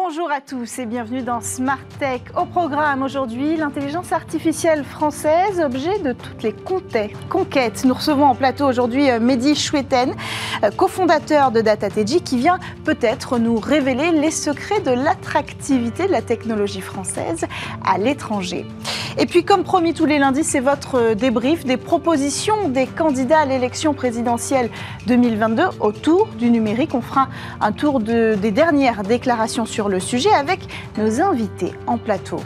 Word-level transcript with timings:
Bonjour 0.00 0.30
à 0.30 0.40
tous 0.40 0.78
et 0.78 0.86
bienvenue 0.86 1.22
dans 1.22 1.40
Smart 1.40 1.76
Tech. 1.98 2.20
Au 2.40 2.44
programme 2.44 3.02
aujourd'hui, 3.02 3.56
l'intelligence 3.56 4.12
artificielle 4.12 4.84
française, 4.84 5.58
objet 5.60 5.98
de 5.98 6.12
toutes 6.12 6.44
les 6.44 6.54
conquêtes. 7.28 7.84
Nous 7.84 7.94
recevons 7.94 8.26
en 8.26 8.36
plateau 8.36 8.68
aujourd'hui 8.68 9.10
euh, 9.10 9.18
Mehdi 9.18 9.56
Choueten, 9.56 10.14
euh, 10.62 10.70
cofondateur 10.70 11.50
de 11.50 11.62
DataTG, 11.62 12.20
qui 12.20 12.38
vient 12.38 12.60
peut-être 12.84 13.40
nous 13.40 13.58
révéler 13.58 14.12
les 14.12 14.30
secrets 14.30 14.80
de 14.80 14.92
l'attractivité 14.92 16.06
de 16.06 16.12
la 16.12 16.22
technologie 16.22 16.80
française 16.80 17.44
à 17.84 17.98
l'étranger. 17.98 18.66
Et 19.18 19.26
puis, 19.26 19.44
comme 19.44 19.64
promis 19.64 19.94
tous 19.94 20.06
les 20.06 20.20
lundis, 20.20 20.44
c'est 20.44 20.60
votre 20.60 20.94
euh, 20.94 21.14
débrief 21.16 21.64
des 21.64 21.76
propositions 21.76 22.68
des 22.68 22.86
candidats 22.86 23.40
à 23.40 23.46
l'élection 23.46 23.94
présidentielle 23.94 24.70
2022 25.08 25.64
autour 25.80 26.28
du 26.38 26.50
numérique. 26.50 26.94
On 26.94 27.00
fera 27.00 27.28
un 27.60 27.72
tour 27.72 27.98
de, 27.98 28.36
des 28.36 28.52
dernières 28.52 29.02
déclarations 29.02 29.66
sur 29.66 29.87
le 29.88 30.00
sujet 30.00 30.32
avec 30.32 30.60
nos 30.96 31.20
invités 31.20 31.72
en 31.86 31.98
plateau. 31.98 32.40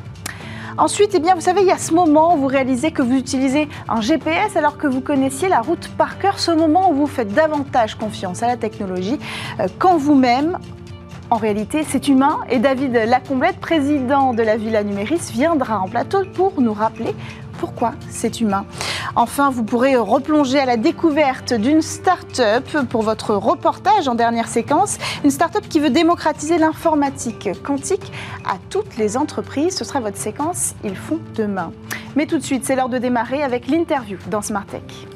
Ensuite, 0.79 1.11
eh 1.15 1.21
bien, 1.21 1.35
vous 1.35 1.43
savez, 1.43 1.61
il 1.61 1.67
y 1.67 1.73
a 1.73 1.77
ce 1.77 1.93
moment 1.93 2.35
où 2.35 2.39
vous 2.39 2.47
réalisez 2.47 2.93
que 2.93 3.03
vous 3.03 3.17
utilisez 3.17 3.69
un 3.89 4.01
GPS 4.01 4.57
alors 4.57 4.79
que 4.79 4.87
vous 4.87 5.03
connaissiez 5.03 5.49
la 5.49 5.61
route 5.61 5.89
par 5.99 6.19
cœur, 6.19 6.39
ce 6.39 6.51
moment 6.51 6.91
où 6.91 6.95
vous 6.95 7.07
faites 7.07 7.35
davantage 7.35 7.97
confiance 7.97 8.43
à 8.43 8.47
la 8.47 8.57
technologie 8.57 9.19
euh, 9.61 9.67
quand 9.79 9.99
vous-même, 9.99 10.59
en 11.33 11.37
réalité, 11.37 11.83
c'est 11.89 12.09
humain. 12.09 12.41
Et 12.51 12.59
David 12.59 12.93
Lacomblette, 12.93 13.59
président 13.59 14.35
de 14.35 14.43
la 14.43 14.59
Villa 14.59 14.83
Numéris, 14.83 15.31
viendra 15.33 15.81
en 15.81 15.89
plateau 15.89 16.25
pour 16.35 16.61
nous 16.61 16.75
rappeler 16.75 17.15
pourquoi 17.63 17.93
c'est 18.11 18.41
humain. 18.41 18.67
Enfin, 19.15 19.51
vous 19.51 19.63
pourrez 19.63 19.95
replonger 19.95 20.59
à 20.59 20.67
la 20.67 20.77
découverte 20.77 21.55
d'une 21.55 21.81
start-up 21.81 22.69
pour 22.91 23.03
votre 23.03 23.37
reportage 23.37 24.09
en 24.09 24.17
dernière 24.17 24.49
séquence. 24.49 24.99
Une 25.23 25.31
start-up 25.31 25.63
qui 25.69 25.79
veut 25.79 25.91
démocratiser 25.91 26.59
l'informatique 26.59 27.51
quantique 27.63 28.11
à 28.45 28.57
toutes 28.69 28.97
les 28.97 29.17
entreprises. 29.17 29.77
Ce 29.77 29.85
sera 29.85 30.01
votre 30.01 30.17
séquence 30.17 30.75
Ils 30.83 30.97
font 30.97 31.21
demain. 31.37 31.71
Mais 32.17 32.27
tout 32.27 32.37
de 32.37 32.43
suite, 32.43 32.65
c'est 32.65 32.75
l'heure 32.75 32.89
de 32.89 32.99
démarrer 32.99 33.45
avec 33.45 33.69
l'interview 33.69 34.19
dans 34.29 34.43
Smart 34.43 34.67
Tech. 34.67 35.12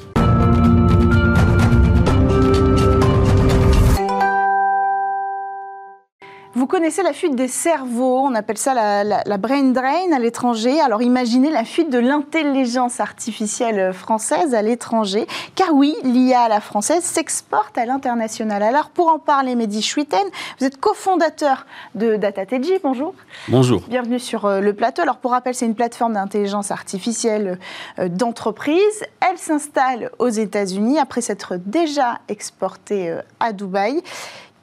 Vous 6.67 6.73
connaissez 6.73 7.05
la 7.05 7.13
fuite 7.13 7.37
des 7.37 7.47
cerveaux, 7.47 8.19
on 8.19 8.35
appelle 8.35 8.59
ça 8.59 8.75
la, 8.75 9.39
brain 9.39 9.71
drain 9.71 10.11
à 10.13 10.19
l'étranger. 10.19 10.81
Alors 10.81 11.01
imaginez 11.01 11.49
la 11.49 11.63
fuite 11.63 11.91
de 11.91 11.99
l'intelligence 12.01 12.99
artificielle 12.99 13.93
française 13.93 14.53
à 14.53 14.63
l'étranger. 14.63 15.29
Car 15.55 15.73
oui, 15.73 15.95
l'IA 16.03 16.41
à 16.41 16.49
la 16.49 16.61
française 16.61 17.05
s'exporte 17.05 17.79
à 17.79 17.87
l'international. 17.87 18.65
Alors 18.65 18.91
pour 18.91 19.11
en 19.11 19.21
parler, 19.21 19.55
Mehdi 19.55 19.81
Schwitten, 19.81 20.27
vous 20.59 20.67
êtes 20.67 20.79
cofondateur 20.79 21.67
de 21.95 22.17
DataTG. 22.17 22.81
Bonjour. 22.83 23.15
Bonjour. 23.47 23.83
Bienvenue 23.87 24.19
sur 24.19 24.47
euh, 24.47 24.59
le 24.59 24.73
plateau. 24.73 25.03
Alors 25.03 25.19
pour 25.19 25.31
rappel, 25.31 25.55
c'est 25.55 25.67
une 25.67 25.77
plateforme 25.77 26.15
d'intelligence 26.15 26.73
artificielle 26.73 27.61
euh, 28.01 28.09
d'entreprise. 28.09 29.05
Elle 29.21 29.39
s'installe 29.39 30.11
aux 30.19 30.31
États-Unis 30.31 30.99
après 30.99 31.21
s'être 31.21 31.59
déjà 31.65 32.19
exportée 32.29 33.11
euh, 33.11 33.23
à 33.39 33.53
Dubaï. 33.53 34.03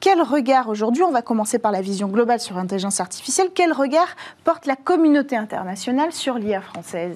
Quel 0.03 0.21
regard 0.21 0.67
aujourd'hui, 0.67 1.01
on 1.01 1.13
va 1.13 1.21
commencer 1.21 1.59
par 1.59 1.71
la 1.71 1.79
vision 1.79 2.09
globale 2.09 2.41
sur 2.41 2.57
l'intelligence 2.57 2.99
artificielle, 2.99 3.47
quel 3.55 3.71
regard 3.71 4.09
porte 4.43 4.65
la 4.65 4.75
communauté 4.75 5.37
internationale 5.37 6.11
sur 6.11 6.37
l'IA 6.37 6.59
française? 6.59 7.15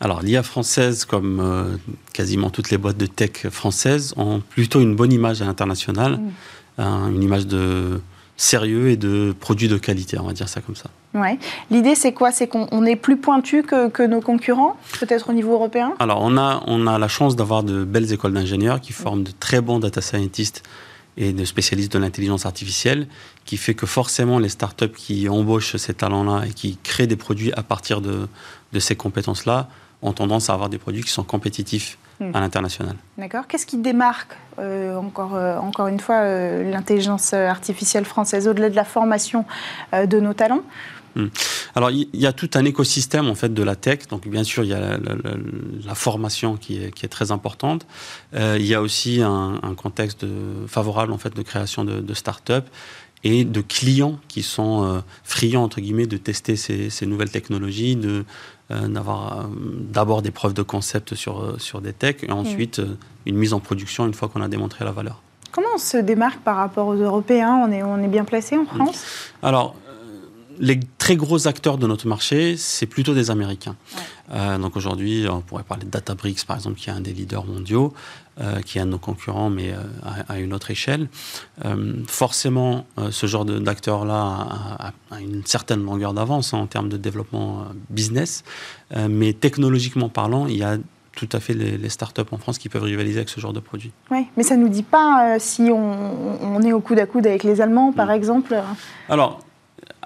Alors, 0.00 0.20
l'IA 0.20 0.42
française, 0.42 1.04
comme 1.04 1.38
euh, 1.38 1.76
quasiment 2.12 2.50
toutes 2.50 2.70
les 2.70 2.76
boîtes 2.76 2.96
de 2.96 3.06
tech 3.06 3.46
françaises, 3.50 4.14
ont 4.16 4.40
plutôt 4.40 4.80
une 4.80 4.96
bonne 4.96 5.12
image 5.12 5.42
à 5.42 5.44
l'international, 5.44 6.18
mm. 6.76 6.82
une 7.14 7.22
image 7.22 7.46
de 7.46 8.00
sérieux 8.36 8.88
et 8.88 8.96
de 8.96 9.32
produits 9.38 9.68
de 9.68 9.78
qualité, 9.78 10.18
on 10.18 10.26
va 10.26 10.32
dire 10.32 10.48
ça 10.48 10.60
comme 10.60 10.74
ça. 10.74 10.90
Ouais. 11.14 11.38
L'idée, 11.70 11.94
c'est 11.94 12.12
quoi? 12.12 12.32
C'est 12.32 12.48
qu'on 12.48 12.84
est 12.84 12.96
plus 12.96 13.16
pointu 13.16 13.62
que, 13.62 13.88
que 13.90 14.02
nos 14.02 14.20
concurrents, 14.20 14.76
peut-être 14.98 15.30
au 15.30 15.32
niveau 15.32 15.52
européen? 15.52 15.94
Alors, 16.00 16.18
on 16.20 16.36
a, 16.36 16.64
on 16.66 16.88
a 16.88 16.98
la 16.98 17.08
chance 17.08 17.36
d'avoir 17.36 17.62
de 17.62 17.84
belles 17.84 18.12
écoles 18.12 18.32
d'ingénieurs 18.32 18.80
qui 18.80 18.92
forment 18.92 19.22
de 19.22 19.30
très 19.30 19.60
bons 19.60 19.78
data 19.78 20.00
scientists 20.00 20.64
et 21.16 21.32
de 21.32 21.44
spécialistes 21.44 21.92
de 21.92 21.98
l'intelligence 21.98 22.46
artificielle, 22.46 23.08
qui 23.44 23.56
fait 23.56 23.74
que 23.74 23.86
forcément 23.86 24.38
les 24.38 24.48
startups 24.48 24.90
qui 24.90 25.28
embauchent 25.28 25.76
ces 25.76 25.94
talents-là 25.94 26.46
et 26.46 26.52
qui 26.52 26.78
créent 26.82 27.06
des 27.06 27.16
produits 27.16 27.52
à 27.52 27.62
partir 27.62 28.00
de, 28.00 28.28
de 28.72 28.80
ces 28.80 28.96
compétences-là 28.96 29.68
ont 30.02 30.12
tendance 30.12 30.50
à 30.50 30.54
avoir 30.54 30.68
des 30.68 30.78
produits 30.78 31.02
qui 31.02 31.10
sont 31.10 31.24
compétitifs 31.24 31.98
hmm. 32.20 32.30
à 32.34 32.40
l'international. 32.40 32.96
D'accord. 33.18 33.46
Qu'est-ce 33.46 33.66
qui 33.66 33.78
démarque, 33.78 34.36
euh, 34.58 34.96
encore, 34.96 35.34
euh, 35.34 35.56
encore 35.58 35.88
une 35.88 36.00
fois, 36.00 36.16
euh, 36.16 36.70
l'intelligence 36.70 37.32
artificielle 37.32 38.04
française, 38.04 38.48
au-delà 38.48 38.70
de 38.70 38.76
la 38.76 38.84
formation 38.84 39.44
de 39.92 40.20
nos 40.20 40.34
talents? 40.34 40.62
Hmm. 41.14 41.28
Alors, 41.74 41.90
il 41.90 42.08
y 42.12 42.26
a 42.26 42.32
tout 42.32 42.50
un 42.54 42.64
écosystème 42.66 43.28
en 43.28 43.34
fait 43.34 43.52
de 43.52 43.62
la 43.62 43.74
tech. 43.74 44.06
Donc, 44.08 44.28
bien 44.28 44.44
sûr, 44.44 44.64
il 44.64 44.70
y 44.70 44.74
a 44.74 44.98
la, 44.98 45.94
formation 45.94 46.56
qui 46.56 46.82
est, 46.82 46.90
qui 46.90 47.06
est, 47.06 47.08
très 47.08 47.32
importante. 47.32 47.86
Il 48.34 48.66
y 48.66 48.74
a 48.74 48.82
aussi 48.82 49.22
un, 49.22 49.74
contexte 49.76 50.26
favorable 50.66 51.12
en 51.12 51.18
fait 51.18 51.34
de 51.34 51.42
création 51.42 51.84
de, 51.84 52.00
de 52.00 52.14
start-up 52.14 52.66
et 53.30 53.44
de 53.44 53.62
clients 53.76 54.16
qui 54.32 54.42
sont 54.42 54.74
euh, 54.76 55.00
friands 55.34 55.64
entre 55.68 55.80
guillemets 55.80 56.10
de 56.14 56.18
tester 56.28 56.54
ces, 56.64 56.90
ces 56.96 57.06
nouvelles 57.06 57.34
technologies, 57.38 57.96
de 57.96 58.24
euh, 58.70 58.88
d'avoir 58.88 59.48
d'abord 59.98 60.20
des 60.26 60.34
preuves 60.38 60.54
de 60.54 60.66
concept 60.74 61.14
sur 61.22 61.34
sur 61.58 61.78
des 61.86 61.94
techs 62.02 62.22
et 62.28 62.32
ensuite 62.42 62.80
une 63.30 63.36
mise 63.36 63.52
en 63.52 63.60
production 63.68 64.00
une 64.10 64.16
fois 64.18 64.28
qu'on 64.28 64.42
a 64.42 64.50
démontré 64.56 64.84
la 64.84 64.92
valeur. 65.00 65.16
Comment 65.52 65.74
on 65.74 65.78
se 65.78 65.96
démarque 66.12 66.40
par 66.40 66.56
rapport 66.56 66.86
aux 66.92 67.00
Européens? 67.10 67.54
On 67.64 67.72
est, 67.72 67.82
on 67.82 67.98
est 68.06 68.12
bien 68.16 68.26
placé 68.32 68.58
en 68.58 68.66
France? 68.66 69.00
Alors, 69.42 69.74
les 70.58 70.80
très 70.98 71.16
gros 71.16 71.46
acteurs 71.48 71.78
de 71.78 71.86
notre 71.86 72.06
marché, 72.06 72.56
c'est 72.56 72.86
plutôt 72.86 73.14
des 73.14 73.30
Américains. 73.30 73.76
Euh, 74.32 74.58
donc 74.58 74.76
aujourd'hui, 74.76 75.26
on 75.30 75.40
pourrait 75.40 75.62
parler 75.62 75.84
de 75.84 75.90
Databricks, 75.90 76.44
par 76.44 76.56
exemple, 76.56 76.76
qui 76.76 76.90
est 76.90 76.92
un 76.92 77.00
des 77.00 77.12
leaders 77.12 77.44
mondiaux, 77.44 77.92
euh, 78.40 78.60
qui 78.60 78.78
est 78.78 78.80
un 78.80 78.86
de 78.86 78.90
nos 78.90 78.98
concurrents, 78.98 79.50
mais 79.50 79.72
euh, 79.72 80.22
à, 80.28 80.38
une 80.38 80.52
autre 80.52 80.70
échelle. 80.70 81.08
forcément, 82.06 82.86
ce 83.10 83.26
genre 83.26 83.44
d'acteurs-là 83.44 84.92
a, 85.10 85.20
une 85.20 85.44
certaine 85.44 85.84
longueur 85.84 86.12
d'avance 86.12 86.54
hein, 86.54 86.58
en 86.58 86.66
termes 86.66 86.88
de 86.88 86.96
développement 86.96 87.66
business, 87.90 88.44
mais 89.08 89.32
technologiquement 89.32 90.08
parlant, 90.08 90.46
il 90.46 90.56
y 90.56 90.62
a 90.62 90.78
tout 91.12 91.28
à 91.32 91.40
fait 91.40 91.54
les, 91.54 91.78
les, 91.78 91.88
startups 91.88 92.30
en 92.30 92.36
France 92.36 92.58
qui 92.58 92.68
peuvent 92.68 92.82
rivaliser 92.82 93.16
avec 93.16 93.30
ce 93.30 93.40
genre 93.40 93.54
de 93.54 93.60
produit. 93.60 93.90
Oui, 94.10 94.26
mais 94.36 94.42
ça 94.42 94.54
ne 94.56 94.62
nous 94.62 94.68
dit 94.68 94.82
pas 94.82 95.38
si 95.38 95.70
on, 95.72 96.60
est 96.60 96.72
au 96.72 96.80
coude 96.80 96.98
à 96.98 97.06
coude 97.06 97.26
avec 97.26 97.42
les 97.42 97.62
Allemands, 97.62 97.92
par 97.92 98.08
mm. 98.08 98.10
exemple 98.10 98.62
Alors, 99.08 99.40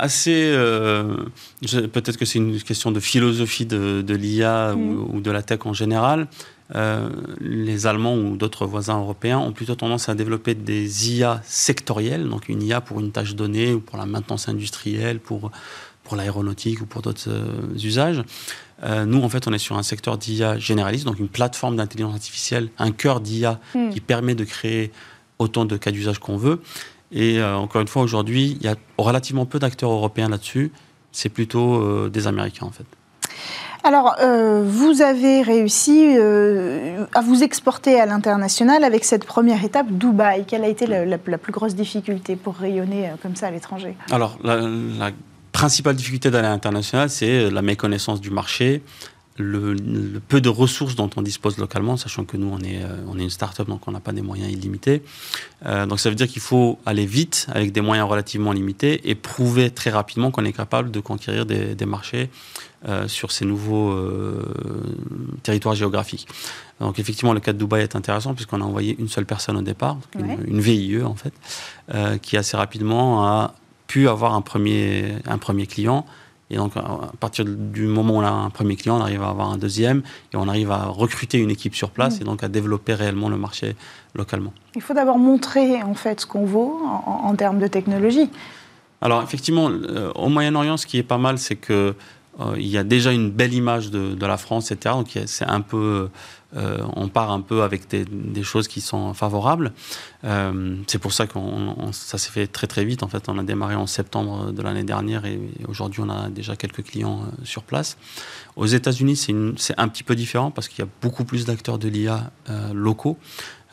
assez. 0.00 0.50
Euh, 0.54 1.16
peut-être 1.92 2.16
que 2.16 2.24
c'est 2.24 2.38
une 2.38 2.60
question 2.60 2.90
de 2.90 3.00
philosophie 3.00 3.66
de, 3.66 4.14
l'IA 4.14 4.74
mm. 4.74 5.14
ou, 5.14 5.20
de 5.20 5.30
la 5.30 5.42
tech 5.42 5.60
en 5.64 5.72
général. 5.72 6.26
Euh, 6.76 7.08
les 7.40 7.86
Allemands 7.86 8.16
ou 8.16 8.36
d'autres 8.36 8.64
voisins 8.64 8.98
européens 8.98 9.38
ont 9.38 9.52
plutôt 9.52 9.74
tendance 9.74 10.08
à 10.08 10.14
développer 10.14 10.54
des 10.54 11.10
IA 11.12 11.40
sectorielles, 11.44 12.28
donc 12.28 12.48
une 12.48 12.62
IA 12.62 12.80
pour 12.80 13.00
une 13.00 13.10
tâche 13.10 13.34
donnée 13.34 13.72
ou 13.72 13.80
pour 13.80 13.98
la 13.98 14.06
maintenance 14.06 14.48
industrielle, 14.48 15.18
pour, 15.18 15.50
pour 16.04 16.16
l'aéronautique 16.16 16.80
ou 16.80 16.86
pour 16.86 17.02
d'autres 17.02 17.28
euh, 17.28 17.74
usages. 17.76 18.22
nous, 19.06 19.20
en 19.22 19.28
fait, 19.28 19.46
on 19.48 19.52
est 19.52 19.58
sur 19.58 19.76
un 19.76 19.82
secteur 19.82 20.16
d'IA 20.16 20.58
généraliste, 20.58 21.04
donc 21.04 21.18
une 21.18 21.28
plateforme 21.28 21.76
d'intelligence 21.76 22.14
artificielle, 22.14 22.68
un 22.78 22.92
cœur 22.92 23.20
d'IA 23.20 23.60
mm. 23.74 23.90
qui 23.90 24.00
permet 24.00 24.34
de 24.34 24.44
créer 24.44 24.92
autant 25.38 25.64
de 25.64 25.76
cas 25.76 25.90
d'usage 25.90 26.18
qu'on 26.18 26.36
veut. 26.36 26.60
Et 27.12 27.38
euh, 27.38 27.56
encore 27.56 27.80
une 27.80 27.88
fois, 27.88 28.02
aujourd'hui, 28.02 28.56
il 28.60 28.64
y 28.64 28.68
a 28.68 28.76
relativement 28.98 29.46
peu 29.46 29.58
d'acteurs 29.58 29.90
européens 29.90 30.28
là-dessus. 30.28 30.72
C'est 31.12 31.28
plutôt 31.28 31.74
euh, 31.74 32.08
des 32.08 32.26
Américains, 32.26 32.66
en 32.66 32.70
fait. 32.70 32.84
Alors, 33.82 34.14
euh, 34.20 34.62
vous 34.64 35.00
avez 35.00 35.40
réussi 35.40 36.14
à 37.14 37.20
vous 37.22 37.42
exporter 37.42 37.98
à 37.98 38.04
l'international 38.04 38.84
avec 38.84 39.04
cette 39.04 39.24
première 39.24 39.64
étape, 39.64 39.90
Dubaï. 39.90 40.44
Quelle 40.46 40.64
a 40.64 40.68
été 40.68 40.86
la, 40.86 41.18
plus 41.18 41.52
grosse 41.52 41.74
difficulté 41.74 42.36
pour 42.36 42.56
rayonner 42.56 43.10
comme 43.22 43.36
ça 43.36 43.46
à 43.46 43.50
l'étranger? 43.50 43.96
Alors, 44.10 44.38
la, 44.44 44.56
la, 44.56 45.10
principale 45.52 45.96
difficulté 45.96 46.30
d'aller 46.30 46.46
à 46.46 46.50
l'international, 46.50 47.10
c'est 47.10 47.50
la 47.50 47.60
méconnaissance 47.60 48.20
du 48.20 48.30
marché, 48.30 48.82
le, 49.40 50.20
peu 50.28 50.40
de 50.40 50.48
ressources 50.48 50.94
dont 50.94 51.10
on 51.16 51.22
dispose 51.22 51.58
localement, 51.58 51.96
sachant 51.96 52.24
que 52.24 52.36
nous, 52.36 52.48
on 52.48 52.58
est, 52.60 52.82
euh, 52.82 53.04
on 53.08 53.18
est 53.18 53.22
une 53.22 53.30
start-up, 53.30 53.68
donc 53.68 53.86
on 53.88 53.92
n'a 53.92 54.00
pas 54.00 54.12
des 54.12 54.22
moyens 54.22 54.52
illimités. 54.52 55.02
Euh, 55.66 55.86
donc 55.86 56.00
ça 56.00 56.08
veut 56.08 56.14
dire 56.14 56.28
qu'il 56.28 56.42
faut 56.42 56.78
aller 56.86 57.06
vite 57.06 57.46
avec 57.52 57.72
des 57.72 57.80
moyens 57.80 58.08
relativement 58.08 58.52
limités 58.52 59.08
et 59.08 59.14
prouver 59.14 59.70
très 59.70 59.90
rapidement 59.90 60.30
qu'on 60.30 60.44
est 60.44 60.52
capable 60.52 60.90
de 60.90 61.00
conquérir 61.00 61.46
des, 61.46 61.86
marchés 61.86 62.30
euh, 62.86 63.08
sur 63.08 63.32
ces 63.32 63.44
nouveaux 63.44 63.96
territoires 65.42 65.74
géographiques. 65.74 66.28
Donc 66.80 66.98
effectivement, 66.98 67.32
le 67.32 67.40
cas 67.40 67.52
de 67.52 67.58
Dubaï 67.58 67.82
est 67.82 67.96
intéressant 67.96 68.34
puisqu'on 68.34 68.60
a 68.60 68.64
envoyé 68.64 68.96
une 68.98 69.08
seule 69.08 69.26
personne 69.26 69.56
au 69.56 69.62
départ, 69.62 69.98
une, 70.18 70.38
une, 70.46 70.60
VIE 70.60 71.02
en 71.02 71.14
fait, 71.14 71.32
qui 72.22 72.36
assez 72.36 72.56
rapidement 72.56 73.26
a 73.26 73.54
pu 73.86 74.08
avoir 74.08 74.34
un 74.34 74.40
premier, 74.40 75.16
un 75.26 75.38
premier 75.38 75.66
client 75.66 76.06
et 76.50 76.56
donc, 76.56 76.76
à 76.76 77.12
partir 77.20 77.44
du 77.44 77.86
moment 77.86 78.14
où 78.14 78.16
on 78.18 78.24
a 78.24 78.30
un 78.30 78.50
premier 78.50 78.74
client, 78.74 78.98
on 78.98 79.00
arrive 79.00 79.22
à 79.22 79.28
avoir 79.28 79.50
un 79.50 79.56
deuxième 79.56 80.02
et 80.32 80.36
on 80.36 80.48
arrive 80.48 80.72
à 80.72 80.86
recruter 80.86 81.38
une 81.38 81.50
équipe 81.50 81.76
sur 81.76 81.90
place 81.90 82.18
mm. 82.18 82.22
et 82.22 82.24
donc 82.24 82.42
à 82.42 82.48
développer 82.48 82.94
réellement 82.94 83.28
le 83.28 83.36
marché 83.36 83.76
localement. 84.16 84.52
Il 84.74 84.82
faut 84.82 84.94
d'abord 84.94 85.18
montrer 85.18 85.82
en 85.82 85.94
fait 85.94 86.20
ce 86.20 86.26
qu'on 86.26 86.44
vaut 86.44 86.80
en, 87.06 87.34
termes 87.36 87.60
de 87.60 87.68
technologie. 87.68 88.28
Alors 89.00 89.22
effectivement, 89.22 89.70
au 90.14 90.28
Moyen-Orient, 90.28 90.76
ce 90.76 90.86
qui 90.86 90.98
est 90.98 91.04
pas 91.04 91.18
mal, 91.18 91.38
c'est 91.38 91.56
que 91.56 91.94
il 92.56 92.66
y 92.66 92.78
a 92.78 92.84
déjà 92.84 93.12
une 93.12 93.30
belle 93.30 93.54
image 93.54 93.90
de, 93.90 94.14
de 94.14 94.26
la 94.26 94.36
France, 94.36 94.70
etc. 94.70 94.94
Donc 94.94 95.18
c'est 95.26 95.46
un 95.46 95.60
peu 95.60 96.08
euh, 96.56 96.78
on 96.96 97.08
part 97.08 97.30
un 97.30 97.40
peu 97.40 97.62
avec 97.62 97.88
des, 97.88 98.42
choses 98.42 98.66
qui 98.68 98.80
sont 98.80 99.14
favorables. 99.14 99.72
Euh, 100.24 100.76
c'est 100.86 100.98
pour 100.98 101.12
ça 101.12 101.26
que 101.26 101.38
ça 101.92 102.18
s'est 102.18 102.30
fait 102.30 102.46
très 102.46 102.66
très 102.66 102.84
vite. 102.84 103.02
En 103.02 103.08
fait, 103.08 103.28
on 103.28 103.38
a 103.38 103.42
démarré 103.42 103.76
en 103.76 103.86
septembre 103.86 104.50
de 104.50 104.62
l'année 104.62 104.82
dernière 104.82 105.24
et, 105.26 105.40
aujourd'hui 105.68 106.02
on 106.04 106.10
a 106.10 106.28
déjà 106.28 106.56
quelques 106.56 106.82
clients 106.82 107.20
euh, 107.20 107.44
sur 107.44 107.62
place. 107.62 107.96
Aux 108.56 108.66
États-Unis, 108.66 109.16
c'est 109.56 109.78
un 109.78 109.88
petit 109.88 110.02
peu 110.02 110.16
différent 110.16 110.50
parce 110.50 110.68
qu'il 110.68 110.80
y 110.80 110.86
a 110.86 110.90
beaucoup 111.00 111.24
plus 111.24 111.44
d'acteurs 111.44 111.78
de 111.78 111.88
l'IA 111.88 112.30
locaux. 112.72 113.16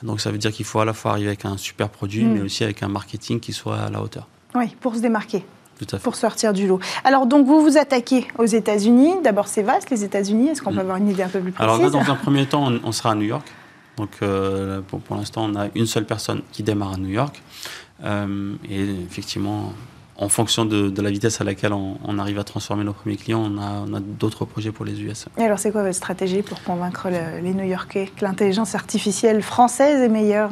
Donc 0.03 0.21
ça 0.21 0.31
veut 0.31 0.37
dire 0.37 0.51
qu'il 0.51 0.65
faut 0.65 0.79
à 0.79 0.85
la 0.85 0.93
fois 0.93 1.11
arriver 1.11 1.29
avec 1.29 1.45
un 1.45 1.57
super 1.57 1.89
produit, 1.89 2.23
mm. 2.23 2.33
mais 2.33 2.41
aussi 2.41 2.63
avec 2.63 2.83
un 2.83 2.87
marketing 2.87 3.39
qui 3.39 3.53
soit 3.53 3.79
à 3.79 3.89
la 3.89 4.01
hauteur. 4.01 4.27
Oui, 4.53 4.75
pour 4.79 4.95
se 4.95 5.01
démarquer 5.01 5.43
pour 6.03 6.15
sortir 6.15 6.53
du 6.53 6.67
lot. 6.67 6.79
Alors, 7.03 7.25
donc, 7.25 7.45
vous 7.45 7.61
vous 7.61 7.77
attaquez 7.77 8.27
aux 8.37 8.45
États-Unis. 8.45 9.15
D'abord, 9.23 9.47
c'est 9.47 9.63
vaste, 9.63 9.89
les 9.89 10.03
États-Unis. 10.03 10.49
Est-ce 10.49 10.61
qu'on 10.61 10.73
peut 10.73 10.79
avoir 10.79 10.97
une 10.97 11.09
idée 11.09 11.23
un 11.23 11.29
peu 11.29 11.39
plus 11.39 11.51
précise 11.51 11.73
Alors, 11.79 11.91
dans 11.91 12.11
un 12.11 12.15
premier 12.15 12.45
temps, 12.45 12.71
on, 12.83 12.91
sera 12.91 13.11
à 13.11 13.15
New 13.15 13.23
York. 13.25 13.47
Donc, 13.97 14.09
euh, 14.21 14.81
pour, 14.81 15.15
l'instant, 15.15 15.45
on 15.45 15.55
a 15.55 15.67
une 15.75 15.87
seule 15.87 16.05
personne 16.05 16.41
qui 16.51 16.63
démarre 16.63 16.93
à 16.93 16.97
New 16.97 17.09
York. 17.09 17.41
Euh, 18.03 18.53
et 18.69 18.83
effectivement, 19.09 19.73
en 20.17 20.29
fonction 20.29 20.65
de, 20.65 21.01
la 21.01 21.09
vitesse 21.09 21.41
à 21.41 21.43
laquelle 21.43 21.73
on, 21.73 22.19
arrive 22.19 22.39
à 22.39 22.43
transformer 22.43 22.83
nos 22.83 22.93
premiers 22.93 23.17
clients, 23.17 23.51
on 23.51 23.93
a, 23.93 23.99
d'autres 23.99 24.45
projets 24.45 24.71
pour 24.71 24.85
les 24.85 25.01
US. 25.01 25.27
Et 25.37 25.43
alors, 25.43 25.59
c'est 25.59 25.71
quoi 25.71 25.83
votre 25.83 25.95
stratégie 25.95 26.41
pour 26.41 26.61
convaincre 26.63 27.09
les 27.09 27.53
New-Yorkais 27.53 28.11
que 28.15 28.25
l'intelligence 28.25 28.75
artificielle 28.75 29.41
française 29.41 30.01
est 30.01 30.09
meilleure? 30.09 30.51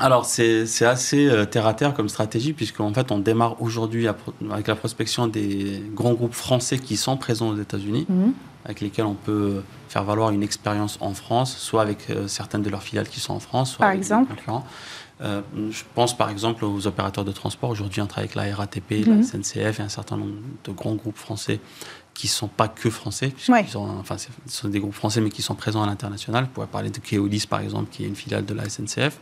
Alors 0.00 0.24
c'est 0.24 0.84
assez 0.84 1.28
euh, 1.28 1.44
terre 1.44 1.66
à 1.66 1.74
terre 1.74 1.94
comme 1.94 2.08
stratégie 2.08 2.52
puisqu'en 2.52 2.92
fait 2.92 3.10
on 3.10 3.18
démarre 3.18 3.60
aujourd'hui 3.60 4.06
avec 4.50 4.66
la 4.66 4.76
prospection 4.76 5.26
des 5.26 5.82
grands 5.94 6.14
groupes 6.14 6.34
français 6.34 6.78
qui 6.78 6.96
sont 6.96 7.16
présents 7.16 7.48
aux 7.48 7.56
États-Unis, 7.56 8.06
mhm. 8.08 8.32
avec 8.64 8.80
lesquels 8.80 9.06
on 9.06 9.14
peut 9.14 9.62
faire 9.88 10.04
valoir 10.04 10.30
une 10.30 10.42
expérience 10.42 10.98
en 11.00 11.14
France, 11.14 11.56
soit 11.56 11.82
avec 11.82 12.10
euh, 12.10 12.28
certaines 12.28 12.62
de 12.62 12.70
leurs 12.70 12.82
filiales 12.82 13.08
qui 13.08 13.20
sont 13.20 13.34
en 13.34 13.40
France, 13.40 13.72
soit 13.72 13.78
par 13.78 13.88
avec 13.88 14.00
exemple. 14.00 14.34
Euh, 15.20 15.40
je 15.70 15.82
pense 15.96 16.16
par 16.16 16.30
exemple 16.30 16.64
aux 16.64 16.86
opérateurs 16.86 17.24
de 17.24 17.32
transport. 17.32 17.70
Aujourd'hui, 17.70 18.00
on 18.00 18.06
travaille 18.06 18.30
avec 18.32 18.36
la 18.36 18.54
RATP, 18.54 19.04
la 19.04 19.14
mhm. 19.14 19.22
SNCF 19.24 19.80
et 19.80 19.82
un 19.82 19.88
certain 19.88 20.16
nombre 20.16 20.36
de 20.64 20.70
grands 20.70 20.94
groupes 20.94 21.16
français 21.16 21.60
qui 22.14 22.26
ne 22.26 22.32
sont 22.32 22.48
pas 22.48 22.66
que 22.66 22.90
français, 22.90 23.32
enfin, 24.00 24.16
ce 24.18 24.28
sont 24.46 24.68
des 24.68 24.80
groupes 24.80 24.94
français 24.94 25.20
mais 25.20 25.30
qui 25.30 25.40
sont 25.40 25.54
présents 25.54 25.84
à 25.84 25.86
l'international. 25.86 26.44
On 26.44 26.48
pourrait 26.48 26.66
parler 26.66 26.90
de 26.90 26.98
Keolis 26.98 27.46
par 27.48 27.60
exemple, 27.60 27.90
qui 27.92 28.04
est 28.04 28.08
une 28.08 28.16
filiale 28.16 28.44
de 28.44 28.54
la 28.54 28.68
SNCF. 28.68 29.18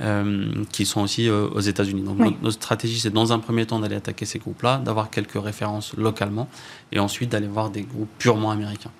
Euh, 0.00 0.64
qui 0.72 0.86
sont 0.86 1.02
aussi 1.02 1.28
euh, 1.28 1.48
aux 1.48 1.60
États-Unis. 1.60 2.00
Donc 2.00 2.18
notre, 2.18 2.50
stratégie, 2.50 2.98
c'est 2.98 3.12
dans 3.12 3.34
un 3.34 3.38
premier 3.38 3.66
temps 3.66 3.78
d'aller 3.78 3.96
attaquer 3.96 4.24
ces 4.24 4.38
groupes-là, 4.38 4.78
d'avoir 4.78 5.10
quelques 5.10 5.40
références 5.40 5.94
localement, 5.98 6.48
et 6.92 6.98
ensuite 6.98 7.30
d'aller 7.30 7.46
voir 7.46 7.68
des 7.68 7.82
groupes 7.82 8.08
purement 8.18 8.50
américains. 8.50 8.90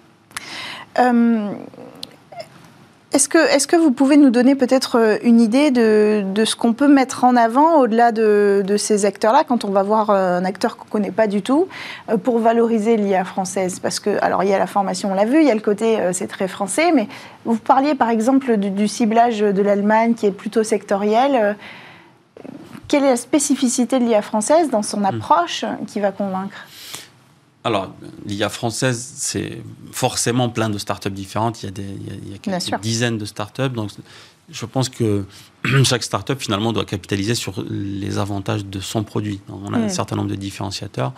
Euh, 0.99 1.55
est-ce 3.13 3.29
que, 3.29 3.39
est 3.39 3.67
que 3.67 3.77
vous 3.77 3.91
pouvez 3.91 4.17
nous 4.17 4.31
donner 4.31 4.55
peut-être 4.55 4.97
euh, 4.99 5.17
une 5.23 5.41
idée 5.41 5.71
de, 5.71 6.25
de 6.25 6.45
ce 6.45 6.57
qu'on 6.57 6.73
peut 6.73 6.89
mettre 6.89 7.25
en 7.25 7.37
avant 7.37 7.81
au-delà 7.81 8.11
de, 8.11 8.63
de, 8.67 8.77
ces 8.77 9.05
acteurs-là, 9.05 9.45
quand 9.47 9.65
on 9.65 9.71
va 9.71 9.83
voir 9.83 10.11
euh, 10.11 10.39
un 10.39 10.45
acteur 10.45 10.77
qu'on 10.77 10.87
ne 10.87 10.91
connaît 10.91 11.11
pas 11.11 11.27
du 11.27 11.43
tout, 11.43 11.69
euh, 12.09 12.17
pour 12.17 12.39
valoriser 12.39 12.97
l'IA 12.97 13.25
française? 13.25 13.81
Parce 13.81 14.01
que, 14.01 14.19
alors, 14.23 14.45
il 14.45 14.51
y 14.51 14.55
a 14.55 14.59
la 14.59 14.67
formation, 14.67 15.13
on 15.13 15.15
l'a 15.15 15.27
vu, 15.27 15.41
il 15.41 15.47
y 15.47 15.51
a 15.51 15.55
le 15.55 15.61
côté, 15.61 15.99
c'est 16.13 16.27
très 16.27 16.49
français, 16.49 16.93
mais 16.93 17.07
vous 17.45 17.57
parliez 17.57 17.95
par 17.95 18.09
exemple 18.09 18.57
du, 18.57 18.71
du 18.71 18.89
ciblage 18.89 19.41
de 19.41 19.63
l'Allemagne 19.63 20.15
qui 20.15 20.27
est 20.27 20.33
plutôt 20.33 20.63
sectoriel. 20.63 21.57
Quelle 22.89 23.05
est 23.05 23.11
la 23.11 23.17
spécificité 23.17 23.99
de 23.99 24.05
l'IA 24.05 24.23
française 24.23 24.71
dans 24.71 24.83
son 24.83 25.01
hmm. 25.01 25.07
approche 25.07 25.65
qui 25.87 26.01
va 26.01 26.13
convaincre? 26.13 26.67
Alors, 27.65 27.95
l'IA 28.27 28.49
française, 28.49 29.13
c'est 29.17 29.63
forcément 29.93 30.49
plein 30.49 30.69
de 30.69 30.79
startups 30.79 31.11
différentes. 31.11 31.63
Il 31.63 31.67
y 31.67 31.69
a, 31.69 31.73
des, 31.73 31.83
il 32.25 32.33
y 32.33 32.35
a, 32.35 32.39
quelques 32.39 32.81
dizaines 32.81 33.19
de 33.19 33.25
startups. 33.25 33.69
Donc, 33.69 33.91
je 34.51 34.67
pense 34.67 34.89
que 34.89 35.25
chaque 35.85 36.03
startup, 36.03 36.41
finalement, 36.41 36.73
doit 36.73 36.85
capitaliser 36.85 37.37
sur 37.37 37.65
les 37.71 38.19
avantages 38.19 38.65
de 38.65 38.81
son 38.81 39.05
produit. 39.05 39.41
on 39.49 39.73
a 39.75 39.79
un 39.79 39.87
mm. 39.87 39.91
certain 39.91 40.17
nombre 40.17 40.31
de 40.31 40.35
différenciateurs. 40.35 41.13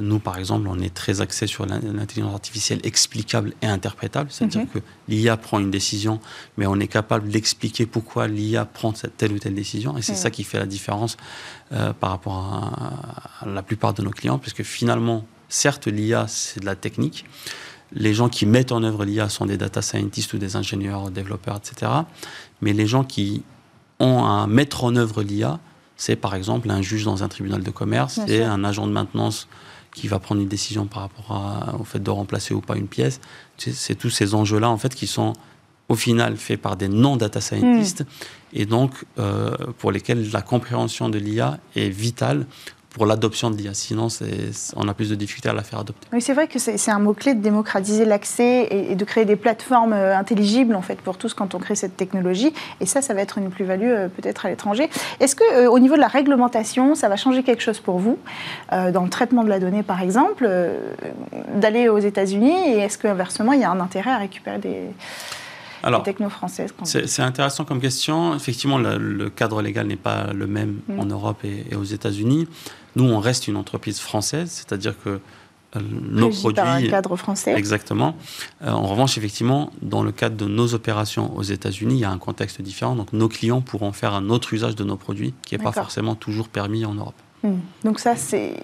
Nous, 0.00 0.20
par 0.20 0.38
exemple, 0.38 0.68
on 0.68 0.78
est 0.78 0.94
très 0.94 1.20
axé 1.20 1.48
sur 1.48 1.66
l'intelligence 1.66 2.34
artificielle 2.34 2.78
explicable 2.84 3.54
et 3.60 3.66
interprétable. 3.66 4.30
C'est-à-dire 4.30 4.62
mm-hmm. 4.62 4.68
que 4.68 4.78
l'IA 5.08 5.36
prend 5.36 5.58
une 5.58 5.72
décision, 5.72 6.20
mais 6.56 6.66
on 6.66 6.78
est 6.78 6.86
capable 6.86 7.28
d'expliquer 7.28 7.86
pourquoi 7.86 8.28
l'IA 8.28 8.64
prend 8.64 8.94
cette 8.94 9.16
telle 9.16 9.32
ou 9.32 9.40
telle 9.40 9.56
décision. 9.56 9.98
Et 9.98 10.02
c'est 10.02 10.12
mm. 10.12 10.16
ça 10.16 10.30
qui 10.30 10.44
fait 10.44 10.60
la 10.60 10.66
différence 10.66 11.16
euh, 11.72 11.92
par 11.92 12.10
rapport 12.10 12.36
à, 12.36 13.44
à 13.44 13.48
la 13.48 13.64
plupart 13.64 13.92
de 13.92 14.02
nos 14.02 14.10
clients, 14.10 14.38
puisque 14.38 14.62
finalement, 14.62 15.24
Certes, 15.50 15.88
l'IA, 15.88 16.26
c'est 16.28 16.60
de 16.60 16.64
la 16.64 16.76
technique. 16.76 17.26
Les 17.92 18.14
gens 18.14 18.28
qui 18.28 18.46
mettent 18.46 18.72
en 18.72 18.82
œuvre 18.84 19.04
l'IA 19.04 19.28
sont 19.28 19.46
des 19.46 19.56
data 19.56 19.82
scientists 19.82 20.32
ou 20.32 20.38
des 20.38 20.56
ingénieurs, 20.56 21.10
développeurs, 21.10 21.56
etc. 21.56 21.90
Mais 22.62 22.72
les 22.72 22.86
gens 22.86 23.04
qui 23.04 23.42
ont 23.98 24.24
à 24.24 24.46
mettre 24.46 24.84
en 24.84 24.94
œuvre 24.94 25.22
l'IA, 25.22 25.58
c'est 25.96 26.16
par 26.16 26.34
exemple 26.34 26.70
un 26.70 26.82
juge 26.82 27.04
dans 27.04 27.24
un 27.24 27.28
tribunal 27.28 27.62
de 27.62 27.70
commerce 27.70 28.20
et 28.28 28.42
un 28.42 28.64
agent 28.64 28.86
de 28.86 28.92
maintenance 28.92 29.48
qui 29.92 30.06
va 30.06 30.20
prendre 30.20 30.40
une 30.40 30.48
décision 30.48 30.86
par 30.86 31.02
rapport 31.02 31.76
au 31.80 31.84
fait 31.84 31.98
de 31.98 32.10
remplacer 32.10 32.54
ou 32.54 32.60
pas 32.60 32.76
une 32.76 32.86
pièce. 32.86 33.20
C'est 33.58 33.96
tous 33.96 34.08
ces 34.08 34.34
enjeux-là, 34.34 34.70
en 34.70 34.78
fait, 34.78 34.94
qui 34.94 35.08
sont 35.08 35.32
au 35.88 35.96
final 35.96 36.36
faits 36.36 36.62
par 36.62 36.76
des 36.76 36.88
non-data 36.88 37.40
scientists 37.40 38.02
hmm. 38.02 38.04
et 38.52 38.64
donc 38.64 38.92
euh, 39.18 39.50
pour 39.78 39.90
lesquels 39.90 40.30
la 40.30 40.40
compréhension 40.40 41.08
de 41.08 41.18
l'IA 41.18 41.58
est 41.74 41.88
vitale 41.88 42.46
pour 42.90 43.06
l'adoption 43.06 43.50
de 43.50 43.56
l'IA. 43.56 43.72
Sinon, 43.74 44.08
on 44.76 44.88
a 44.88 44.94
plus 44.94 45.10
de 45.10 45.14
difficultés 45.14 45.48
à 45.48 45.52
la 45.52 45.62
faire 45.62 45.78
adopter. 45.78 46.08
Oui, 46.12 46.20
c'est 46.20 46.34
vrai 46.34 46.48
que 46.48 46.58
c'est 46.58 46.90
un 46.90 46.98
mot-clé 46.98 47.34
de 47.34 47.40
démocratiser 47.40 48.04
l'accès 48.04 48.66
et, 48.70 48.94
de 48.94 49.04
créer 49.04 49.24
des 49.24 49.36
plateformes 49.36 49.92
euh, 49.92 50.16
intelligibles 50.16 50.74
en 50.74 50.82
fait, 50.82 50.96
pour 50.96 51.16
tous 51.16 51.32
quand 51.32 51.54
on 51.54 51.58
crée 51.58 51.76
cette 51.76 51.96
technologie. 51.96 52.52
Et 52.80 52.86
ça, 52.86 53.00
ça 53.00 53.14
va 53.14 53.20
être 53.20 53.38
une 53.38 53.50
plus-value 53.50 53.84
euh, 53.84 54.08
peut-être 54.08 54.46
à 54.46 54.50
l'étranger. 54.50 54.90
Est-ce 55.20 55.36
que 55.36 55.44
euh, 55.54 55.70
au 55.70 55.78
niveau 55.78 55.94
de 55.94 56.00
la 56.00 56.08
réglementation, 56.08 56.94
ça 56.94 57.08
va 57.08 57.16
changer 57.16 57.42
quelque 57.42 57.62
chose 57.62 57.80
pour 57.80 57.98
vous, 57.98 58.18
dans 58.70 59.02
le 59.02 59.08
traitement 59.08 59.44
de 59.44 59.48
la 59.48 59.58
donnée 59.58 59.82
par 59.82 60.02
exemple, 60.02 60.48
d'aller 61.54 61.88
aux 61.88 61.98
États-Unis 61.98 62.54
Et 62.66 62.78
est-ce 62.78 62.98
qu'inversement, 62.98 63.52
il 63.52 63.60
y 63.60 63.64
a 63.64 63.70
un 63.70 63.80
intérêt 63.80 64.10
à 64.10 64.18
récupérer 64.18 64.58
des... 64.58 64.80
Alors, 65.82 66.04
C'est 66.84 67.22
intéressant 67.22 67.64
comme 67.64 67.80
question. 67.80 68.34
Effectivement, 68.34 68.78
le, 68.78 69.30
cadre 69.30 69.62
légal 69.62 69.86
n'est 69.86 69.96
pas 69.96 70.32
le 70.32 70.46
même 70.46 70.80
mm. 70.88 71.00
en 71.00 71.04
Europe 71.06 71.44
et, 71.44 71.74
aux 71.74 71.84
États-Unis. 71.84 72.48
Nous, 72.96 73.04
on 73.04 73.20
reste 73.20 73.48
une 73.48 73.56
entreprise 73.56 74.00
française, 74.00 74.50
c'est-à-dire 74.50 74.94
que 75.02 75.20
euh, 75.76 75.80
nos 75.80 76.30
produits. 76.30 76.54
Par 76.54 76.68
un 76.68 76.82
cadre 76.82 77.16
français. 77.16 77.54
Exactement. 77.54 78.16
Euh, 78.62 78.70
en 78.70 78.86
revanche, 78.86 79.16
effectivement, 79.18 79.70
dans 79.82 80.02
le 80.02 80.10
cadre 80.10 80.36
de 80.36 80.46
nos 80.46 80.74
opérations 80.74 81.36
aux 81.36 81.42
États-Unis, 81.42 81.94
il 81.94 82.00
y 82.00 82.04
a 82.04 82.10
un 82.10 82.18
contexte 82.18 82.60
différent. 82.60 82.96
Donc, 82.96 83.12
nos 83.12 83.28
clients 83.28 83.60
pourront 83.60 83.92
faire 83.92 84.14
un 84.14 84.30
autre 84.30 84.52
usage 84.52 84.74
de 84.74 84.82
nos 84.82 84.96
produits 84.96 85.32
qui 85.42 85.56
n'est 85.56 85.62
pas 85.62 85.72
forcément 85.72 86.16
toujours 86.16 86.48
permis 86.48 86.84
en 86.84 86.94
Europe. 86.94 87.14
Mm. 87.44 87.54
Donc, 87.84 88.00
ça, 88.00 88.16
c'est. 88.16 88.54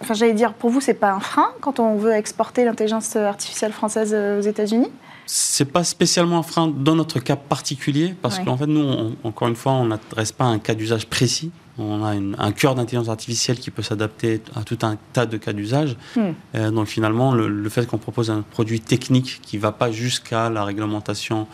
Enfin, 0.00 0.14
j'allais 0.14 0.34
dire, 0.34 0.52
pour 0.54 0.70
vous, 0.70 0.80
c'est 0.80 0.94
pas 0.94 1.12
un 1.12 1.20
frein 1.20 1.50
quand 1.60 1.78
on 1.78 1.96
veut 1.96 2.12
exporter 2.12 2.64
l'intelligence 2.64 3.14
artificielle 3.14 3.72
française 3.72 4.12
aux 4.12 4.42
États-Unis? 4.42 4.90
C'est 5.26 5.66
pas 5.66 5.84
spécialement 5.84 6.38
un 6.38 6.42
frein 6.42 6.66
dans 6.66 6.96
notre 6.96 7.20
cas 7.20 7.36
particulier, 7.36 8.16
parce 8.20 8.40
qu'en 8.40 8.56
fait, 8.56 8.66
nous, 8.66 9.14
encore 9.22 9.46
une 9.46 9.54
fois, 9.54 9.72
on 9.72 9.86
n'adresse 9.86 10.32
pas 10.32 10.46
un 10.46 10.58
cas 10.58 10.74
d'usage 10.74 11.06
précis. 11.06 11.52
On 11.78 12.04
a 12.04 12.10
un 12.10 12.52
cœur 12.52 12.74
d'intelligence 12.74 13.08
artificielle 13.08 13.58
qui 13.58 13.70
peut 13.70 13.82
s'adapter 13.82 14.42
à 14.54 14.62
tout 14.62 14.78
un 14.82 14.98
tas 15.12 15.26
de 15.26 15.36
cas 15.36 15.52
d'usage. 15.52 15.96
Hmm. 16.16 16.32
Euh, 16.54 16.70
donc 16.70 16.86
finalement, 16.86 17.34
le, 17.34 17.68
fait 17.68 17.86
qu'on 17.86 17.98
propose 17.98 18.30
un 18.30 18.42
produit 18.42 18.80
technique 18.80 19.40
qui 19.42 19.56
ne 19.56 19.62
va 19.62 19.72
pas 19.72 19.90
jusqu'à 19.90 20.50
la 20.50 20.64
réglementation, 20.64 21.46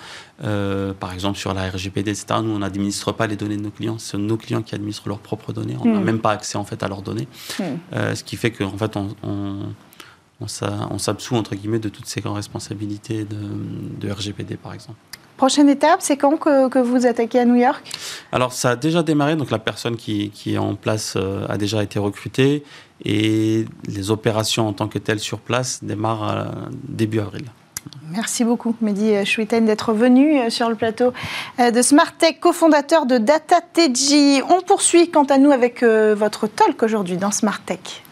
euh, 0.43 0.93
par 0.93 1.13
exemple 1.13 1.39
sur 1.39 1.55
la 1.55 1.71
RGPD, 1.71 2.11
etc., 2.11 2.41
nous, 2.43 2.51
on 2.51 2.59
n'administre 2.59 3.13
pas 3.13 3.27
les 3.27 3.37
données 3.37 3.57
de 3.57 3.63
nos 3.63 3.71
clients. 3.71 3.99
C'est 3.99 4.19
nos 4.19 4.37
clients 4.37 4.63
qui 4.63 4.75
administrent 4.75 5.09
leurs 5.09 5.21
propres 5.21 5.53
données. 5.53 5.77
On 5.81 5.85
n'a 5.85 6.01
hmm. 6.01 6.05
même 6.05 6.19
pas 6.21 6.33
accès 6.33 6.59
en 6.59 6.65
fait 6.65 6.83
à 6.83 6.89
leurs 6.89 7.03
données. 7.03 7.29
Hmm. 7.59 7.63
Euh, 7.93 8.15
ce 8.15 8.25
qui 8.25 8.37
fait 8.37 8.51
qu'en 8.51 8.77
fait, 8.77 8.97
on 8.97 9.73
on 10.41 10.99
s'absout 10.99 11.37
entre 11.37 11.55
guillemets 11.55 11.79
de 11.79 11.89
toutes 11.89 12.07
ces 12.07 12.21
grandes 12.21 12.37
responsabilités 12.37 13.25
de, 13.25 14.11
RGPD 14.11 14.57
par 14.57 14.73
exemple. 14.73 14.99
Prochaine 15.39 15.69
étape, 15.69 16.01
c'est 16.01 16.17
quand 16.17 16.37
que, 16.37 16.79
vous 16.81 17.07
attaquez 17.07 17.39
à 17.39 17.45
New 17.45 17.55
York? 17.55 17.89
Alors 18.33 18.53
ça 18.53 18.71
a 18.71 18.77
déjà 18.77 19.05
démarré, 19.05 19.37
donc 19.37 19.53
la 19.53 19.61
personne 19.61 19.95
qui, 19.95 20.33
est 20.47 20.59
en 20.59 20.75
place 20.75 21.15
euh, 21.17 21.47
a 21.49 21.57
déjà 21.57 21.81
été 21.81 22.01
recrutée 22.01 22.65
et 23.05 23.65
les 23.87 24.11
opérations 24.11 24.67
en 24.67 24.73
tant 24.73 24.89
que 24.89 24.99
telles 24.99 25.21
sur 25.21 25.39
place 25.39 25.85
démarrent 25.85 26.29
euh, 26.29 26.45
début 26.89 27.21
avril. 27.21 27.45
Merci 28.11 28.43
beaucoup, 28.43 28.75
Mehdi 28.81 29.25
Chouiten, 29.25 29.65
d'être 29.65 29.93
venu 29.93 30.41
euh, 30.41 30.51
sur 30.51 30.69
le 30.69 30.75
plateau 30.75 31.13
de 31.61 31.83
Smartech, 31.83 32.41
cofondateur 32.41 33.07
de 33.07 33.19
DataTG. 33.19 34.43
On 34.51 34.61
poursuit 34.63 35.09
quant 35.09 35.25
à 35.25 35.39
nous 35.39 35.53
avec 35.53 35.85
votre 35.85 36.49
talk 36.49 36.83
aujourd'hui 36.83 37.17
dans 37.17 37.31
Smartech. 37.31 38.03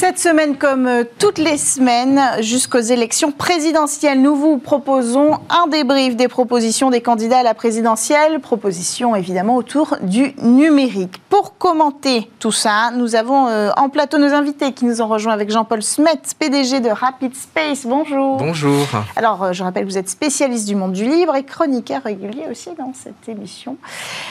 Cette 0.00 0.18
semaine, 0.18 0.56
comme 0.56 0.86
euh, 0.86 1.04
toutes 1.18 1.36
les 1.36 1.58
semaines, 1.58 2.22
jusqu'aux 2.40 2.80
élections 2.80 3.32
présidentielles, 3.32 4.22
nous 4.22 4.34
vous 4.34 4.56
proposons 4.56 5.32
un 5.50 5.66
débrief 5.66 6.16
des 6.16 6.26
propositions 6.26 6.88
des 6.88 7.02
candidats 7.02 7.40
à 7.40 7.42
la 7.42 7.52
présidentielle, 7.52 8.40
propositions 8.40 9.14
évidemment 9.14 9.56
autour 9.56 9.98
du 10.00 10.34
numérique. 10.40 11.20
Pour 11.28 11.58
commenter 11.58 12.30
tout 12.38 12.50
ça, 12.50 12.92
nous 12.96 13.14
avons 13.14 13.48
euh, 13.48 13.72
en 13.76 13.90
plateau 13.90 14.16
nos 14.16 14.32
invités 14.32 14.72
qui 14.72 14.86
nous 14.86 15.02
ont 15.02 15.06
rejoints 15.06 15.34
avec 15.34 15.50
Jean-Paul 15.50 15.82
Smet, 15.82 16.22
PDG 16.38 16.80
de 16.80 16.88
Rapid 16.88 17.36
Space. 17.36 17.84
Bonjour. 17.84 18.38
Bonjour. 18.38 18.86
Alors, 19.16 19.42
euh, 19.42 19.52
je 19.52 19.62
rappelle 19.62 19.84
vous 19.84 19.98
êtes 19.98 20.08
spécialiste 20.08 20.66
du 20.66 20.76
monde 20.76 20.94
du 20.94 21.04
libre 21.04 21.36
et 21.36 21.44
chroniqueur 21.44 22.04
régulier 22.04 22.46
aussi 22.50 22.70
dans 22.78 22.94
cette 22.94 23.28
émission. 23.28 23.76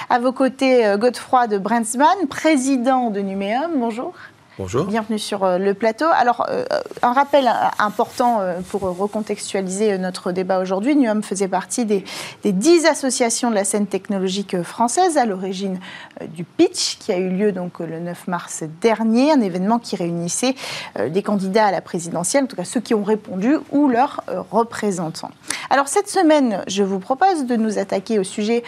À 0.10 0.18
vos 0.18 0.32
côtés, 0.32 0.96
Godefroy 0.98 1.46
de 1.46 1.60
Brensman, 1.60 2.28
président 2.28 3.12
de 3.12 3.20
Numéum. 3.20 3.70
Bonjour. 3.76 4.14
Bienvenue 4.60 5.20
sur 5.20 5.46
euh, 5.46 5.58
le 5.58 5.74
plateau. 5.74 6.08
Alors, 6.14 6.46
euh, 6.50 6.66
un 7.02 7.14
rappel 7.14 7.50
important 7.80 8.42
euh, 8.42 8.60
pour 8.60 8.82
recontextualiser 8.82 9.98
notre 9.98 10.34
débat 10.34 10.60
aujourd'hui. 10.60 10.98
NUOM 10.98 11.24
faisait 11.24 11.48
partie 11.48 11.86
des, 11.86 12.04
dix 12.44 12.86
associations 12.86 13.52
de 13.52 13.56
la 13.56 13.64
scène 13.64 13.88
technologique 13.88 14.62
française 14.64 15.18
à 15.18 15.26
l'origine 15.26 15.80
du 16.36 16.44
pitch 16.44 16.98
qui 17.00 17.14
a 17.14 17.18
eu 17.18 17.30
lieu 17.30 17.54
donc 17.54 17.80
le 17.80 18.02
9 18.02 18.28
mars 18.28 18.66
dernier, 18.82 19.32
un 19.32 19.40
événement 19.40 19.80
qui 19.80 19.96
réunissait 19.96 20.56
des 21.08 21.24
candidats 21.24 21.68
à 21.68 21.72
la 21.72 21.80
présidentielle, 21.80 22.44
en 22.44 22.48
tout 22.48 22.58
cas 22.58 22.66
ceux 22.66 22.82
qui 22.82 22.94
ont 22.94 23.04
répondu 23.04 23.56
ou 23.72 23.88
leurs 23.88 24.22
représentants. 24.52 25.32
Alors, 25.70 25.88
cette 25.88 26.10
semaine, 26.10 26.64
je 26.68 26.84
vous 26.84 27.00
propose 27.00 27.46
de 27.46 27.56
nous 27.56 27.78
attaquer 27.78 28.20
au 28.20 28.24
sujet 28.24 28.64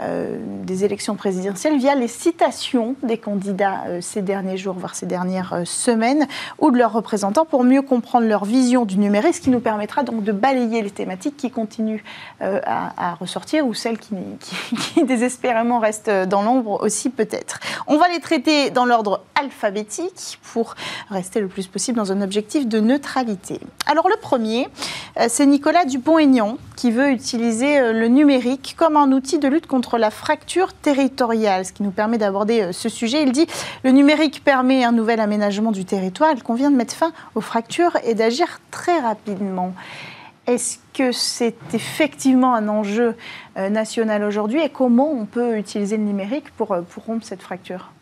des 0.00 0.84
élections 0.84 1.14
présidentielles 1.14 1.78
via 1.78 1.94
les 1.94 2.08
citations 2.08 2.94
des 3.02 3.18
candidats 3.18 3.84
ces 4.00 4.22
derniers 4.22 4.56
jours, 4.56 4.76
voire 4.78 4.94
ces 4.94 5.06
derniers 5.06 5.42
euh, 5.52 5.64
semaines 5.64 6.26
ou 6.58 6.70
de 6.70 6.78
leurs 6.78 6.92
représentants 6.92 7.44
pour 7.44 7.64
mieux 7.64 7.82
comprendre 7.82 8.26
leur 8.26 8.44
vision 8.44 8.84
du 8.84 8.98
numérique, 8.98 9.34
ce 9.34 9.40
qui 9.40 9.50
nous 9.50 9.60
permettra 9.60 10.02
donc 10.02 10.24
de 10.24 10.32
balayer 10.32 10.82
les 10.82 10.90
thématiques 10.90 11.36
qui 11.36 11.50
continuent 11.50 12.02
euh, 12.42 12.60
à, 12.64 13.14
ressortir 13.14 13.66
ou 13.66 13.74
celles 13.74 13.98
qui, 13.98 15.04
désespérément 15.04 15.78
restent 15.78 16.10
dans 16.10 16.42
l'ombre 16.42 16.82
aussi 16.82 17.10
peut-être. 17.10 17.60
On 17.86 17.98
va 17.98 18.08
les 18.08 18.20
traiter 18.20 18.70
dans 18.70 18.84
l'ordre 18.84 19.22
alphabétique 19.34 20.38
pour 20.52 20.74
rester 21.08 21.40
le 21.40 21.48
plus 21.48 21.66
possible 21.66 21.96
dans 21.98 22.12
un 22.12 22.22
objectif 22.22 22.66
de 22.66 22.80
neutralité. 22.80 23.60
Alors 23.86 24.08
le 24.08 24.16
premier, 24.20 24.68
euh, 25.18 25.26
c'est 25.28 25.46
Nicolas 25.46 25.84
Dupont-Aignan 25.84 26.56
qui 26.76 26.90
veut 26.90 27.10
utiliser 27.10 27.92
le 27.92 28.08
numérique 28.08 28.74
comme 28.78 28.96
un 28.96 29.12
outil 29.12 29.38
de 29.38 29.48
lutte 29.48 29.66
contre 29.66 29.89
la 29.98 30.10
fracture 30.10 30.72
territoriale, 30.72 31.64
ce 31.64 31.72
qui 31.72 31.82
nous 31.82 31.90
permet 31.90 32.18
d'aborder 32.18 32.72
ce 32.72 32.88
sujet. 32.88 33.22
Il 33.22 33.32
dit 33.32 33.46
le 33.84 33.90
numérique 33.90 34.42
permet 34.44 34.84
un 34.84 34.92
nouvel 34.92 35.20
aménagement 35.20 35.72
du 35.72 35.84
territoire, 35.84 36.30
il 36.34 36.42
convient 36.42 36.70
de 36.70 36.76
mettre 36.76 36.94
fin 36.94 37.12
aux 37.34 37.40
fractures 37.40 37.96
et 38.04 38.14
d'agir 38.14 38.60
très 38.70 38.98
rapidement. 39.00 39.74
Est-ce 40.46 40.78
que 40.94 41.12
c'est 41.12 41.54
effectivement 41.74 42.54
un 42.54 42.66
enjeu 42.68 43.14
euh, 43.56 43.68
national 43.68 44.24
aujourd'hui 44.24 44.60
et 44.60 44.68
comment 44.68 45.12
on 45.12 45.26
peut 45.26 45.56
utiliser 45.56 45.96
le 45.96 46.02
numérique 46.02 46.50
pour, 46.56 46.72
euh, 46.72 46.80
pour 46.82 47.04
rompre 47.04 47.24
cette 47.24 47.42
fracture? 47.42 47.92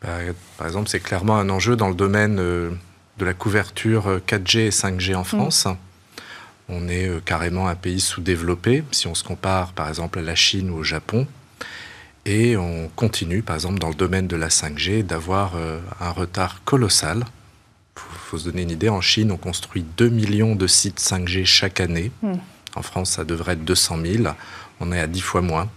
Bah, 0.00 0.08
Par 0.56 0.66
exemple, 0.66 0.88
c'est 0.88 1.00
clairement 1.00 1.36
un 1.36 1.50
enjeu 1.50 1.76
dans 1.76 1.88
le 1.88 1.94
domaine 1.94 2.38
euh, 2.38 2.70
de 3.18 3.24
la 3.24 3.34
couverture 3.34 4.20
4G 4.26 4.58
et 4.60 4.70
5G 4.70 5.14
en 5.14 5.20
mm. 5.20 5.24
France. 5.24 5.66
On 6.70 6.88
est 6.88 7.22
carrément 7.24 7.68
un 7.68 7.74
pays 7.74 8.00
sous-développé 8.00 8.84
si 8.92 9.08
on 9.08 9.14
se 9.14 9.24
compare 9.24 9.72
par 9.72 9.88
exemple 9.88 10.20
à 10.20 10.22
la 10.22 10.34
Chine 10.34 10.70
ou 10.70 10.76
au 10.76 10.82
Japon. 10.84 11.26
Et 12.26 12.56
on 12.56 12.88
continue, 12.94 13.42
par 13.42 13.56
exemple, 13.56 13.78
dans 13.78 13.88
le 13.88 13.94
domaine 13.94 14.26
de 14.26 14.36
la 14.36 14.48
5G, 14.48 15.02
d'avoir 15.04 15.52
euh, 15.56 15.80
un 16.00 16.10
retard 16.10 16.62
colossal. 16.64 17.24
Il 17.96 18.18
faut 18.18 18.38
se 18.38 18.44
donner 18.44 18.62
une 18.62 18.70
idée, 18.70 18.88
en 18.88 19.00
Chine, 19.00 19.32
on 19.32 19.36
construit 19.36 19.84
2 19.96 20.08
millions 20.08 20.54
de 20.54 20.66
sites 20.66 21.00
5G 21.00 21.44
chaque 21.44 21.80
année. 21.80 22.12
Hmm. 22.22 22.34
En 22.76 22.82
France, 22.82 23.12
ça 23.12 23.24
devrait 23.24 23.54
être 23.54 23.64
200 23.64 23.98
000. 24.04 24.24
On 24.80 24.92
est 24.92 25.00
à 25.00 25.06
10 25.06 25.20
fois 25.20 25.40
moins. 25.40 25.68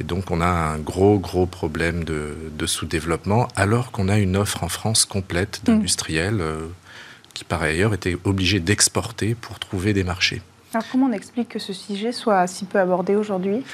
Et 0.00 0.04
donc, 0.04 0.30
on 0.30 0.40
a 0.40 0.46
un 0.46 0.78
gros, 0.78 1.18
gros 1.18 1.46
problème 1.46 2.04
de, 2.04 2.66
sous-développement, 2.66 3.48
alors 3.54 3.92
qu'on 3.92 4.08
a 4.08 4.18
une 4.18 4.36
offre 4.36 4.64
en 4.64 4.68
France 4.68 5.04
complète 5.04 5.60
hmm. 5.62 5.66
d'industriels 5.66 6.40
euh, 6.40 6.66
qui, 7.40 7.44
par 7.44 7.62
ailleurs, 7.62 7.94
étaient 7.94 8.18
obligés 8.24 8.60
d'exporter 8.60 9.34
pour 9.34 9.58
trouver 9.58 9.94
des 9.94 10.04
marchés. 10.04 10.42
Alors, 10.74 10.84
comment 10.92 11.06
on 11.06 11.12
explique 11.12 11.48
que 11.48 11.58
ce 11.58 11.72
sujet 11.72 12.12
soit 12.12 12.46
si 12.46 12.66
peu 12.66 12.78
abordé 12.78 13.16
aujourd'hui? 13.16 13.64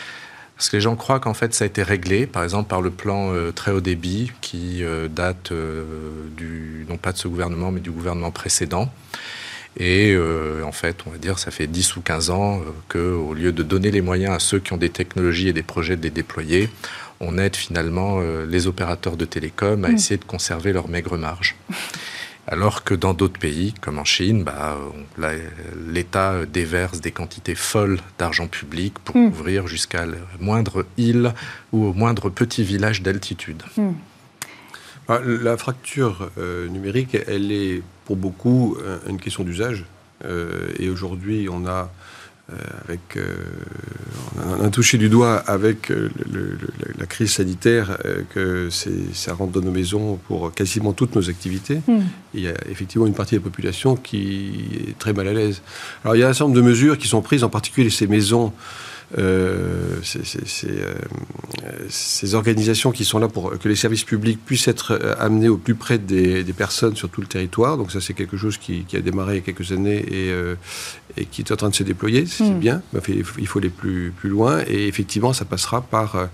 Parce 0.56 0.70
que 0.70 0.76
les 0.76 0.80
gens 0.80 0.94
croient 0.94 1.20
qu'en 1.20 1.34
fait 1.34 1.52
ça 1.52 1.64
a 1.64 1.66
été 1.66 1.82
réglé, 1.82 2.26
par 2.26 2.42
exemple 2.42 2.68
par 2.68 2.80
le 2.80 2.90
plan 2.90 3.34
euh, 3.34 3.52
très 3.52 3.72
haut 3.72 3.82
débit 3.82 4.32
qui 4.40 4.82
euh, 4.82 5.06
date 5.06 5.52
euh, 5.52 5.84
du, 6.34 6.86
non 6.88 6.96
pas 6.96 7.12
de 7.12 7.18
ce 7.18 7.28
gouvernement, 7.28 7.70
mais 7.72 7.80
du 7.80 7.90
gouvernement 7.90 8.30
précédent. 8.30 8.90
Et 9.78 10.16
en 10.64 10.72
fait, 10.72 11.00
on 11.06 11.10
va 11.10 11.18
dire, 11.18 11.38
ça 11.38 11.50
fait 11.50 11.66
10 11.66 11.96
ou 11.96 12.00
15 12.00 12.30
ans 12.30 12.62
qu'au 12.88 13.34
lieu 13.34 13.52
de 13.52 13.62
donner 13.62 13.90
les 13.90 14.00
moyens 14.00 14.34
à 14.34 14.38
ceux 14.38 14.58
qui 14.58 14.72
ont 14.72 14.78
des 14.78 14.88
technologies 14.88 15.48
et 15.48 15.52
des 15.52 15.62
projets 15.62 15.96
de 15.96 16.02
les 16.02 16.08
déployer, 16.08 16.70
on 17.20 17.36
aide 17.36 17.54
finalement 17.54 18.22
les 18.48 18.66
opérateurs 18.68 19.18
de 19.18 19.26
télécom 19.26 19.84
à 19.84 19.88
mmh. 19.88 19.94
essayer 19.94 20.16
de 20.16 20.24
conserver 20.24 20.72
leur 20.72 20.88
maigre 20.88 21.18
marge. 21.18 21.56
Alors 22.48 22.84
que 22.84 22.94
dans 22.94 23.12
d'autres 23.12 23.40
pays, 23.40 23.74
comme 23.80 23.98
en 23.98 24.04
Chine, 24.04 24.44
bah, 24.44 24.78
l'État 25.88 26.46
déverse 26.46 27.00
des 27.00 27.10
quantités 27.10 27.56
folles 27.56 27.98
d'argent 28.18 28.46
public 28.46 28.98
pour 29.00 29.16
hmm. 29.16 29.30
couvrir 29.30 29.66
jusqu'à 29.66 30.06
la 30.06 30.18
moindre 30.38 30.86
île 30.96 31.32
ou 31.72 31.86
au 31.86 31.92
moindre 31.92 32.30
petit 32.30 32.62
village 32.62 33.02
d'altitude. 33.02 33.62
Hmm. 33.76 33.92
Bah, 35.08 35.20
la 35.24 35.56
fracture 35.56 36.30
euh, 36.38 36.68
numérique, 36.68 37.16
elle 37.26 37.50
est 37.50 37.82
pour 38.04 38.16
beaucoup 38.16 38.76
euh, 38.80 38.98
une 39.08 39.18
question 39.18 39.42
d'usage. 39.42 39.84
Euh, 40.24 40.68
et 40.78 40.88
aujourd'hui, 40.88 41.48
on 41.50 41.66
a 41.66 41.70
euh, 41.70 41.84
avec, 42.88 43.16
euh, 43.16 43.34
on 44.60 44.64
a 44.64 44.70
touché 44.70 44.98
du 44.98 45.08
doigt 45.08 45.36
avec 45.46 45.90
euh, 45.90 46.10
la 46.96 47.06
crise 47.06 47.32
sanitaire 47.32 47.98
que 48.32 48.68
ça 48.70 49.34
rentre 49.34 49.52
dans 49.52 49.66
nos 49.66 49.72
maisons 49.72 50.18
pour 50.28 50.52
quasiment 50.54 50.92
toutes 50.92 51.16
nos 51.16 51.28
activités. 51.28 51.80
Hmm. 51.88 52.02
Il 52.34 52.42
y 52.42 52.48
a 52.48 52.54
effectivement 52.70 53.06
une 53.06 53.14
partie 53.14 53.34
de 53.34 53.40
la 53.40 53.44
population 53.44 53.96
qui 53.96 54.54
est 54.88 54.98
très 54.98 55.12
mal 55.12 55.26
à 55.26 55.32
l'aise. 55.32 55.62
Alors 56.04 56.14
il 56.14 56.20
y 56.20 56.22
a 56.22 56.28
un 56.28 56.32
certain 56.32 56.44
nombre 56.44 56.56
de 56.56 56.62
mesures 56.62 56.98
qui 56.98 57.08
sont 57.08 57.20
prises, 57.20 57.42
en 57.42 57.48
particulier 57.48 57.90
ces 57.90 58.06
maisons 58.06 58.52
euh, 59.18 60.00
euh, 60.00 60.82
ces, 61.88 62.34
organisations 62.34 62.90
qui 62.90 63.04
sont 63.04 63.20
là 63.20 63.28
pour 63.28 63.56
que 63.56 63.68
les 63.68 63.76
services 63.76 64.02
publics 64.02 64.44
puissent 64.44 64.66
être 64.66 64.98
euh, 65.00 65.14
amenés 65.18 65.48
au 65.48 65.56
plus 65.56 65.76
près 65.76 65.98
des, 65.98 66.44
personnes 66.56 66.96
sur 66.96 67.08
tout 67.08 67.20
le 67.20 67.26
territoire. 67.26 67.76
Donc 67.76 67.92
ça, 67.92 68.00
c'est 68.00 68.14
quelque 68.14 68.36
chose 68.36 68.58
qui, 68.58 68.84
a 68.94 69.00
démarré 69.00 69.34
il 69.34 69.36
y 69.36 69.38
a 69.38 69.44
quelques 69.44 69.70
années 69.72 70.04
et, 70.10 70.32
et 71.16 71.26
qui 71.26 71.42
est 71.42 71.52
en 71.52 71.56
train 71.56 71.68
de 71.68 71.74
se 71.74 71.82
déployer. 71.82 72.26
C'est 72.26 72.44
hmm. 72.44 72.58
bien, 72.58 72.82
il 73.08 73.24
faut 73.24 73.58
aller 73.58 73.68
plus, 73.68 74.12
plus 74.16 74.30
loin. 74.30 74.62
Et 74.66 74.88
effectivement, 74.88 75.32
ça 75.32 75.44
passera 75.44 75.82
par, 75.82 76.28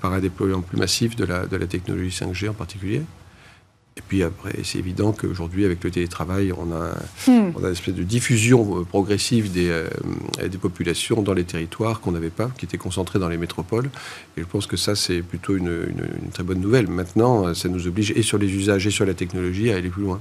par 0.00 0.12
un 0.12 0.20
déploiement 0.20 0.60
plus 0.60 0.78
massif 0.78 1.16
de 1.16 1.24
la, 1.24 1.46
de 1.46 1.56
la 1.56 1.66
technologie 1.66 2.14
5G 2.14 2.50
en 2.50 2.54
particulier. 2.54 3.02
Et 3.98 4.02
puis 4.06 4.22
après, 4.22 4.52
c'est 4.62 4.78
évident 4.78 5.12
qu'aujourd'hui, 5.12 5.64
avec 5.64 5.82
le 5.82 5.90
télétravail, 5.90 6.52
on 6.52 6.72
a, 6.72 6.94
hmm. 7.26 7.52
on 7.56 7.64
a 7.64 7.66
une 7.66 7.72
espèce 7.72 7.94
de 7.94 8.04
diffusion 8.04 8.80
euh, 8.80 8.84
progressive 8.84 9.50
des, 9.52 9.68
euh, 9.68 9.88
des 10.40 10.58
populations 10.58 11.20
dans 11.20 11.34
les 11.34 11.44
territoires 11.44 12.00
qu'on 12.00 12.12
n'avait 12.12 12.30
pas, 12.30 12.48
qui 12.56 12.64
étaient 12.64 12.78
concentrées 12.78 13.18
dans 13.18 13.28
les 13.28 13.36
métropoles. 13.36 13.90
Et 14.36 14.42
je 14.42 14.46
pense 14.46 14.66
que 14.66 14.76
ça, 14.76 14.94
c'est 14.94 15.20
plutôt 15.22 15.56
une, 15.56 15.66
une, 15.88 16.30
très 16.32 16.44
bonne 16.44 16.60
nouvelle. 16.60 16.86
Maintenant, 16.86 17.52
ça 17.54 17.68
nous 17.68 17.88
oblige, 17.88 18.12
et 18.12 18.22
sur 18.22 18.38
les 18.38 18.54
usages 18.54 18.86
et 18.86 18.90
sur 18.90 19.04
la 19.04 19.14
technologie, 19.14 19.72
à 19.72 19.76
aller 19.76 19.88
plus 19.88 20.02
loin. 20.02 20.20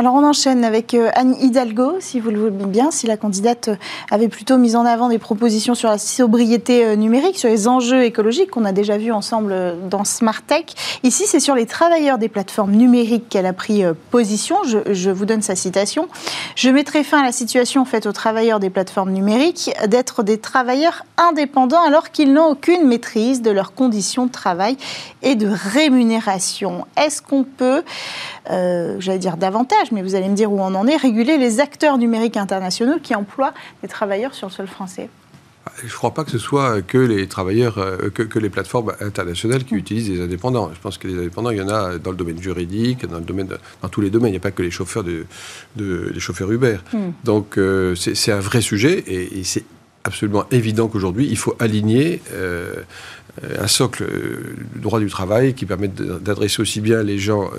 Alors 0.00 0.14
on 0.14 0.22
enchaîne 0.22 0.64
avec 0.64 0.94
euh, 0.94 1.10
Anne 1.16 1.34
Hidalgo, 1.40 1.96
si 1.98 2.20
vous 2.20 2.30
le 2.30 2.38
voulez 2.38 2.66
bien, 2.66 2.92
si 2.92 3.08
la 3.08 3.16
candidate 3.16 3.66
euh, 3.66 3.76
avait 4.12 4.28
plutôt 4.28 4.56
mis 4.56 4.76
en 4.76 4.86
avant 4.86 5.08
des 5.08 5.18
propositions 5.18 5.74
sur 5.74 5.88
la 5.88 5.98
sobriété 5.98 6.84
euh, 6.84 6.94
numérique, 6.94 7.36
sur 7.36 7.48
les 7.48 7.66
enjeux 7.66 8.04
écologiques 8.04 8.52
qu'on 8.52 8.64
a 8.64 8.70
déjà 8.70 8.96
vus 8.96 9.10
ensemble 9.10 9.74
dans 9.90 10.04
Smart 10.04 10.40
Tech. 10.46 10.66
Ici, 11.02 11.24
c'est 11.26 11.40
sur 11.40 11.56
les 11.56 11.66
travailleurs 11.66 12.18
des 12.18 12.28
plateformes 12.28 12.76
numériques 12.76 13.28
qu'elle 13.28 13.44
a 13.44 13.52
pris 13.52 13.82
position. 14.12 14.58
Je, 14.62 15.10
vous 15.10 15.26
donne 15.26 15.42
sa 15.42 15.56
citation. 15.56 16.06
Je 16.54 16.70
mettrai 16.70 17.02
fin 17.02 17.18
à 17.22 17.24
la 17.24 17.32
situation 17.32 17.84
faite 17.84 18.06
aux 18.06 18.12
travailleurs 18.12 18.60
des 18.60 18.70
plateformes 18.70 19.10
numériques 19.10 19.72
d'être 19.88 20.22
des 20.22 20.38
travailleurs 20.38 21.06
indépendants 21.16 21.82
alors 21.82 22.12
qu'ils 22.12 22.32
n'ont 22.32 22.50
aucune 22.50 22.86
maîtrise 22.86 23.42
de 23.42 23.50
leurs 23.50 23.74
conditions 23.74 24.26
de 24.26 24.30
travail 24.30 24.76
et 25.22 25.34
de 25.34 25.48
rémunération. 25.48 26.86
Est-ce 26.96 27.20
qu'on 27.20 27.42
peut, 27.42 27.82
j'allais 28.48 29.18
dire 29.18 29.36
davantage, 29.36 29.87
mais 29.92 30.02
vous 30.02 30.14
allez 30.14 30.28
me 30.28 30.34
dire 30.34 30.52
où 30.52 30.60
on 30.60 30.74
en 30.74 30.86
est, 30.86 30.96
réguler 30.96 31.38
les 31.38 31.60
acteurs 31.60 31.98
numériques 31.98 32.36
internationaux 32.36 32.98
qui 33.02 33.14
emploient 33.14 33.54
des 33.82 33.88
travailleurs 33.88 34.34
sur 34.34 34.48
le 34.48 34.52
sol 34.52 34.66
français 34.66 35.08
je 35.80 35.86
ne 35.86 35.90
crois 35.90 36.12
pas 36.12 36.24
que 36.24 36.30
ce 36.30 36.38
soit 36.38 36.82
que 36.82 36.98
les 36.98 37.26
travailleurs, 37.26 37.78
euh, 37.78 38.10
que, 38.10 38.38
les 38.38 38.48
plateformes 38.48 38.94
internationales 39.00 39.64
qui 39.64 39.74
mm. 39.74 39.78
utilisent 39.78 40.08
des 40.08 40.20
indépendants. 40.20 40.70
Je 40.74 40.80
pense 40.80 40.98
que 40.98 41.08
les 41.08 41.18
indépendants, 41.18 41.50
il 41.50 41.58
y 41.58 41.62
en 41.62 41.68
a 41.68 41.98
dans 41.98 42.10
le 42.10 42.16
domaine 42.16 42.40
juridique, 42.40 43.06
dans, 43.06 43.18
le 43.18 43.24
domaine 43.24 43.48
dans 43.82 43.88
tous 43.88 44.00
les 44.00 44.10
domaines. 44.10 44.30
Il 44.30 44.32
n'y 44.32 44.38
a 44.38 44.40
pas 44.40 44.50
que 44.50 44.62
les 44.62 44.70
chauffeurs, 44.70 45.04
de, 45.04 45.26
les 45.76 46.20
chauffeurs 46.20 46.50
Uber. 46.50 46.78
Mm. 46.92 46.98
Donc 47.24 47.58
euh, 47.58 47.94
c'est 47.94 48.32
un 48.32 48.40
vrai 48.40 48.60
sujet 48.60 49.04
et, 49.06 49.44
c'est 49.44 49.64
absolument 50.04 50.44
évident 50.50 50.88
qu'aujourd'hui, 50.88 51.26
il 51.30 51.36
faut 51.36 51.54
aligner 51.58 52.22
euh, 52.32 52.74
un 53.58 53.66
socle 53.66 54.04
droit 54.76 55.00
du 55.00 55.08
travail 55.08 55.54
qui 55.54 55.66
permet 55.66 55.88
d'adresser 55.88 56.62
aussi 56.62 56.80
bien 56.80 57.02
les 57.02 57.18
gens 57.18 57.50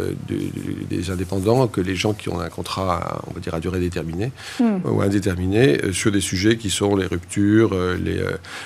des 0.90 1.10
indépendants 1.10 1.68
que 1.68 1.82
les 1.82 1.96
gens 1.96 2.14
qui 2.14 2.30
ont 2.30 2.40
un 2.40 2.50
contrat, 2.50 3.22
on 3.28 3.34
va 3.34 3.40
dire, 3.40 3.54
à 3.54 3.60
durée 3.60 3.80
déterminée 3.80 4.32
hmm. 4.60 4.80
ou 4.86 5.02
indéterminée 5.02 5.80
sur 5.92 6.12
des 6.12 6.22
sujets 6.22 6.58
qui 6.58 6.70
sont 6.70 6.96
les 6.96 7.06
ruptures, 7.06 7.76
les, 8.04 8.22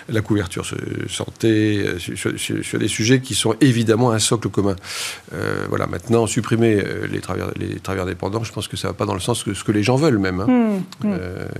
la 0.09 0.21
couverture 0.21 0.65
santé, 1.07 1.85
sur, 1.97 2.79
des 2.79 2.87
sujets 2.87 3.19
qui 3.19 3.35
sont 3.35 3.55
évidemment 3.61 4.11
un 4.11 4.19
socle 4.19 4.49
commun. 4.49 4.75
voilà, 5.69 5.87
maintenant, 5.87 6.27
supprimer 6.27 6.81
les 7.11 7.19
travailleurs, 7.19 7.51
les 7.59 7.79
travailleurs 7.79 8.05
dépendants, 8.05 8.43
je 8.43 8.51
pense 8.51 8.67
que 8.67 8.77
ça 8.77 8.87
ne 8.87 8.93
va 8.93 8.97
pas 8.97 9.05
dans 9.05 9.13
le 9.13 9.19
sens 9.19 9.43
que 9.43 9.53
ce 9.53 9.63
que 9.63 9.71
les 9.71 9.83
gens 9.83 9.95
veulent 9.95 10.19
même. 10.19 10.41
Hein. 10.41 10.79
Hmm. 11.03 11.15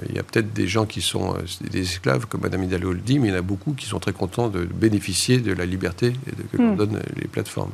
Il 0.10 0.16
y 0.16 0.20
a 0.20 0.24
peut-être 0.24 0.54
des 0.54 0.68
gens 0.68 0.86
qui 0.86 1.02
sont 1.02 1.36
des 1.72 1.82
esclaves, 1.82 2.26
comme 2.28 2.42
Mme 2.42 2.64
Hidalgo 2.64 2.94
le 2.94 3.00
dit, 3.00 3.20
mais 3.20 3.28
il 3.30 3.32
y 3.32 3.34
en 3.36 3.40
a 3.40 3.42
beaucoup 3.42 3.74
qui 3.74 3.86
sont 3.86 4.00
très 4.00 4.14
contents 4.14 4.50
de 4.50 4.64
bénéficier 4.64 5.43
de 5.44 5.54
la 5.54 5.66
liberté 5.66 6.14
que 6.52 6.58
leur 6.58 6.72
hmm. 6.72 6.76
donnent 6.76 7.02
les 7.16 7.28
plateformes. 7.28 7.72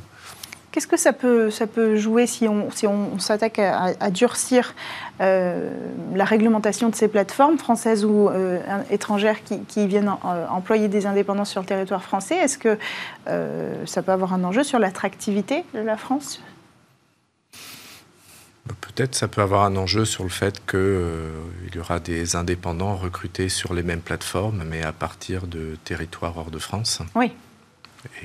Qu'est-ce 0.71 0.87
que 0.87 0.97
ça 0.97 1.13
peut, 1.13 1.49
ça 1.49 1.65
peut 1.65 1.95
jouer 1.95 2.27
si 2.27 2.47
on, 2.47 2.69
si 2.69 2.85
on, 2.85 3.17
s'attaque 3.17 3.57
à, 3.57 4.11
durcir 4.11 4.75
euh, 5.19 5.71
la 6.13 6.25
réglementation 6.25 6.89
de 6.89 6.95
ces 6.95 7.07
plateformes 7.07 7.57
françaises 7.57 8.05
ou 8.05 8.29
euh, 8.29 8.59
étrangères 8.91 9.37
qui, 9.43 9.87
viennent 9.87 10.13
euh, 10.25 10.47
employer 10.47 10.87
des 10.87 11.07
indépendants 11.07 11.45
sur 11.45 11.61
le 11.61 11.65
territoire 11.65 12.03
français? 12.03 12.35
Est-ce 12.35 12.59
que 12.59 12.77
ça 13.85 14.03
peut 14.03 14.11
avoir 14.11 14.33
un 14.33 14.43
enjeu 14.43 14.63
sur 14.63 14.77
l'attractivité 14.77 15.63
de 15.73 15.79
la 15.79 15.97
France? 15.97 16.39
Peut-être 18.81 19.15
ça 19.15 19.27
peut 19.27 19.41
avoir 19.41 19.63
un 19.63 19.75
enjeu 19.75 20.05
sur 20.05 20.23
le 20.23 20.29
fait 20.29 20.63
qu'il 20.67 21.73
y 21.73 21.79
aura 21.79 21.99
des 21.99 22.35
indépendants 22.35 22.95
recrutés 22.95 23.49
sur 23.49 23.73
les 23.73 23.81
mêmes 23.81 24.01
plateformes, 24.01 24.63
mais 24.69 24.83
à 24.83 24.91
partir 24.91 25.47
de 25.47 25.77
territoires 25.83 26.37
hors 26.37 26.51
de 26.51 26.59
France. 26.59 27.01
Oui. 27.15 27.31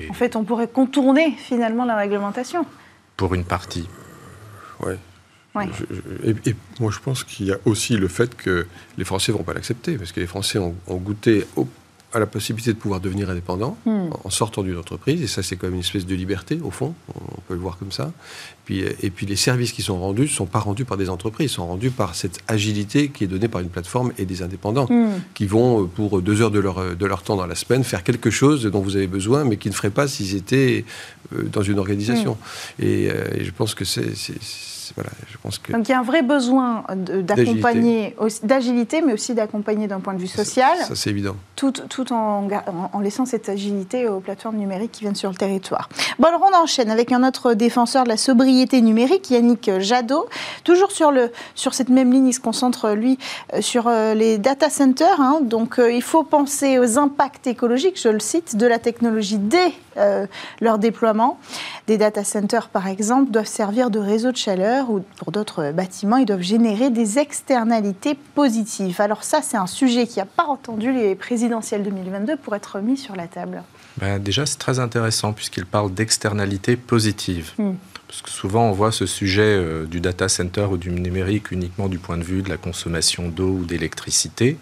En 0.09 0.13
fait, 0.13 0.35
on 0.35 0.43
pourrait 0.43 0.67
contourner 0.67 1.31
finalement 1.31 1.85
la 1.85 1.95
réglementation. 1.95 2.65
Pour 3.17 3.33
une 3.33 3.43
partie. 3.43 3.87
Oui. 4.81 4.93
Et, 6.23 6.55
moi, 6.79 6.91
je 6.91 6.99
pense 6.99 7.23
qu'il 7.23 7.47
y 7.47 7.51
a 7.53 7.57
aussi 7.65 7.95
le 7.95 8.09
fait 8.09 8.35
que 8.35 8.67
les 8.97 9.05
Français 9.05 9.31
ne 9.31 9.37
vont 9.37 9.43
pas 9.43 9.53
l'accepter, 9.53 9.97
parce 9.97 10.11
que 10.11 10.19
les 10.19 10.27
Français 10.27 10.59
ont, 10.59 10.75
ont 10.87 10.97
goûté 10.97 11.45
au 11.55 11.67
à 12.13 12.19
la 12.19 12.25
possibilité 12.25 12.71
de 12.71 12.77
pouvoir 12.77 13.01
devenir 13.01 13.29
indépendant 13.29 13.77
hmm. 13.85 14.09
en 14.23 14.29
sortant 14.29 14.63
d'une 14.63 14.77
entreprise. 14.77 15.21
Et 15.21 15.27
ça, 15.27 15.43
c'est 15.43 15.57
quand 15.57 15.67
même 15.67 15.75
une 15.75 15.81
espèce 15.81 16.05
de 16.05 16.15
liberté, 16.15 16.59
au 16.63 16.71
fond. 16.71 16.93
On 17.13 17.41
peut 17.47 17.53
le 17.53 17.59
voir 17.59 17.77
comme 17.77 17.91
ça. 17.91 18.11
Puis, 18.63 18.79
et 18.79 19.09
puis, 19.09 19.25
les 19.25 19.35
services 19.35 19.71
qui 19.71 19.81
sont 19.81 19.99
rendus 19.99 20.23
ne 20.23 20.27
sont 20.27 20.45
pas 20.45 20.59
rendus 20.59 20.85
par 20.85 20.97
des 20.97 21.09
entreprises, 21.09 21.51
ils 21.51 21.53
sont 21.53 21.67
rendus 21.67 21.91
par 21.91 22.15
cette 22.15 22.39
agilité 22.47 23.09
qui 23.09 23.25
est 23.25 23.27
donnée 23.27 23.47
par 23.47 23.61
une 23.61 23.69
plateforme 23.69 24.13
et 24.17 24.25
des 24.25 24.41
indépendants 24.41 24.87
hmm. 24.89 25.21
qui 25.33 25.45
vont, 25.45 25.83
euh, 25.83 25.85
pour 25.87 26.21
deux 26.21 26.41
heures 26.41 26.51
de 26.51 26.59
leur, 26.59 26.79
euh, 26.79 26.95
de 26.95 27.05
leur 27.05 27.21
temps 27.21 27.35
dans 27.35 27.47
la 27.47 27.55
semaine, 27.55 27.83
faire 27.83 28.03
quelque 28.03 28.29
chose 28.29 28.63
dont 28.63 28.81
vous 28.81 28.95
avez 28.95 29.07
besoin, 29.07 29.43
mais 29.43 29.57
qui 29.57 29.69
ne 29.69 29.73
feraient 29.73 29.89
pas 29.89 30.07
s'ils 30.07 30.35
étaient 30.35 30.85
euh, 31.33 31.43
dans 31.43 31.63
une 31.63 31.79
organisation. 31.79 32.37
Hmm. 32.79 32.83
Et, 32.83 33.05
et, 33.35 33.43
je 33.43 33.51
pense 33.51 33.75
que 33.75 33.85
c'est 33.85 34.13
je 35.29 35.37
pense 35.37 35.59
que 35.59 35.71
Donc 35.71 35.87
il 35.87 35.91
y 35.91 35.95
a 35.95 35.99
un 35.99 36.03
vrai 36.03 36.21
besoin 36.21 36.83
d'accompagner, 36.89 38.15
d'agilité, 38.43 39.01
mais 39.01 39.13
aussi 39.13 39.33
d'accompagner 39.33 39.87
d'un 39.87 39.99
point 39.99 40.13
de 40.13 40.19
vue 40.19 40.27
social. 40.27 40.77
Ça, 40.79 40.95
c'est 40.95 41.09
évident. 41.09 41.35
Tout, 41.55 41.71
tout 41.71 42.11
en, 42.11 42.47
en, 42.93 42.99
laissant 42.99 43.25
cette 43.25 43.49
agilité 43.49 44.07
aux 44.07 44.19
plateformes 44.19 44.57
numériques 44.57 44.91
qui 44.91 45.01
viennent 45.01 45.15
sur 45.15 45.29
le 45.29 45.35
territoire. 45.35 45.89
Bon, 46.19 46.27
alors 46.27 46.41
on 46.51 46.55
enchaîne 46.55 46.89
avec 46.89 47.11
un 47.11 47.25
autre 47.27 47.53
défenseur 47.53 48.03
de 48.03 48.09
la 48.09 48.17
sobriété 48.17 48.81
numérique, 48.81 49.29
Yannick 49.29 49.79
Jadot. 49.79 50.27
Toujours 50.63 50.91
sur, 50.91 51.11
le, 51.11 51.31
sur 51.55 51.73
cette 51.73 51.89
même 51.89 52.11
ligne, 52.11 52.27
il 52.27 52.33
se 52.33 52.39
concentre, 52.39 52.91
lui, 52.91 53.17
euh, 53.53 53.61
sur 53.61 53.87
euh, 53.87 54.13
les 54.13 54.37
data 54.37 54.69
centers. 54.69 55.19
Hein. 55.19 55.39
Donc 55.41 55.79
euh, 55.79 55.91
il 55.91 56.01
faut 56.01 56.23
penser 56.23 56.79
aux 56.79 56.97
impacts 56.97 57.47
écologiques, 57.47 57.99
je 58.01 58.09
le 58.09 58.19
cite, 58.19 58.55
de 58.55 58.67
la 58.67 58.79
technologie 58.79 59.37
dès 59.37 59.73
leur 60.59 60.77
déploiement. 60.77 61.39
Des 61.87 61.97
data 61.97 62.25
centers, 62.25 62.67
par 62.67 62.87
exemple, 62.87 63.31
doivent 63.31 63.45
servir 63.45 63.89
de 63.89 63.99
réseau 63.99 64.33
de 64.33 64.35
chaleur 64.35 64.74
ou 64.83 65.03
pour 65.17 65.31
d'autres 65.31 65.71
bâtiments, 65.71 66.17
ils 66.17 66.25
doivent 66.25 66.41
générer 66.41 66.89
des 66.89 67.19
externalités 67.19 68.15
positives. 68.35 69.01
Alors 69.01 69.23
ça, 69.23 69.41
c'est 69.41 69.57
un 69.57 69.67
sujet 69.67 70.07
qui 70.07 70.19
n'a 70.19 70.25
pas 70.25 70.45
entendu 70.45 70.91
les 70.91 71.15
présidentielles 71.15 71.83
2022 71.83 72.37
pour 72.37 72.55
être 72.55 72.79
mis 72.79 72.97
sur 72.97 73.15
la 73.15 73.27
table. 73.27 73.63
Ben 73.97 74.19
déjà, 74.19 74.45
c'est 74.45 74.57
très 74.57 74.79
intéressant 74.79 75.33
puisqu'il 75.33 75.65
parle 75.65 75.93
d'externalités 75.93 76.75
positives. 76.75 77.53
Hmm. 77.57 77.73
Parce 78.07 78.21
que 78.21 78.29
souvent, 78.29 78.69
on 78.69 78.71
voit 78.71 78.91
ce 78.91 79.05
sujet 79.05 79.41
euh, 79.41 79.85
du 79.85 79.99
data 79.99 80.29
center 80.29 80.67
ou 80.69 80.77
du 80.77 80.91
numérique 80.91 81.51
uniquement 81.51 81.87
du 81.87 81.97
point 81.97 82.17
de 82.17 82.23
vue 82.23 82.43
de 82.43 82.49
la 82.49 82.57
consommation 82.57 83.29
d'eau 83.29 83.49
ou 83.49 83.65
d'électricité. 83.65 84.57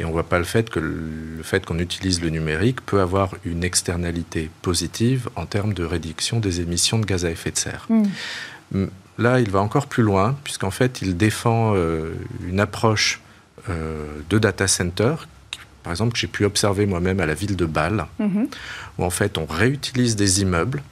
Et 0.00 0.04
on 0.04 0.08
ne 0.08 0.12
voit 0.12 0.28
pas 0.28 0.38
le 0.38 0.44
fait 0.44 0.70
que 0.70 0.80
le 0.80 1.42
fait 1.42 1.64
qu'on 1.66 1.78
utilise 1.78 2.22
le 2.22 2.30
numérique 2.30 2.80
peut 2.80 3.00
avoir 3.00 3.34
une 3.44 3.62
externalité 3.62 4.50
positive 4.62 5.28
en 5.36 5.44
termes 5.44 5.74
de 5.74 5.84
réduction 5.84 6.40
des 6.40 6.60
émissions 6.60 6.98
de 6.98 7.04
gaz 7.04 7.24
à 7.24 7.30
effet 7.30 7.50
de 7.50 7.58
serre. 7.58 7.86
Hmm. 7.90 8.86
Là, 9.22 9.38
il 9.38 9.50
va 9.50 9.60
encore 9.60 9.86
plus 9.86 10.02
loin, 10.02 10.36
puisqu'en 10.42 10.72
fait, 10.72 11.00
il 11.00 11.16
défend 11.16 11.74
euh, 11.76 12.12
une 12.44 12.58
approche 12.58 13.20
euh, 13.70 14.04
de 14.28 14.36
data 14.36 14.66
center, 14.66 15.14
par 15.84 15.92
exemple, 15.92 16.14
que 16.14 16.18
j'ai 16.18 16.26
pu 16.26 16.44
observer 16.44 16.86
moi-même 16.86 17.20
à 17.20 17.26
la 17.26 17.34
ville 17.34 17.54
de 17.54 17.64
Bâle, 17.64 18.06
mhm. 18.18 18.48
où 18.98 19.04
en 19.04 19.10
fait, 19.10 19.38
on 19.38 19.46
réutilise 19.46 20.16
des 20.16 20.42
immeubles, 20.42 20.82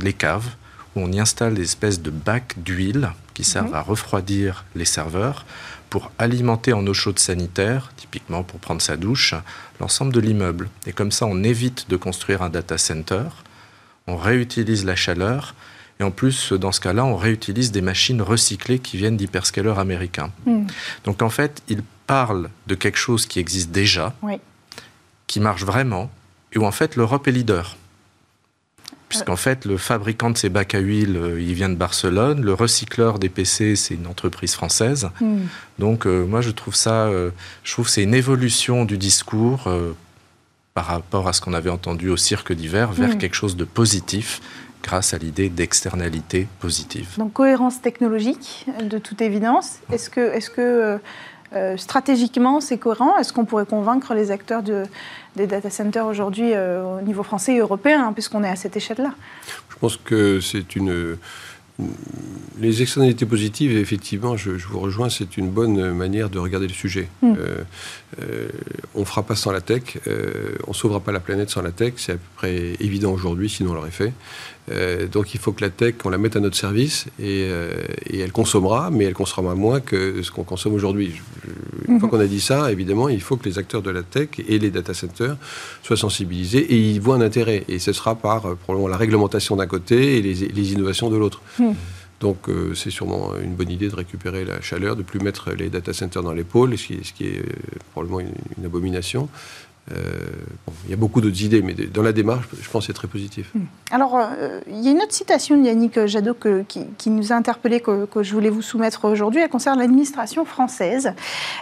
les 0.00 0.14
caves, 0.14 0.48
où 0.94 1.00
on 1.00 1.12
y 1.12 1.20
installe 1.20 1.52
des 1.52 1.64
espèces 1.64 2.00
de 2.00 2.08
bacs 2.08 2.54
d'huile 2.56 3.10
qui 3.34 3.44
servent 3.44 3.68
mhm. 3.68 3.74
à 3.74 3.82
refroidir 3.82 4.64
les 4.74 4.86
serveurs 4.86 5.44
pour 5.90 6.10
alimenter 6.18 6.72
en 6.72 6.86
eau 6.86 6.94
chaude 6.94 7.18
sanitaire, 7.18 7.92
typiquement 7.98 8.44
pour 8.44 8.60
prendre 8.60 8.80
sa 8.80 8.96
douche, 8.96 9.34
l'ensemble 9.78 10.14
de 10.14 10.20
l'immeuble. 10.20 10.70
Et 10.86 10.94
comme 10.94 11.12
ça, 11.12 11.26
on 11.26 11.42
évite 11.42 11.90
de 11.90 11.98
construire 11.98 12.40
un 12.40 12.48
data 12.48 12.78
center, 12.78 13.24
on 14.06 14.16
réutilise 14.16 14.86
la 14.86 14.96
chaleur 14.96 15.54
et 15.98 16.04
en 16.04 16.10
plus, 16.10 16.52
dans 16.52 16.72
ce 16.72 16.80
cas-là, 16.80 17.04
on 17.04 17.16
réutilise 17.16 17.72
des 17.72 17.80
machines 17.80 18.20
recyclées 18.20 18.78
qui 18.78 18.96
viennent 18.96 19.16
d'hyperscalers 19.16 19.78
américains. 19.78 20.30
Hmm. 20.44 20.66
Donc 21.04 21.22
en 21.22 21.30
fait, 21.30 21.62
il 21.68 21.82
parle 22.06 22.50
de 22.66 22.74
quelque 22.74 22.98
chose 22.98 23.26
qui 23.26 23.38
existe 23.38 23.70
déjà, 23.70 24.14
qui 25.26 25.40
marche 25.40 25.64
vraiment, 25.64 26.10
et 26.52 26.58
où 26.58 26.64
en 26.64 26.72
fait 26.72 26.96
l'Europe 26.96 27.26
est 27.28 27.32
leader. 27.32 27.76
Puisqu'en 29.08 29.36
fait, 29.36 29.64
le 29.64 29.76
fabricant 29.76 30.30
de 30.30 30.36
ces 30.36 30.48
bacs 30.48 30.74
à 30.74 30.80
huile, 30.80 31.16
euh, 31.16 31.40
il 31.40 31.54
vient 31.54 31.68
de 31.68 31.76
Barcelone. 31.76 32.42
Le 32.42 32.52
recycleur 32.52 33.20
des 33.20 33.28
PC, 33.28 33.76
c'est 33.76 33.94
une 33.94 34.08
entreprise 34.08 34.54
française. 34.54 35.10
Hmm. 35.20 35.42
Donc, 35.78 36.06
euh, 36.06 36.26
moi, 36.26 36.40
je 36.40 36.50
trouve 36.50 36.74
ça, 36.74 37.06
euh, 37.06 37.30
je 37.62 37.72
trouve 37.72 37.88
c'est 37.88 38.02
une 38.02 38.14
évolution 38.14 38.84
du 38.84 38.98
discours 38.98 39.72
par 40.74 40.86
rapport 40.86 41.28
à 41.28 41.32
ce 41.32 41.40
qu'on 41.40 41.54
avait 41.54 41.70
entendu 41.70 42.10
au 42.10 42.16
cirque 42.16 42.52
d'hiver 42.52 42.92
vers 42.92 43.14
hmm. 43.14 43.18
quelque 43.18 43.36
chose 43.36 43.56
de 43.56 43.64
positif 43.64 44.42
grâce 44.86 45.14
à 45.14 45.18
l'idée 45.18 45.48
d'externalité 45.48 46.46
positive. 46.60 47.08
Donc 47.18 47.32
cohérence 47.32 47.82
technologique, 47.82 48.66
de 48.82 48.98
toute 48.98 49.20
évidence. 49.20 49.78
Est-ce 49.92 50.08
que, 50.08 50.20
est 50.20 50.48
que 50.48 50.60
euh, 50.60 50.98
euh, 51.54 51.76
stratégiquement 51.76 52.60
c'est 52.60 52.78
cohérent? 52.78 53.18
Est-ce 53.18 53.32
qu'on 53.32 53.44
pourrait 53.44 53.66
convaincre 53.66 54.14
les 54.14 54.30
acteurs 54.30 54.62
de, 54.62 54.84
des 55.34 55.48
data 55.48 55.70
centers 55.70 56.06
aujourd'hui 56.06 56.50
euh, 56.52 56.98
au 56.98 57.02
niveau 57.02 57.24
français 57.24 57.54
et 57.54 57.58
européen, 57.58 58.06
hein, 58.06 58.12
puisqu'on 58.12 58.44
est 58.44 58.48
à 58.48 58.56
cette 58.56 58.76
échelle-là? 58.76 59.12
Je 59.70 59.76
pense 59.80 59.96
que 59.96 60.40
c'est 60.40 60.76
une 60.76 61.18
les 62.58 62.82
externalités 62.82 63.26
positives, 63.26 63.76
effectivement, 63.76 64.36
je, 64.36 64.50
vous 64.50 64.80
rejoins, 64.80 65.10
c'est 65.10 65.36
une 65.36 65.50
bonne 65.50 65.92
manière 65.92 66.30
de 66.30 66.38
regarder 66.38 66.66
le 66.66 66.72
sujet. 66.72 67.08
Hmm. 67.22 67.34
Euh, 67.38 67.58
euh, 68.22 68.48
on 68.94 69.00
ne 69.00 69.04
fera 69.04 69.22
pas 69.24 69.36
sans 69.36 69.52
la 69.52 69.60
tech, 69.60 69.98
euh, 70.06 70.54
on 70.66 70.70
ne 70.70 70.74
sauvera 70.74 71.00
pas 71.00 71.12
la 71.12 71.20
planète 71.20 71.50
sans 71.50 71.60
la 71.60 71.72
tech, 71.72 71.94
c'est 71.96 72.12
à 72.12 72.14
peu 72.14 72.20
près 72.36 72.72
évident 72.80 73.12
aujourd'hui, 73.12 73.50
sinon 73.50 73.72
on 73.72 73.74
l'aurait 73.74 73.90
fait. 73.90 74.12
donc 75.12 75.34
il 75.34 75.40
faut 75.40 75.52
que 75.52 75.62
la 75.62 75.70
tech, 75.70 75.94
on 76.04 76.08
la 76.08 76.18
mette 76.18 76.34
à 76.34 76.40
notre 76.40 76.56
service 76.56 77.06
et, 77.20 77.46
elle 78.10 78.32
consommera, 78.32 78.90
mais 78.90 79.04
elle 79.04 79.14
consommera 79.14 79.54
moins 79.54 79.80
que 79.80 80.22
ce 80.22 80.30
qu'on 80.30 80.44
consomme 80.44 80.72
aujourd'hui. 80.72 81.12
Une 81.88 82.00
fois 82.00 82.08
hmm. 82.08 82.10
qu'on 82.10 82.20
a 82.20 82.26
dit 82.26 82.40
ça, 82.40 82.72
évidemment, 82.72 83.08
il 83.10 83.20
faut 83.20 83.36
que 83.36 83.48
les 83.48 83.58
acteurs 83.58 83.82
de 83.82 83.90
la 83.90 84.02
tech 84.02 84.28
et 84.48 84.58
les 84.58 84.70
data 84.70 84.94
centers 84.94 85.36
soient 85.82 85.96
sensibilisés 85.96 86.72
et 86.72 86.76
ils 86.76 87.00
voient 87.00 87.16
un 87.16 87.20
intérêt. 87.20 87.64
Et 87.68 87.78
ce 87.78 87.92
sera 87.92 88.14
par 88.14 88.56
probablement 88.56 88.88
la 88.88 88.96
réglementation 88.96 89.56
d'un 89.56 89.66
côté 89.66 90.16
et 90.16 90.22
les, 90.22 90.72
innovations 90.72 91.10
de 91.10 91.16
l'autre. 91.16 91.42
Hmm. 91.70 91.74
Donc 92.20 92.48
euh, 92.48 92.74
c'est 92.74 92.90
sûrement 92.90 93.32
une 93.42 93.54
bonne 93.54 93.70
idée 93.70 93.88
de 93.88 93.94
récupérer 93.94 94.44
la 94.44 94.60
chaleur, 94.60 94.96
de 94.96 95.02
plus 95.02 95.20
mettre 95.20 95.52
les 95.52 95.68
data 95.68 95.92
centers 95.92 96.22
dans 96.22 96.32
les 96.32 96.44
pôles, 96.44 96.76
ce 96.78 96.86
qui, 96.86 97.04
ce 97.04 97.12
qui 97.12 97.26
est 97.26 97.38
euh, 97.38 97.52
probablement 97.92 98.20
une, 98.20 98.64
abomination. 98.64 99.28
Euh, 99.92 100.02
il 100.84 100.90
y 100.90 100.94
a 100.94 100.96
beaucoup 100.96 101.20
d'autres 101.20 101.40
idées, 101.42 101.62
mais 101.62 101.74
dans 101.74 102.02
la 102.02 102.12
démarche, 102.12 102.48
je 102.60 102.68
pense 102.68 102.84
que 102.84 102.86
c'est 102.88 102.96
très 102.96 103.06
positif. 103.06 103.52
Hmm. 103.54 103.66
Alors, 103.92 104.18
il 104.68 104.80
y 104.80 104.88
a 104.88 104.90
une 104.90 105.00
autre 105.00 105.12
citation 105.12 105.56
de 105.56 105.64
Yannick 105.64 106.06
Jadot 106.06 106.36
qui, 106.66 107.10
nous 107.10 107.32
a 107.32 107.36
interpellé, 107.36 107.78
que, 107.80 108.06
que, 108.06 108.24
je 108.24 108.32
voulais 108.32 108.50
vous 108.50 108.62
soumettre 108.62 109.04
aujourd'hui. 109.04 109.42
Elle 109.42 109.48
concerne 109.48 109.78
l'administration 109.78 110.44
française. 110.44 111.12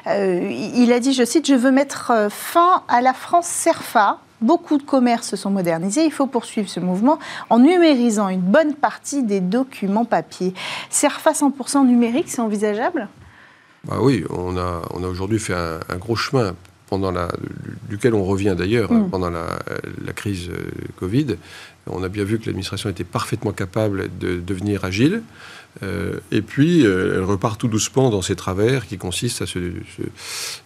il 0.07 0.91
a 0.91 1.01
dit, 1.01 1.13
je 1.13 1.25
cite, 1.25 1.47
Je 1.47 1.55
veux 1.55 1.71
mettre 1.71 2.29
fin 2.31 2.83
à 2.89 3.03
la 3.03 3.13
France 3.13 3.47
CERFA, 3.47 4.21
Beaucoup 4.45 4.77
de 4.77 4.83
commerces 4.83 5.29
se 5.29 5.37
sont 5.37 5.51
modernisés. 5.51 6.05
Il 6.05 6.13
faut 6.13 6.27
poursuivre 6.27 6.69
ce 6.69 6.79
mouvement 6.79 7.19
en 7.49 7.61
numérisant 7.61 8.29
une 8.29 8.43
bonne 8.43 8.75
partie 8.75 9.23
des 9.23 9.41
documents 9.41 10.05
papier. 10.05 10.53
CERFA 10.91 11.33
100% 11.33 11.87
numérique, 11.87 12.27
c'est 12.29 12.43
envisageable? 12.43 13.09
Bah 13.87 13.97
Oui, 14.03 14.23
on 14.29 14.59
a, 14.59 14.83
on 14.93 15.03
a 15.03 15.07
aujourd'hui 15.07 15.39
fait 15.39 15.55
un, 15.55 15.97
gros 15.97 16.15
chemin 16.15 16.55
pendant 16.91 17.11
la, 17.11 17.29
duquel 17.89 18.15
on 18.15 18.23
revient 18.23 18.55
d'ailleurs 18.57 18.93
mm. 18.93 19.09
pendant 19.09 19.31
la, 19.31 19.47
la, 20.05 20.13
crise 20.13 20.51
Covid. 20.99 21.39
On 21.87 22.03
a 22.03 22.09
bien 22.09 22.25
vu 22.25 22.39
que 22.39 22.47
l'administration 22.47 22.89
était 22.89 23.05
parfaitement 23.05 23.53
capable 23.53 24.09
de 24.19 24.41
devenir 24.41 24.85
agile. 24.85 25.23
Euh, 25.83 26.21
et 26.31 26.43
puis, 26.43 26.87
euh, 26.87 27.17
elle 27.17 27.25
repart 27.25 27.59
tout 27.59 27.69
doucement 27.69 28.11
dans 28.11 28.23
ses 28.23 28.37
travers 28.37 28.87
qui 28.87 28.97
consistent 28.97 29.43
à 29.43 29.47
se, 29.47 29.59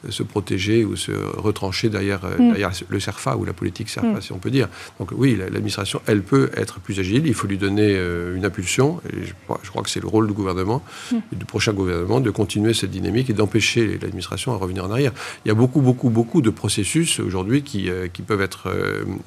se, 0.09 0.22
protéger 0.22 0.85
ou 0.85 0.96
se 0.96 1.12
retrancher 1.12 1.88
derrière, 1.88 2.24
euh, 2.24 2.37
mm. 2.38 2.48
derrière, 2.48 2.70
le 2.88 3.00
CERFA 3.00 3.37
ou 3.37 3.44
la 3.44 3.52
politique 3.52 3.88
CERFA, 3.88 4.18
mm. 4.18 4.22
si 4.22 4.33
on 4.33 4.38
peut 4.38 4.50
dire. 4.50 4.68
Donc 4.98 5.11
oui, 5.16 5.37
l'administration, 5.37 6.02
elle 6.07 6.22
peut 6.22 6.50
être 6.57 6.81
plus 6.81 7.00
agile. 7.00 7.26
Il 7.26 7.35
faut 7.35 7.46
lui 7.46 7.59
donner 7.59 7.98
une 8.35 8.44
impulsion. 8.44 9.00
Et 9.12 9.26
je, 9.26 9.33
crois 9.70 9.83
que 9.83 9.90
c'est 9.90 10.00
le 10.00 10.09
rôle 10.09 10.26
du 10.26 10.35
gouvernement 10.35 10.83
mm. 11.11 11.16
et 11.33 11.37
du 11.37 11.44
prochain 11.44 11.72
gouvernement 11.72 12.20
de 12.20 12.31
continuer 12.31 12.74
cette 12.74 12.90
dynamique 12.90 13.31
et 13.31 13.35
d'empêcher 13.35 13.98
l'administration 14.00 14.52
à 14.52 14.57
revenir 14.57 14.85
en 14.85 14.90
arrière. 14.90 15.12
Il 15.44 15.48
y 15.48 15.50
a 15.50 15.54
beaucoup, 15.54 15.81
beaucoup, 15.81 16.11
beaucoup 16.11 16.42
de 16.42 16.50
processus 16.50 17.20
aujourd'hui 17.20 17.62
qui, 17.62 17.88
qui 18.12 18.22
peuvent 18.22 18.42
être 18.42 18.70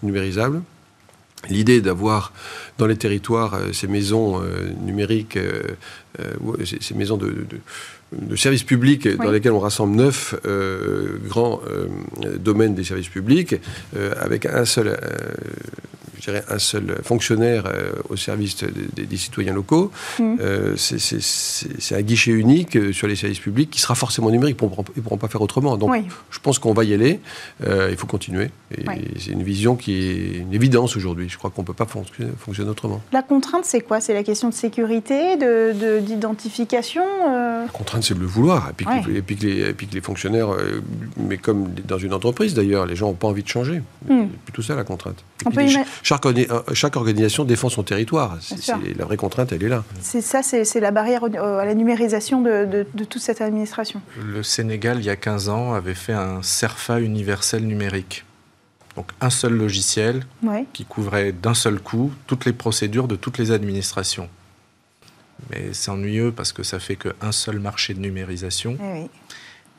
numérisables. 0.04 0.62
L'idée 1.50 1.82
d'avoir 1.82 2.34
dans 2.78 2.86
les 2.86 2.98
territoires 2.98 3.56
euh, 3.56 3.74
ces 3.74 3.88
maisons 3.88 4.42
euh, 4.42 4.70
numériques, 4.84 5.38
euh, 5.38 5.62
ces 6.66 6.94
maisons 6.94 7.18
de, 7.18 7.46
services 8.36 8.64
publics 8.64 9.08
dans 9.18 9.32
lesquels 9.32 9.54
on 9.54 9.60
rassemble 9.60 9.96
neuf 9.96 10.36
grands 11.30 11.62
domaines 12.38 12.76
des 12.76 12.84
services 12.84 13.08
publics, 13.08 13.56
avec 14.20 14.46
un 14.46 14.66
seul 14.66 15.00
dirais, 16.26 16.44
un 16.50 16.60
seul 16.60 17.00
fonctionnaire 17.04 17.66
euh, 17.66 17.92
au 18.10 18.16
service 18.16 18.58
des, 18.64 19.18
citoyens 19.18 19.54
locaux. 19.54 19.92
Mm. 20.20 20.36
Euh, 20.40 20.76
c'est 20.78 21.96
un 21.96 22.02
guichet 22.02 22.32
unique 22.32 22.76
euh, 22.76 22.94
sur 22.94 23.08
les 23.08 23.16
services 23.16 23.40
publics 23.40 23.70
qui 23.70 23.80
sera 23.80 23.96
forcément 23.96 24.30
numérique. 24.30 24.58
Ils 24.62 24.66
ne 24.66 25.02
pourront, 25.02 25.18
pas 25.18 25.28
faire 25.28 25.42
autrement. 25.42 25.78
Donc, 25.78 25.94
je 26.30 26.40
pense 26.40 26.60
qu'on 26.60 26.74
va 26.74 26.84
y 26.84 26.94
aller. 26.94 27.20
il 27.62 27.98
faut 27.98 28.08
continuer. 28.08 28.50
Et 28.78 28.86
c'est 29.20 29.32
une 29.32 29.44
vision 29.44 29.76
qui 29.76 29.94
est 29.94 30.38
une 30.40 30.54
évidence 30.54 30.96
aujourd'hui. 30.96 31.30
Je 31.30 31.38
crois 31.38 31.50
qu'on 31.50 31.62
ne 31.62 31.68
peut 31.68 31.74
pas 31.74 31.86
fonctionner, 31.86 32.70
autrement. 32.70 33.02
La 33.12 33.22
contrainte, 33.22 33.66
c'est 33.66 33.82
quoi? 33.82 34.00
C'est 34.02 34.14
la 34.14 34.24
question 34.24 34.50
de 34.50 34.54
sécurité, 34.54 35.38
d'identification 36.02 37.04
La 37.26 37.68
contrainte, 37.74 38.04
c'est 38.04 38.14
de 38.14 38.20
le 38.20 38.26
vouloir. 38.26 38.70
Et 38.70 38.74
puis, 38.74 38.86
que, 38.86 39.10
les, 39.10 39.22
puis, 39.22 39.88
que, 39.88 39.94
les, 39.94 40.02
fonctionnaires, 40.02 40.50
mais 41.18 41.38
comme 41.38 41.70
dans 41.88 41.98
une 41.98 42.14
entreprise 42.14 42.54
d'ailleurs, 42.54 42.86
les 42.86 42.96
gens 42.96 43.08
n'ont 43.08 43.14
pas 43.14 43.28
envie 43.28 43.44
de 43.44 43.48
changer. 43.48 43.82
Mm. 44.08 44.24
C'est 44.32 44.44
plutôt 44.46 44.62
ça 44.62 44.76
la 44.76 44.84
contrainte. 44.84 45.24
On 45.46 45.52
peut 45.52 45.66
euh, 46.26 46.62
chaque, 46.74 46.96
organisation 46.96 47.46
défend 47.46 47.70
son 47.70 47.84
territoire. 47.84 48.38
la 48.98 49.06
vraie 49.06 49.18
contrainte, 49.18 49.52
elle 49.52 49.64
est 49.64 49.70
là. 49.70 49.84
C'est 50.02 50.22
ça, 50.22 50.42
c'est 50.44 50.80
la 50.80 50.92
barrière 50.92 51.24
à 51.24 51.66
la 51.66 51.74
numérisation 51.74 52.42
de, 52.42 52.86
toute 52.94 53.20
cette 53.20 53.42
administration. 53.42 54.02
Le 54.24 54.44
Sénégal, 54.44 55.00
il 55.00 55.06
y 55.06 55.10
a 55.10 55.16
15 55.16 55.50
ans, 55.50 55.74
avait 55.74 55.94
fait 55.94 56.14
un 56.14 56.42
CERFA 56.42 57.00
universel 57.00 57.66
numérique. 57.66 58.26
Donc 58.96 59.12
un 59.22 59.30
seul 59.30 59.54
logiciel 59.54 60.26
qui 60.74 60.86
couvrait 60.86 61.32
d'un 61.32 61.54
seul 61.54 61.80
coup 61.80 62.12
toutes 62.28 62.46
les 62.46 62.54
procédures 62.54 63.08
de 63.08 63.16
toutes 63.16 63.38
les 63.38 63.52
administrations. 63.52 64.28
Mais 65.50 65.70
c'est 65.74 65.92
ennuyeux 65.92 66.32
parce 66.32 66.52
que 66.52 66.64
ça 66.64 66.80
fait 66.80 66.98
qu'un 66.98 67.32
seul 67.32 67.60
marché 67.60 67.94
de 67.94 68.00
numérisation. 68.00 68.78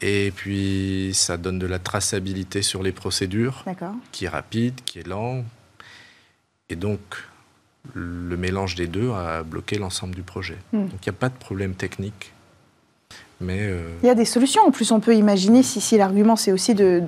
Eh 0.00 0.26
Et 0.26 0.30
puis, 0.32 1.10
ça 1.14 1.36
donne 1.36 1.58
de 1.58 1.66
la 1.66 1.78
traçabilité 1.78 2.62
sur 2.62 2.82
les 2.82 2.90
procédures, 2.90 3.64
qui 4.10 4.24
est 4.24 4.28
rapide, 4.28 4.80
qui 4.84 4.98
est 4.98 5.06
lent, 5.06 5.44
et 6.72 6.76
donc, 6.76 7.00
le 7.94 8.36
mélange 8.36 8.74
des 8.76 8.86
deux 8.86 9.10
a 9.10 9.42
bloqué 9.42 9.76
l'ensemble 9.76 10.14
du 10.14 10.22
projet. 10.22 10.56
Hmm. 10.72 10.86
Donc, 10.86 11.04
il 11.04 11.10
n'y 11.10 11.16
a 11.16 11.18
pas 11.18 11.28
de 11.28 11.36
problème 11.36 11.74
technique. 11.74 12.32
Mais 13.40 13.58
euh, 13.60 13.90
Il 14.02 14.06
y 14.06 14.10
a 14.10 14.14
des 14.14 14.24
solutions. 14.24 14.62
En 14.62 14.70
plus, 14.70 14.90
on 14.90 15.00
peut 15.00 15.14
imaginer, 15.14 15.62
si, 15.62 15.80
si 15.82 15.98
l'argument 15.98 16.36
c'est 16.36 16.52
aussi 16.52 16.74
de, 16.74 17.02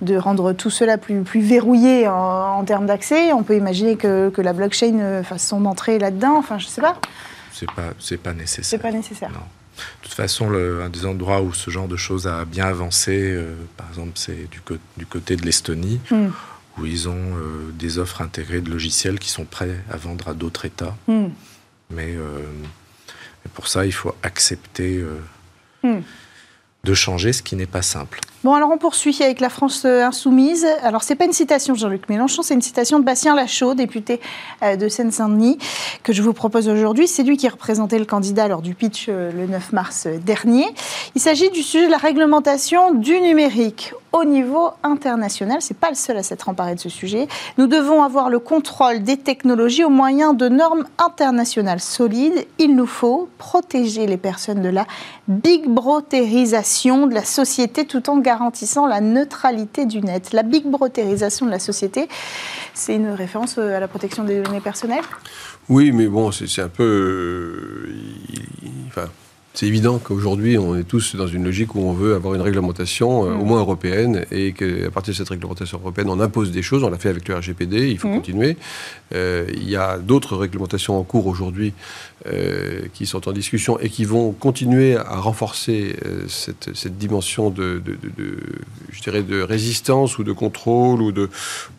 de, 0.00 0.16
rendre 0.16 0.52
tout 0.52 0.70
cela 0.70 0.98
plus, 0.98 1.22
plus 1.22 1.40
verrouillé 1.40 2.06
en, 2.06 2.62
termes 2.64 2.86
d'accès, 2.86 3.32
on 3.32 3.44
peut 3.44 3.56
imaginer 3.56 3.96
que, 3.96 4.28
que, 4.28 4.42
la 4.42 4.52
blockchain 4.52 4.98
euh, 4.98 5.22
fasse 5.22 5.46
son 5.46 5.64
entrée 5.64 5.98
là-dedans. 5.98 6.36
Enfin, 6.36 6.58
je 6.58 6.66
ne 6.66 6.70
sais 6.70 6.82
pas. 6.82 7.00
C'est 7.52 7.70
pas, 7.70 7.94
c'est 7.98 8.18
pas 8.18 8.34
nécessaire. 8.34 8.64
C'est 8.64 8.78
pas 8.78 8.92
nécessaire. 8.92 9.30
Non. 9.30 9.38
De 9.38 10.02
toute 10.02 10.14
façon, 10.14 10.50
le, 10.50 10.82
un 10.82 10.90
des 10.90 11.06
endroits 11.06 11.40
où 11.40 11.54
ce 11.54 11.70
genre 11.70 11.88
de 11.88 11.96
choses 11.96 12.26
a 12.26 12.44
bien 12.44 12.66
avancé, 12.66 13.16
euh, 13.18 13.54
par 13.76 13.88
exemple, 13.88 14.12
c'est 14.16 14.50
du, 14.50 14.60
du, 14.98 15.06
côté 15.06 15.36
de 15.36 15.46
l'Estonie. 15.46 16.00
Hmm 16.10 16.28
où 16.78 16.86
ils 16.86 17.08
ont 17.08 17.36
euh, 17.36 17.70
des 17.72 17.98
offres 17.98 18.22
intégrées 18.22 18.60
de 18.60 18.70
logiciels 18.70 19.18
qui 19.18 19.30
sont 19.30 19.44
prêts 19.44 19.82
à 19.90 19.96
vendre 19.96 20.28
à 20.28 20.34
d'autres 20.34 20.64
États. 20.64 20.96
Hmm. 21.06 21.28
Mais, 21.90 22.14
euh, 22.16 22.42
pour 23.54 23.68
ça, 23.68 23.84
il 23.84 23.92
faut 23.92 24.14
accepter 24.22 24.98
euh, 24.98 25.18
hmm. 25.82 26.02
de 26.84 26.94
changer, 26.94 27.32
ce 27.32 27.42
qui 27.42 27.56
n'est 27.56 27.66
pas 27.66 27.82
simple. 27.82 28.20
Bon, 28.44 28.54
alors 28.54 28.70
on 28.72 28.76
poursuit 28.76 29.16
avec 29.22 29.38
la 29.38 29.48
France 29.48 29.84
insoumise. 29.84 30.66
Alors, 30.82 31.04
c'est 31.04 31.14
pas 31.14 31.26
une 31.26 31.32
citation 31.32 31.74
de 31.74 31.78
Jean-Luc 31.78 32.08
Mélenchon, 32.08 32.42
c'est 32.42 32.54
une 32.54 32.62
citation 32.62 32.98
de 32.98 33.04
Bastien 33.04 33.36
Lachaud, 33.36 33.74
député 33.74 34.20
de 34.62 34.88
Seine-Saint-Denis, 34.88 35.58
que 36.02 36.12
je 36.12 36.22
vous 36.22 36.32
propose 36.32 36.68
aujourd'hui. 36.68 37.06
C'est 37.06 37.22
lui 37.22 37.36
qui 37.36 37.48
représentait 37.48 38.00
le 38.00 38.04
candidat 38.04 38.48
lors 38.48 38.60
du 38.60 38.74
pitch 38.74 39.06
le 39.06 39.46
9 39.46 39.72
mars 39.72 40.08
dernier. 40.26 40.66
Il 41.14 41.20
s'agit 41.20 41.50
du 41.50 41.62
sujet 41.62 41.86
de 41.86 41.92
la 41.92 41.98
réglementation 41.98 42.92
du 42.92 43.20
numérique 43.20 43.94
au 44.10 44.24
niveau 44.24 44.70
international. 44.82 45.62
Ce 45.62 45.72
n'est 45.72 45.78
pas 45.78 45.88
le 45.88 45.94
seul 45.94 46.18
à 46.18 46.22
s'être 46.22 46.48
emparé 46.48 46.74
de 46.74 46.80
ce 46.80 46.88
sujet. 46.88 47.28
Nous 47.58 47.66
devons 47.66 48.02
avoir 48.02 48.28
le 48.28 48.40
contrôle 48.40 49.02
des 49.02 49.16
technologies 49.16 49.84
au 49.84 49.88
moyen 49.88 50.34
de 50.34 50.48
normes 50.48 50.84
internationales 50.98 51.80
solides. 51.80 52.46
Il 52.58 52.74
nous 52.74 52.86
faut 52.86 53.28
protéger 53.38 54.06
les 54.06 54.18
personnes 54.18 54.60
de 54.60 54.68
la 54.68 54.86
big 55.28 55.66
brotérisation 55.66 57.06
de 57.06 57.14
la 57.14 57.24
société 57.24 57.86
tout 57.86 58.10
en 58.10 58.18
garantissant 58.32 58.86
la 58.86 59.00
neutralité 59.00 59.84
du 59.84 60.00
net. 60.00 60.32
La 60.32 60.42
big 60.42 60.64
brotérisation 60.66 61.44
de 61.44 61.50
la 61.50 61.58
société, 61.58 62.08
c'est 62.72 62.94
une 62.94 63.10
référence 63.10 63.58
à 63.58 63.78
la 63.78 63.88
protection 63.88 64.24
des 64.24 64.40
données 64.42 64.60
personnelles? 64.60 65.04
Oui, 65.68 65.92
mais 65.92 66.06
bon, 66.06 66.32
c'est 66.32 66.62
un 66.62 66.68
peu... 66.68 67.92
Euh, 68.96 69.06
c'est 69.54 69.66
évident 69.66 69.98
qu'aujourd'hui, 69.98 70.56
on 70.56 70.76
est 70.78 70.84
tous 70.84 71.14
dans 71.14 71.26
une 71.26 71.44
logique 71.44 71.74
où 71.74 71.80
on 71.80 71.92
veut 71.92 72.14
avoir 72.14 72.34
une 72.34 72.40
réglementation, 72.40 73.26
euh, 73.26 73.34
au 73.34 73.44
mm. 73.44 73.46
moins 73.46 73.58
européenne, 73.58 74.24
et 74.30 74.52
qu'à 74.52 74.90
partir 74.90 75.12
de 75.12 75.18
cette 75.18 75.28
réglementation 75.28 75.78
européenne, 75.78 76.08
on 76.08 76.20
impose 76.20 76.52
des 76.52 76.62
choses. 76.62 76.82
On 76.84 76.88
l'a 76.88 76.96
fait 76.96 77.10
avec 77.10 77.28
le 77.28 77.36
RGPD, 77.36 77.90
il 77.90 77.98
faut 77.98 78.08
mm. 78.08 78.14
continuer. 78.14 78.56
Euh, 79.14 79.46
il 79.52 79.68
y 79.68 79.76
a 79.76 79.98
d'autres 79.98 80.36
réglementations 80.38 80.98
en 80.98 81.02
cours 81.02 81.26
aujourd'hui 81.26 81.74
euh, 82.26 82.82
qui 82.94 83.04
sont 83.04 83.28
en 83.28 83.32
discussion 83.32 83.78
et 83.78 83.90
qui 83.90 84.06
vont 84.06 84.32
continuer 84.32 84.96
à 84.96 85.16
renforcer 85.16 85.96
cette, 86.28 86.74
cette, 86.74 86.96
dimension 86.96 87.50
de, 87.50 87.82
de, 87.84 87.98
de, 88.16 88.38
je 88.90 89.02
dirais, 89.02 89.22
de 89.22 89.42
résistance 89.42 90.18
ou 90.18 90.24
de 90.24 90.32
contrôle 90.32 91.02
ou 91.02 91.12
de, 91.12 91.28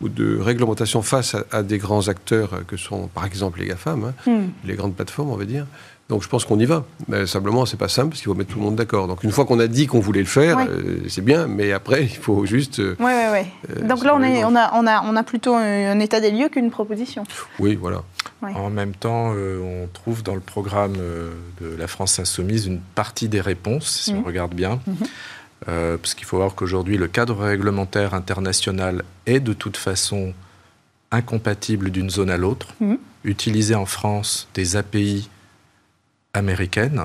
ou 0.00 0.08
de 0.08 0.38
réglementation 0.38 1.02
face 1.02 1.34
à, 1.50 1.62
des 1.64 1.78
grands 1.78 2.06
acteurs 2.06 2.64
que 2.68 2.76
sont, 2.76 3.08
par 3.08 3.26
exemple, 3.26 3.58
les 3.58 3.66
GAFAM, 3.66 4.04
hein, 4.04 4.30
mm. 4.30 4.68
les 4.68 4.74
grandes 4.74 4.94
plateformes, 4.94 5.30
on 5.30 5.36
va 5.36 5.44
dire. 5.44 5.66
Donc 6.10 6.22
je 6.22 6.28
pense 6.28 6.44
qu'on 6.44 6.58
y 6.58 6.66
va. 6.66 6.84
Mais 7.08 7.26
simplement, 7.26 7.64
c'est 7.64 7.78
pas 7.78 7.88
simple 7.88 8.10
parce 8.10 8.20
qu'il 8.20 8.26
faut 8.30 8.34
mettre 8.34 8.50
tout 8.52 8.58
le 8.58 8.64
monde 8.64 8.76
d'accord. 8.76 9.08
Donc 9.08 9.24
une 9.24 9.30
fois 9.30 9.46
qu'on 9.46 9.58
a 9.58 9.66
dit 9.66 9.86
qu'on 9.86 10.00
voulait 10.00 10.20
le 10.20 10.26
faire, 10.26 10.58
euh, 10.58 10.98
c'est 11.08 11.24
bien, 11.24 11.46
mais 11.46 11.72
après, 11.72 12.02
il 12.02 12.16
faut 12.16 12.44
juste. 12.44 12.78
oui, 12.78 12.94
oui, 13.00 13.24
oui. 13.32 13.86
Donc 13.88 14.04
là, 14.04 14.14
on, 14.14 14.22
est, 14.22 14.44
on, 14.44 14.54
a, 14.54 14.72
on, 14.74 14.86
a, 14.86 15.02
on 15.02 15.16
a 15.16 15.22
plutôt 15.22 15.54
un 15.54 15.98
état 16.00 16.20
des 16.20 16.30
lieux 16.30 16.48
qu'une 16.48 16.70
proposition. 16.70 17.24
Oui, 17.58 17.74
voilà. 17.74 18.02
En 18.42 18.68
même 18.68 18.94
temps, 18.94 19.32
euh, 19.34 19.84
on 19.84 19.88
trouve 19.88 20.22
dans 20.22 20.34
le 20.34 20.40
programme 20.40 20.96
euh, 20.98 21.32
de 21.62 21.74
la 21.76 21.86
France 21.86 22.18
Insoumise 22.18 22.66
une 22.66 22.80
partie 22.80 23.28
des 23.28 23.40
réponses, 23.40 24.02
si 24.02 24.12
on 24.12 24.18
mhm. 24.18 24.24
regarde 24.24 24.54
bien. 24.54 24.80
Mhm. 24.86 25.96
parce 25.96 26.12
qu'il 26.12 26.26
faut 26.26 26.36
voir 26.36 26.54
qu'aujourd'hui, 26.54 26.98
le 26.98 27.08
cadre 27.08 27.42
réglementaire 27.42 28.12
international 28.12 29.02
est 29.24 29.40
de 29.40 29.54
toute 29.54 29.78
façon 29.78 30.34
incompatible 31.10 31.90
d'une 31.90 32.10
zone 32.10 32.28
à 32.28 32.36
l'autre. 32.36 32.68
Mhm. 32.80 32.98
Utiliser 33.24 33.74
en 33.74 33.86
France 33.86 34.48
des 34.52 34.76
API 34.76 35.30
américaine. 36.34 37.02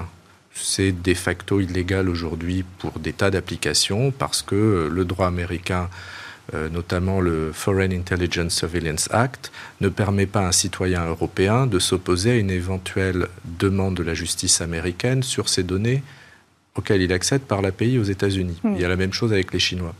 C'est 0.53 0.91
de 0.91 1.13
facto 1.13 1.61
illégal 1.61 2.09
aujourd'hui 2.09 2.65
pour 2.79 2.99
des 2.99 3.13
tas 3.13 3.31
d'applications 3.31 4.11
parce 4.11 4.41
que 4.41 4.89
le 4.91 5.05
droit 5.05 5.27
américain, 5.27 5.89
euh, 6.53 6.67
notamment 6.69 7.21
le 7.21 7.51
Foreign 7.53 7.93
Intelligence 7.93 8.55
Surveillance 8.55 9.07
Act, 9.11 9.51
ne 9.79 9.87
permet 9.87 10.25
pas 10.25 10.41
à 10.41 10.47
un 10.47 10.51
citoyen 10.51 11.05
européen 11.05 11.67
de 11.67 11.79
s'opposer 11.79 12.31
à 12.31 12.35
une 12.35 12.51
éventuelle 12.51 13.27
demande 13.45 13.95
de 13.95 14.03
la 14.03 14.13
justice 14.13 14.59
américaine 14.59 15.23
sur 15.23 15.47
ces 15.47 15.63
données 15.63 16.03
auxquelles 16.75 17.01
il 17.01 17.13
accède 17.13 17.41
par 17.41 17.61
l'API 17.61 17.97
aux 17.99 18.03
États-Unis. 18.03 18.59
Hmm. 18.63 18.73
Il 18.75 18.81
y 18.81 18.85
a 18.85 18.89
la 18.89 18.95
même 18.95 19.13
chose 19.13 19.31
avec 19.31 19.53
les 19.53 19.59
Chinois. 19.59 19.95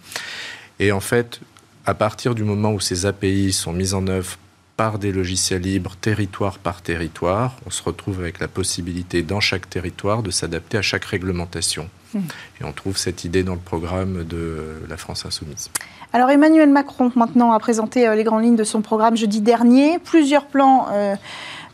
Et 0.80 0.92
en 0.92 1.00
fait, 1.00 1.40
à 1.86 1.94
partir 1.94 2.36
du 2.36 2.44
moment 2.44 2.74
où 2.74 2.80
ces 2.80 3.06
API 3.06 3.54
sont 3.54 3.74
mises 3.74 3.94
en 3.94 4.08
œuvre 4.08 4.38
par 4.80 4.98
des 4.98 5.12
logiciels 5.12 5.62
libres, 5.62 5.98
territoire 6.00 6.58
par 6.58 6.82
territoire. 6.82 7.58
On 7.66 7.70
se 7.70 7.84
retrouve 7.84 8.22
avec 8.22 8.40
la 8.40 8.48
possibilité 8.48 9.24
dans 9.24 9.42
chaque 9.42 9.70
territoire 9.70 10.24
de 10.24 10.32
s'adapter 10.32 10.78
à 10.78 10.82
chaque 10.82 11.04
réglementation. 11.04 11.90
Hmm. 12.14 12.20
Et 12.62 12.64
on 12.64 12.72
trouve 12.72 12.98
cette 12.98 13.26
idée 13.26 13.44
dans 13.44 13.56
le 13.56 13.60
programme 13.60 14.24
de 14.24 14.82
la 14.88 14.96
France 14.96 15.26
insoumise. 15.26 15.70
Alors 16.14 16.30
Emmanuel 16.30 16.70
Macron 16.70 17.12
maintenant 17.18 17.52
a 17.52 17.60
présenté 17.60 18.08
euh, 18.08 18.16
les 18.16 18.24
grandes 18.24 18.46
lignes 18.46 18.56
de 18.56 18.64
son 18.64 18.82
programme 18.82 19.18
jeudi 19.18 19.42
dernier. 19.42 20.00
Plusieurs 20.00 20.46
plans. 20.46 20.88
Euh, 20.94 21.16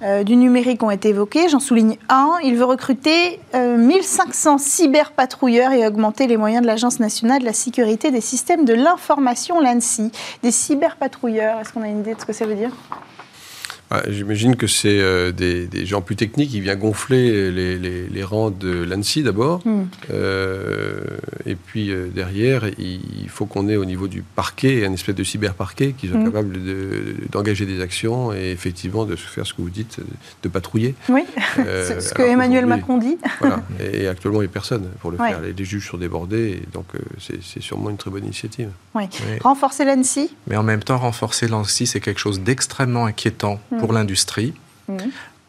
du 0.01 0.35
numérique 0.35 0.83
ont 0.83 0.91
été 0.91 1.09
évoqués. 1.09 1.49
J'en 1.49 1.59
souligne 1.59 1.97
un. 2.09 2.33
Il 2.43 2.55
veut 2.55 2.65
recruter 2.65 3.39
1500 3.53 4.57
cyberpatrouilleurs 4.57 5.71
et 5.71 5.87
augmenter 5.87 6.27
les 6.27 6.37
moyens 6.37 6.61
de 6.61 6.67
l'Agence 6.67 6.99
nationale 6.99 7.39
de 7.39 7.45
la 7.45 7.53
sécurité 7.53 8.11
des 8.11 8.21
systèmes 8.21 8.65
de 8.65 8.73
l'information, 8.73 9.59
l'ANSI. 9.59 10.11
Des 10.43 10.51
cyberpatrouilleurs, 10.51 11.59
est-ce 11.59 11.73
qu'on 11.73 11.81
a 11.81 11.87
une 11.87 11.99
idée 11.99 12.13
de 12.13 12.19
ce 12.19 12.25
que 12.25 12.33
ça 12.33 12.45
veut 12.45 12.55
dire? 12.55 12.71
Ah, 13.95 14.01
j'imagine 14.09 14.55
que 14.55 14.67
c'est 14.67 14.99
euh, 14.99 15.31
des, 15.31 15.85
gens 15.85 16.01
plus 16.01 16.15
techniques 16.15 16.51
qui 16.51 16.59
viennent 16.59 16.79
gonfler 16.79 17.51
les, 17.51 18.23
rangs 18.23 18.49
de 18.49 18.83
l'ANSI 18.83 19.23
d'abord. 19.23 19.61
Hmm. 19.65 19.85
Euh, 20.11 21.01
et 21.45 21.55
puis 21.55 21.91
euh, 21.91 22.07
derrière, 22.07 22.63
il 22.77 23.29
faut 23.29 23.45
qu'on 23.45 23.69
ait 23.69 23.75
au 23.77 23.85
niveau 23.85 24.07
du 24.07 24.21
parquet 24.21 24.85
un 24.85 24.93
espèce 24.93 25.15
de 25.15 25.23
cyber-parquet 25.23 25.93
qui 25.97 26.07
soit 26.07 26.17
hmm. 26.17 26.25
capable 26.25 26.59
d'engager 27.31 27.65
des 27.65 27.81
actions 27.81 28.33
et 28.33 28.51
effectivement 28.51 29.05
de 29.05 29.15
faire 29.15 29.45
ce 29.45 29.53
que 29.53 29.61
vous 29.61 29.69
dites, 29.69 29.99
de 30.43 30.49
patrouiller. 30.49 30.95
Oui, 31.09 31.23
ce 31.55 32.13
que 32.13 32.23
Emmanuel 32.23 32.65
Macron 32.65 32.97
dit. 32.97 33.17
voilà. 33.39 33.63
Et 33.79 34.07
actuellement, 34.07 34.41
il 34.41 34.45
n'y 34.45 34.49
a 34.49 34.53
personne 34.53 34.89
pour 34.99 35.11
le 35.11 35.17
faire. 35.17 35.39
Les, 35.41 35.65
juges 35.65 35.89
sont 35.89 35.97
débordés, 35.97 36.61
et 36.61 36.73
donc 36.73 36.85
c'est 37.19 37.61
sûrement 37.61 37.89
une 37.89 37.97
très 37.97 38.11
bonne 38.11 38.23
initiative. 38.23 38.69
Oui. 38.93 39.05
Renforcer 39.41 39.83
l'ANSI 39.83 40.29
Mais 40.47 40.57
en 40.57 40.63
même 40.63 40.83
temps, 40.83 40.97
renforcer 40.97 41.47
l'ANSI, 41.47 41.87
c'est 41.87 41.99
quelque 41.99 42.19
chose 42.19 42.41
d'extrêmement 42.41 43.05
inquiétant 43.05 43.59
pour 43.79 43.84
l'industrie. 43.93 44.53
Mm. 44.87 44.97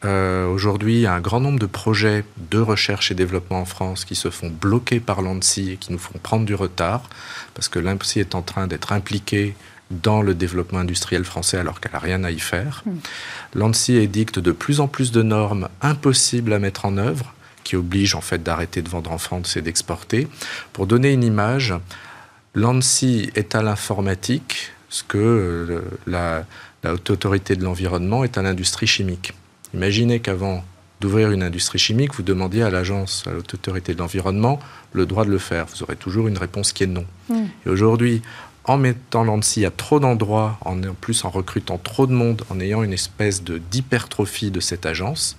Euh, 0.04 0.46
aujourd'hui, 0.46 0.96
il 0.96 1.00
y 1.00 1.06
a 1.06 1.14
un 1.14 1.20
grand 1.20 1.40
nombre 1.40 1.58
de 1.58 1.66
projets 1.66 2.24
de 2.50 2.58
recherche 2.58 3.10
et 3.10 3.14
développement 3.14 3.60
en 3.60 3.64
France 3.64 4.04
qui 4.04 4.14
se 4.14 4.30
font 4.30 4.50
bloquer 4.50 5.00
par 5.00 5.22
l'ANSI 5.22 5.72
et 5.72 5.76
qui 5.76 5.92
nous 5.92 5.98
font 5.98 6.18
prendre 6.22 6.44
du 6.44 6.54
retard, 6.54 7.08
parce 7.54 7.68
que 7.68 7.78
l'ANSI 7.78 8.20
est 8.20 8.34
en 8.34 8.42
train 8.42 8.66
d'être 8.66 8.92
impliquée 8.92 9.56
dans 9.90 10.20
le 10.20 10.34
développement 10.34 10.80
industriel 10.80 11.24
français 11.24 11.58
alors 11.58 11.80
qu'elle 11.80 11.92
n'a 11.92 11.98
rien 11.98 12.24
à 12.24 12.30
y 12.30 12.38
faire. 12.38 12.82
Mm. 12.84 12.90
L'ANSI 13.54 13.96
édicte 13.96 14.38
de 14.38 14.52
plus 14.52 14.80
en 14.80 14.88
plus 14.88 15.12
de 15.12 15.22
normes 15.22 15.68
impossibles 15.80 16.52
à 16.52 16.58
mettre 16.58 16.84
en 16.84 16.98
œuvre, 16.98 17.32
qui 17.64 17.74
obligent 17.74 18.14
en 18.14 18.20
fait 18.20 18.42
d'arrêter 18.42 18.82
de 18.82 18.88
vendre 18.88 19.10
en 19.10 19.18
France 19.18 19.56
et 19.56 19.62
d'exporter. 19.62 20.28
Pour 20.72 20.86
donner 20.86 21.12
une 21.12 21.24
image, 21.24 21.74
l'ANSI 22.54 23.30
est 23.34 23.54
à 23.54 23.62
l'informatique 23.62 24.72
ce 24.88 25.02
que 25.02 25.18
euh, 25.18 25.80
la, 26.06 26.44
la 26.86 26.94
haute 26.94 27.10
autorité 27.10 27.56
de 27.56 27.64
l'environnement 27.64 28.22
est 28.22 28.38
à 28.38 28.42
l'industrie 28.42 28.86
chimique. 28.86 29.32
Imaginez 29.74 30.20
qu'avant 30.20 30.64
d'ouvrir 31.00 31.32
une 31.32 31.42
industrie 31.42 31.80
chimique, 31.80 32.14
vous 32.14 32.22
demandiez 32.22 32.62
à 32.62 32.70
l'agence, 32.70 33.24
à 33.26 33.30
l'autorité 33.30 33.54
autorité 33.56 33.94
de 33.94 33.98
l'environnement, 33.98 34.60
le 34.92 35.04
droit 35.04 35.24
de 35.24 35.30
le 35.30 35.38
faire. 35.38 35.66
Vous 35.66 35.82
aurez 35.82 35.96
toujours 35.96 36.28
une 36.28 36.38
réponse 36.38 36.72
qui 36.72 36.84
est 36.84 36.86
non. 36.86 37.04
Hmm. 37.28 37.46
Et 37.66 37.68
aujourd'hui, 37.68 38.22
en 38.62 38.78
mettant 38.78 39.24
l'ANSI 39.24 39.64
à 39.64 39.72
trop 39.72 39.98
d'endroits, 39.98 40.58
en 40.64 40.80
plus 41.00 41.24
en 41.24 41.30
recrutant 41.30 41.76
trop 41.76 42.06
de 42.06 42.12
monde, 42.12 42.42
en 42.50 42.60
ayant 42.60 42.84
une 42.84 42.92
espèce 42.92 43.42
d'hypertrophie 43.42 44.52
de 44.52 44.60
cette 44.60 44.86
agence, 44.86 45.36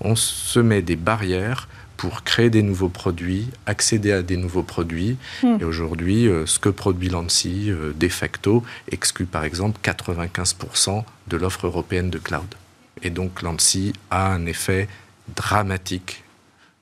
on 0.00 0.14
se 0.14 0.60
met 0.60 0.80
des 0.80 0.96
barrières 0.96 1.68
pour 1.98 2.22
créer 2.22 2.48
des 2.48 2.62
nouveaux 2.62 2.88
produits, 2.88 3.48
accéder 3.66 4.12
à 4.12 4.22
des 4.22 4.38
nouveaux 4.38 4.62
produits. 4.62 5.18
Hmm. 5.42 5.58
Et 5.60 5.64
aujourd'hui, 5.64 6.28
euh, 6.28 6.46
ce 6.46 6.58
que 6.58 6.68
produit 6.70 7.10
l'ANSI, 7.10 7.70
euh, 7.70 7.92
de 7.92 8.08
facto, 8.08 8.62
exclut 8.90 9.26
par 9.26 9.44
exemple 9.44 9.78
95% 9.82 11.04
de 11.26 11.36
l'offre 11.36 11.66
européenne 11.66 12.08
de 12.08 12.18
cloud. 12.18 12.54
Et 13.02 13.10
donc 13.10 13.42
l'ANSI 13.42 13.92
a 14.10 14.32
un 14.32 14.46
effet 14.46 14.88
dramatique 15.34 16.22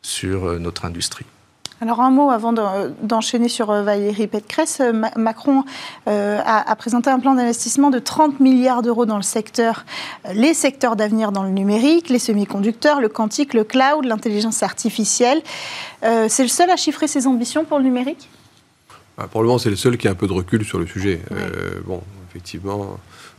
sur 0.03 0.45
euh, 0.45 0.59
notre 0.59 0.85
industrie. 0.85 1.27
Alors 1.83 2.01
un 2.01 2.11
mot 2.11 2.31
avant 2.31 2.55
d'enchaîner 3.03 3.51
sur 3.51 3.71
euh, 3.71 3.83
Valérie 3.83 4.27
Pécresse. 4.27 4.81
Euh, 4.81 4.93
Macron 5.17 5.63
euh, 6.09 6.41
a, 6.43 6.75
présenté 6.75 7.11
un 7.11 7.19
plan 7.19 7.35
d'investissement 7.35 7.91
de 7.91 7.99
30 7.99 8.41
milliards 8.41 8.81
d'euros 8.81 9.05
dans 9.05 9.19
le 9.19 9.23
secteur, 9.23 9.85
les 10.33 10.55
secteurs 10.55 10.97
d'avenir 10.97 11.33
dans 11.33 11.43
le 11.43 11.51
numérique, 11.51 12.09
les 12.09 12.19
semi-conducteurs, 12.19 13.01
le 13.01 13.11
quantique, 13.11 13.53
le 13.53 13.65
cloud, 13.65 14.07
l'intelligence 14.07 14.63
artificielle. 14.63 15.43
c'est 16.03 16.43
le 16.43 16.49
seul 16.49 16.71
à 16.71 16.77
chiffrer 16.77 17.09
ses 17.09 17.27
ambitions 17.27 17.65
pour 17.65 17.79
le 17.79 17.85
numérique? 17.85 18.29
Bah, 19.19 19.29
Pour 19.31 19.43
le 19.43 19.49
moment, 19.49 19.59
c'est 19.59 19.71
le 19.71 19.77
seul 19.77 19.99
qui 19.99 20.09
a 20.09 20.13
un 20.13 20.15
peu 20.15 20.27
de 20.27 20.33
recul 20.33 20.65
sur 20.65 20.79
le 20.79 20.87
sujet. 20.87 21.21
bon, 21.85 22.03
effectivement, 22.31 22.99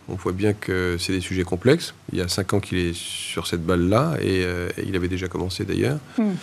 on 0.09 0.15
voit 0.15 0.31
bien 0.31 0.53
que 0.53 0.97
c'est 0.99 1.13
des 1.13 1.21
sujets 1.21 1.43
complexes. 1.43 1.93
Il 2.11 2.19
y 2.19 2.21
a 2.21 2.27
cinq 2.27 2.53
ans 2.53 2.59
qu'il 2.59 2.77
est 2.77 2.93
sur 2.93 3.47
cette 3.47 3.65
balle-là 3.65 4.15
et, 4.21 4.45
il 4.85 4.95
avait 4.95 5.07
déjà 5.07 5.27
commencé 5.27 5.65
d'ailleurs. 5.65 5.97
Hmm. 6.17 6.33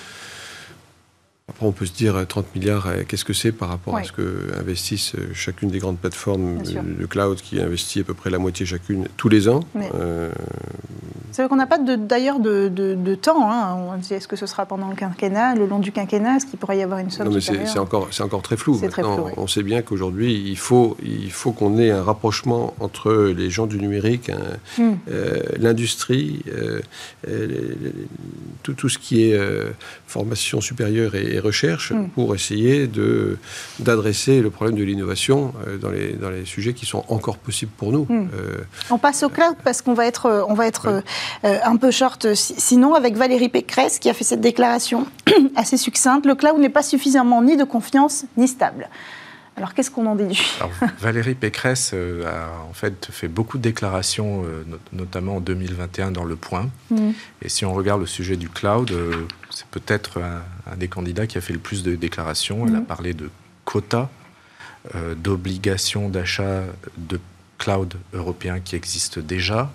Après, 1.46 1.66
on 1.66 1.72
peut 1.72 1.84
se 1.84 1.92
dire 1.92 2.26
30 2.26 2.44
euh, 2.44 2.48
milliards, 2.58 2.86
euh, 2.86 3.02
qu'est-ce 3.06 3.24
que 3.24 3.34
c'est 3.34 3.52
par 3.52 3.68
rapport 3.68 3.94
à 3.98 4.02
ce 4.02 4.12
que 4.12 4.50
investissent 4.58 5.14
euh, 5.14 5.28
chacune 5.34 5.68
des 5.68 5.78
grandes 5.78 5.98
plateformes 5.98 6.62
de, 6.62 7.04
cloud 7.04 7.36
qui 7.36 7.60
investit 7.60 8.00
à 8.00 8.04
peu 8.04 8.14
près 8.14 8.30
la 8.30 8.38
moitié 8.38 8.64
chacune 8.64 9.08
tous 9.18 9.28
les 9.28 9.46
ans. 9.46 9.60
C'est 11.32 11.42
vrai 11.42 11.48
qu'on 11.48 11.56
n'a 11.56 11.66
pas 11.66 11.78
d'ailleurs 11.78 12.38
de, 12.38 12.68
de, 12.68 13.14
temps. 13.14 13.50
Hein. 13.50 13.76
On 13.76 13.96
dit 13.98 14.14
est-ce 14.14 14.26
que 14.26 14.36
ce 14.36 14.46
sera 14.46 14.64
pendant 14.64 14.88
le 14.88 14.94
quinquennat, 14.94 15.54
le 15.54 15.66
long 15.66 15.80
du 15.80 15.92
quinquennat, 15.92 16.36
est-ce 16.36 16.46
qu'il 16.46 16.58
pourrait 16.58 16.78
y 16.78 16.82
avoir 16.82 17.00
une 17.00 17.10
somme 17.10 17.28
Non, 17.28 17.34
mais 17.34 17.40
c'est 17.40 17.78
encore, 17.78 18.08
encore 18.20 18.42
très 18.42 18.56
flou. 18.56 18.80
On 19.36 19.46
sait 19.46 19.64
bien 19.64 19.82
qu'aujourd'hui, 19.82 20.44
il 20.46 20.56
faut, 20.56 20.96
il 21.02 21.32
faut 21.32 21.52
qu'on 21.52 21.76
ait 21.76 21.90
un 21.90 22.02
rapprochement 22.02 22.72
entre 22.80 23.12
les 23.12 23.50
gens 23.50 23.66
du 23.66 23.78
numérique, 23.78 24.30
hein, 24.30 24.38
hmm. 24.78 24.94
l'industrie, 25.58 26.42
tout, 28.62 28.72
tout, 28.72 28.88
ce 28.88 28.98
qui 28.98 29.24
est 29.24 29.38
formation 30.14 30.60
supérieure 30.60 31.16
et, 31.16 31.40
recherche 31.40 31.90
hmm. 31.90 32.08
pour 32.14 32.36
essayer 32.36 32.88
d'adresser 33.80 34.40
le 34.40 34.50
problème 34.50 34.76
de 34.76 34.84
l'innovation 34.84 35.52
euh, 35.66 35.76
dans, 35.76 35.90
les, 35.90 36.12
dans 36.12 36.30
les 36.30 36.44
sujets 36.44 36.72
qui 36.72 36.86
sont 36.86 37.04
encore 37.08 37.38
possibles 37.38 37.72
pour 37.76 37.90
nous. 37.90 38.06
Hmm. 38.08 38.28
Euh, 38.32 38.58
on 38.90 38.98
passe 38.98 39.24
au 39.24 39.28
cloud 39.28 39.56
parce 39.64 39.82
qu'on 39.82 39.94
va 39.94 40.06
être, 40.06 40.26
euh, 40.26 40.42
on 40.48 40.54
va 40.54 40.66
être 40.68 41.02
un 41.42 41.76
peu 41.76 41.90
short 41.90 42.34
sinon 42.34 42.94
avec 42.94 43.16
Valérie 43.16 43.48
Pécresse 43.48 43.98
qui 43.98 44.08
a 44.08 44.14
fait 44.14 44.24
cette 44.24 44.40
déclaration 44.40 45.06
assez 45.56 45.76
succincte. 45.76 46.26
Le 46.26 46.36
cloud 46.36 46.58
n'est 46.58 46.76
pas 46.80 46.84
suffisamment 46.84 47.42
ni 47.42 47.56
de 47.56 47.64
confiance 47.64 48.24
ni 48.36 48.46
stable. 48.46 48.88
Alors 49.56 49.72
qu'est-ce 49.74 49.90
qu'on 49.90 50.06
en 50.06 50.16
déduit? 50.16 50.42
Valérie 51.00 51.34
Pécresse 51.34 51.92
euh, 51.94 52.26
a 52.26 52.68
en 52.68 52.72
fait 52.72 53.08
fait 53.10 53.28
beaucoup 53.28 53.56
de 53.56 53.62
déclarations, 53.62 54.44
euh, 54.44 54.64
notamment 54.92 55.36
en 55.36 55.40
2021 55.40 56.10
dans 56.10 56.24
Le 56.24 56.34
Point. 56.34 56.68
Mm. 56.90 57.10
Et 57.42 57.48
si 57.48 57.64
on 57.64 57.72
regarde 57.72 58.00
le 58.00 58.06
sujet 58.06 58.36
du 58.36 58.48
cloud, 58.48 58.90
euh, 58.90 59.26
c'est 59.54 59.66
peut-être 59.66 60.20
un, 60.20 60.76
des 60.76 60.88
candidats 60.88 61.26
qui 61.26 61.38
a 61.38 61.40
fait 61.40 61.52
le 61.52 61.58
plus 61.58 61.82
de 61.82 61.94
déclarations. 61.94 62.66
Elle 62.66 62.76
a 62.76 62.80
mm. 62.80 62.86
parlé 62.86 63.14
de 63.14 63.30
quotas, 63.64 64.08
d'obligations 65.16 66.10
d'achat 66.10 66.62
de 66.98 67.18
cloud 67.58 67.94
européen 68.12 68.60
qui 68.60 68.76
existent 68.76 69.20
déjà. 69.20 69.70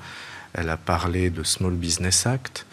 Elle 0.53 0.69
a 0.69 0.77
parlé 0.77 1.29
de 1.29 1.43
Small 1.43 1.73
Business 1.73 2.27
Act. 2.27 2.65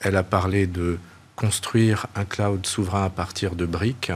Elle 0.00 0.16
a 0.16 0.22
parlé 0.22 0.66
de 0.66 0.98
construire 1.36 2.06
un 2.14 2.24
cloud 2.24 2.66
souverain 2.66 3.04
à 3.04 3.10
partir 3.10 3.54
de 3.54 3.66
briques. 3.66 4.12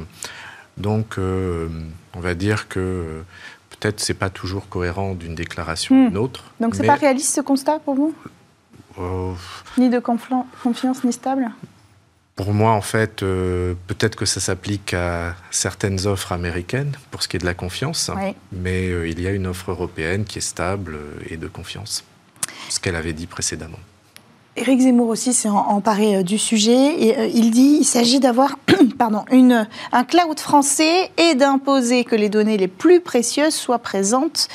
Donc, 0.76 1.18
euh, 1.18 1.68
on 2.14 2.20
va 2.20 2.34
dire 2.34 2.68
que 2.68 3.22
peut-être 3.70 4.00
c'est 4.00 4.14
pas 4.14 4.30
toujours 4.30 4.68
cohérent 4.68 5.14
d'une 5.14 5.34
déclaration 5.34 5.94
à 5.94 6.08
une 6.08 6.14
hmm. 6.14 6.22
autre. 6.22 6.44
Donc, 6.60 6.74
c'est 6.74 6.86
pas 6.86 6.94
réaliste 6.94 7.34
ce 7.34 7.40
constat 7.40 7.80
pour 7.80 7.94
vous? 7.94 8.14
Euh, 8.98 9.32
Ni 9.76 9.90
de 9.90 9.98
confiance 9.98 11.04
ni 11.04 11.12
stable? 11.12 11.50
Pour 12.38 12.54
moi, 12.54 12.70
en 12.70 12.80
fait, 12.80 13.22
euh, 13.22 13.74
peut-être 13.88 14.16
que 14.16 14.24
ça 14.24 14.40
s'applique 14.40 14.94
à 14.94 15.34
certaines 15.50 16.06
offres 16.06 16.32
américaines 16.32 16.92
pour 17.10 17.22
ce 17.22 17.28
qui 17.28 17.36
est 17.36 17.40
de 17.40 17.44
la 17.44 17.52
confiance, 17.52 18.10
mais 18.52 18.88
il 19.10 19.20
y 19.20 19.26
a 19.26 19.32
une 19.32 19.46
offre 19.46 19.72
européenne 19.72 20.24
qui 20.24 20.38
est 20.38 20.40
stable 20.40 20.98
et 21.28 21.36
de 21.36 21.48
confiance, 21.48 22.04
ce 22.70 22.80
qu'elle 22.80 22.96
avait 22.96 23.12
dit 23.12 23.26
précédemment. 23.26 23.78
Éric 24.58 24.80
Zemmour 24.80 25.08
aussi 25.08 25.32
s'est 25.32 25.48
emparé 25.48 26.16
euh, 26.16 26.22
du 26.22 26.38
sujet. 26.38 27.02
Et 27.02 27.18
euh, 27.18 27.26
il 27.32 27.50
dit 27.50 27.76
qu'il 27.76 27.84
s'agit 27.84 28.20
d'avoir 28.20 28.56
pardon, 28.98 29.24
une, 29.30 29.68
un 29.92 30.04
cloud 30.04 30.38
français 30.38 31.10
et 31.16 31.34
d'imposer 31.34 32.04
que 32.04 32.16
les 32.16 32.28
données 32.28 32.56
les 32.56 32.68
plus 32.68 33.00
précieuses 33.00 33.54
soient 33.54 33.78
présentes 33.78 34.48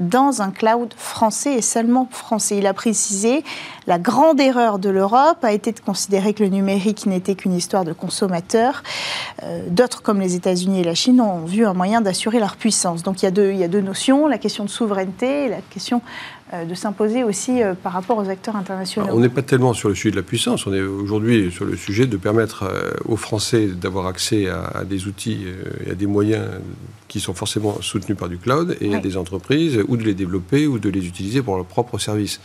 dans 0.00 0.42
un 0.42 0.50
cloud 0.50 0.92
français 0.96 1.54
et 1.54 1.62
seulement 1.62 2.08
français. 2.10 2.58
Il 2.58 2.66
a 2.66 2.74
précisé 2.74 3.44
la 3.86 3.98
grande 3.98 4.40
erreur 4.40 4.78
de 4.78 4.88
l'Europe 4.88 5.38
a 5.42 5.52
été 5.52 5.72
de 5.72 5.80
considérer 5.80 6.32
que 6.32 6.42
le 6.42 6.48
numérique 6.48 7.06
n'était 7.06 7.34
qu'une 7.34 7.54
histoire 7.54 7.84
de 7.84 7.92
consommateurs. 7.92 8.82
Euh, 9.42 9.64
d'autres, 9.68 10.02
comme 10.02 10.20
les 10.20 10.36
États-Unis 10.36 10.80
et 10.80 10.84
la 10.84 10.94
Chine, 10.94 11.20
ont 11.20 11.44
vu 11.44 11.66
un 11.66 11.74
moyen 11.74 12.00
d'assurer 12.00 12.38
leur 12.38 12.56
puissance. 12.56 13.02
Donc 13.02 13.22
il 13.22 13.24
y, 13.24 13.28
a 13.28 13.32
deux, 13.32 13.50
il 13.50 13.58
y 13.58 13.64
a 13.64 13.68
deux 13.68 13.80
notions, 13.80 14.26
la 14.26 14.38
question 14.38 14.64
de 14.64 14.70
souveraineté 14.70 15.46
et 15.46 15.48
la 15.48 15.60
question 15.70 16.02
de 16.52 16.74
s'imposer 16.74 17.22
aussi 17.22 17.62
euh, 17.62 17.74
par 17.74 17.92
rapport 17.92 18.18
aux 18.18 18.28
acteurs 18.28 18.56
internationaux. 18.56 19.08
on 19.12 19.20
n'est 19.20 19.28
pas 19.28 19.42
tellement 19.42 19.72
sur 19.72 19.88
le 19.88 19.94
sujet 19.94 20.10
de 20.10 20.16
la 20.16 20.22
puissance, 20.22 20.66
on 20.66 20.72
est 20.72 20.82
aujourd'hui 20.82 21.50
sur 21.52 21.64
le 21.64 21.76
sujet 21.76 22.06
de 22.06 22.16
permettre 22.16 22.64
euh, 22.64 22.90
aux 23.04 23.16
Français 23.16 23.68
d'avoir 23.68 24.06
accès 24.06 24.48
à, 24.48 24.84
des 24.84 25.06
outils 25.06 25.46
et 25.86 25.92
à 25.92 25.94
des 25.94 26.06
moyens 26.06 26.44
qui 27.08 27.20
sont 27.20 27.34
forcément 27.34 27.80
soutenus 27.80 28.18
par 28.18 28.28
du 28.28 28.38
cloud 28.38 28.76
et 28.80 28.94
à 28.94 28.98
des 28.98 29.16
entreprises, 29.16 29.80
ou 29.88 29.96
de 29.96 30.02
les 30.02 30.14
développer 30.14 30.66
ou 30.66 30.78
de 30.78 30.88
les 30.88 31.06
utiliser 31.06 31.42
pour 31.42 31.56
leurs 31.56 31.66
propres 31.66 31.98
services. 31.98 32.40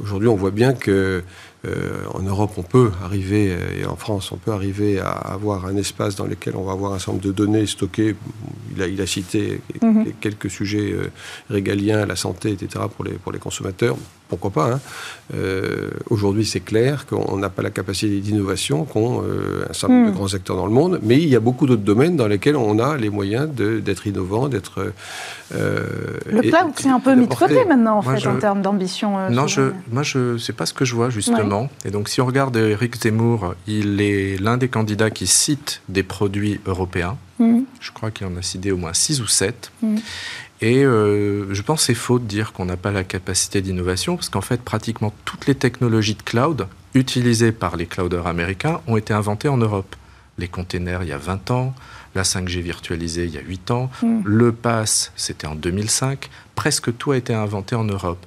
Aujourd'hui, 0.00 0.28
on 0.28 0.36
voit 0.36 0.52
bien 0.52 0.74
que 0.74 1.22
en 1.64 2.20
Europe, 2.20 2.52
on 2.56 2.62
peut 2.62 2.90
arriver, 3.04 3.56
et 3.78 3.84
en 3.84 3.96
France, 3.96 4.30
on 4.32 4.36
peut 4.36 4.52
arriver 4.52 5.00
à 5.00 5.10
avoir 5.10 5.66
un 5.66 5.76
espace 5.76 6.14
dans 6.14 6.26
lequel 6.26 6.54
on 6.56 6.62
va 6.62 6.72
avoir 6.72 6.92
un 6.92 6.98
certain 6.98 7.12
nombre 7.12 7.24
de 7.24 7.32
données 7.32 7.66
stockées. 7.66 8.14
il 8.74 8.82
a, 8.82 8.86
il 8.86 9.00
a 9.00 9.06
cité 9.06 9.60
mhm. 9.82 10.12
quelques 10.20 10.50
sujets 10.50 10.94
régaliens, 11.50 12.06
la 12.06 12.16
santé, 12.16 12.52
etc., 12.52 12.84
pour 12.94 13.04
les, 13.04 13.12
pour 13.12 13.32
les 13.32 13.38
consommateurs 13.38 13.96
pourquoi 14.28 14.50
pas. 14.50 14.72
Hein. 14.72 14.80
Euh, 15.34 15.90
aujourd'hui, 16.10 16.44
c'est 16.44 16.60
clair 16.60 17.06
qu'on 17.06 17.36
n'a 17.38 17.48
pas 17.48 17.62
la 17.62 17.70
capacité 17.70 18.20
d'innovation 18.20 18.84
qu'ont 18.84 19.22
euh, 19.22 19.66
un 19.68 19.72
certain 19.72 19.94
nombre 19.94 20.06
de 20.06 20.12
hmm. 20.12 20.14
grands 20.14 20.34
acteurs 20.34 20.56
dans 20.56 20.66
le 20.66 20.72
monde, 20.72 21.00
mais 21.02 21.16
il 21.16 21.28
y 21.28 21.36
a 21.36 21.40
beaucoup 21.40 21.66
d'autres 21.66 21.82
domaines 21.82 22.16
dans 22.16 22.28
lesquels 22.28 22.56
on 22.56 22.78
a 22.78 22.96
les 22.96 23.10
moyens 23.10 23.48
d'être 23.48 24.06
innovant, 24.06 24.48
d'être. 24.48 24.92
Euh, 25.54 25.86
le 26.26 26.42
cloud, 26.42 26.72
c'est 26.76 26.88
un 26.88 27.00
peu 27.00 27.14
mis 27.14 27.26
de 27.26 27.34
côté 27.34 27.64
maintenant, 27.64 27.98
en 27.98 28.02
fait, 28.02 28.26
en 28.26 28.36
termes 28.36 28.62
d'ambition. 28.62 29.30
non, 29.30 29.46
je, 29.46 29.72
moi, 29.90 30.02
je 30.02 30.36
sais 30.38 30.52
pas 30.52 30.66
ce 30.66 30.74
que 30.74 30.84
je 30.84 30.94
vois 30.94 31.10
justement. 31.10 31.47
Et 31.84 31.90
donc, 31.90 32.08
si 32.08 32.20
on 32.20 32.26
regarde 32.26 32.56
Eric 32.56 32.96
Zemmour, 32.96 33.54
il 33.66 34.00
est 34.00 34.40
l'un 34.40 34.56
des 34.56 34.68
candidats 34.68 35.10
qui 35.10 35.26
cite 35.26 35.82
des 35.88 36.02
produits 36.02 36.60
européens. 36.66 37.16
Hmm. 37.38 37.60
Je 37.80 37.92
crois 37.92 38.10
qu'il 38.10 38.26
en 38.26 38.36
a 38.36 38.42
cité 38.42 38.72
au 38.72 38.76
moins 38.76 38.92
6 38.92 39.20
ou 39.20 39.26
7. 39.26 39.72
Et 40.60 40.84
euh, 40.84 41.52
je 41.54 41.62
pense 41.62 41.80
que 41.80 41.86
c'est 41.86 41.94
faux 41.94 42.18
de 42.18 42.24
dire 42.24 42.52
qu'on 42.52 42.64
n'a 42.64 42.76
pas 42.76 42.90
la 42.90 43.04
capacité 43.04 43.60
d'innovation, 43.62 44.16
parce 44.16 44.28
qu'en 44.28 44.40
fait, 44.40 44.60
pratiquement 44.60 45.12
toutes 45.24 45.46
les 45.46 45.54
technologies 45.54 46.16
de 46.16 46.22
cloud 46.22 46.66
utilisées 46.94 47.52
par 47.52 47.76
les 47.76 47.86
clouders 47.86 48.26
américains 48.26 48.80
ont 48.86 48.96
été 48.96 49.14
inventées 49.14 49.48
en 49.48 49.58
Europe. 49.58 49.94
Les 50.36 50.48
containers, 50.48 51.02
il 51.02 51.08
y 51.08 51.12
a 51.12 51.18
20 51.18 51.50
ans, 51.50 51.74
la 52.14 52.22
5G 52.22 52.60
virtualisée, 52.60 53.24
il 53.24 53.34
y 53.34 53.38
a 53.38 53.42
8 53.42 53.70
ans, 53.70 53.90
mm. 54.02 54.20
le 54.24 54.52
pass, 54.52 55.12
c'était 55.14 55.46
en 55.46 55.54
2005, 55.54 56.28
presque 56.54 56.96
tout 56.96 57.12
a 57.12 57.16
été 57.16 57.34
inventé 57.34 57.76
en 57.76 57.84
Europe. 57.84 58.24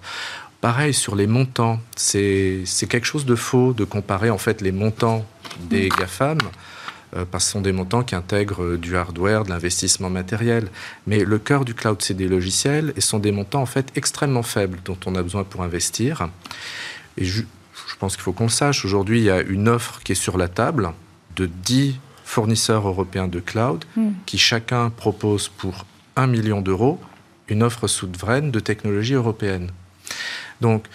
Pareil 0.62 0.94
sur 0.94 1.16
les 1.16 1.28
montants, 1.28 1.80
c'est 1.96 2.64
quelque 2.88 3.06
chose 3.06 3.26
de 3.26 3.36
faux 3.36 3.74
de 3.74 3.84
comparer 3.84 4.30
en 4.30 4.38
fait 4.38 4.62
les 4.62 4.72
montants 4.72 5.26
des 5.60 5.88
mm. 5.88 6.00
GAFAM 6.00 6.38
euh, 7.16 7.26
parce 7.30 7.44
que 7.44 7.48
ce 7.48 7.52
sont 7.54 7.62
des 7.62 7.72
montants 7.72 8.04
qui 8.04 8.16
intègrent 8.16 8.64
euh, 8.64 8.78
du 8.78 8.96
hardware, 8.96 9.44
de 9.44 9.50
l'investissement 9.50 10.10
matériel. 10.10 10.70
Mais 11.08 11.24
le 11.26 11.40
cœur 11.40 11.66
du 11.66 11.74
cloud, 11.74 12.02
c'est 12.02 12.14
des 12.14 12.28
logiciels 12.28 12.94
et 12.96 13.02
ce 13.02 13.08
sont 13.10 13.20
des 13.20 13.32
montants 13.32 13.62
en 13.62 13.66
fait 13.66 13.92
extrêmement 13.96 14.44
faibles 14.44 14.80
dont 14.86 14.98
on 15.06 15.16
a 15.16 15.24
besoin 15.24 15.44
pour 15.44 15.64
investir. 15.64 16.30
Et 17.18 17.26
je, 17.26 17.44
pense 18.00 18.16
qu'il 18.16 18.24
faut 18.24 18.32
qu'on 18.32 18.46
le 18.46 18.50
sache. 18.50 18.86
Aujourd'hui, 18.86 19.20
il 19.20 19.26
y 19.26 19.30
a 19.30 19.42
une 19.42 19.68
offre 19.68 20.00
qui 20.04 20.14
est 20.14 20.16
sur 20.16 20.38
la 20.38 20.48
table 20.48 20.92
de 21.36 21.46
10 21.46 22.00
fournisseurs 22.24 22.88
européens 22.88 23.28
de 23.28 23.40
cloud 23.40 23.84
hmm. 23.96 24.12
qui 24.26 24.38
chacun 24.38 24.90
propose 24.90 25.50
pour 25.50 25.86
1 26.16 26.28
million 26.28 26.62
d'euros 26.62 27.00
une 27.48 27.62
offre 27.62 27.88
souveraine 27.88 28.50
de 28.52 28.60
technologie 28.60 29.14
européenne. 29.14 29.70
Donc, 30.62 30.86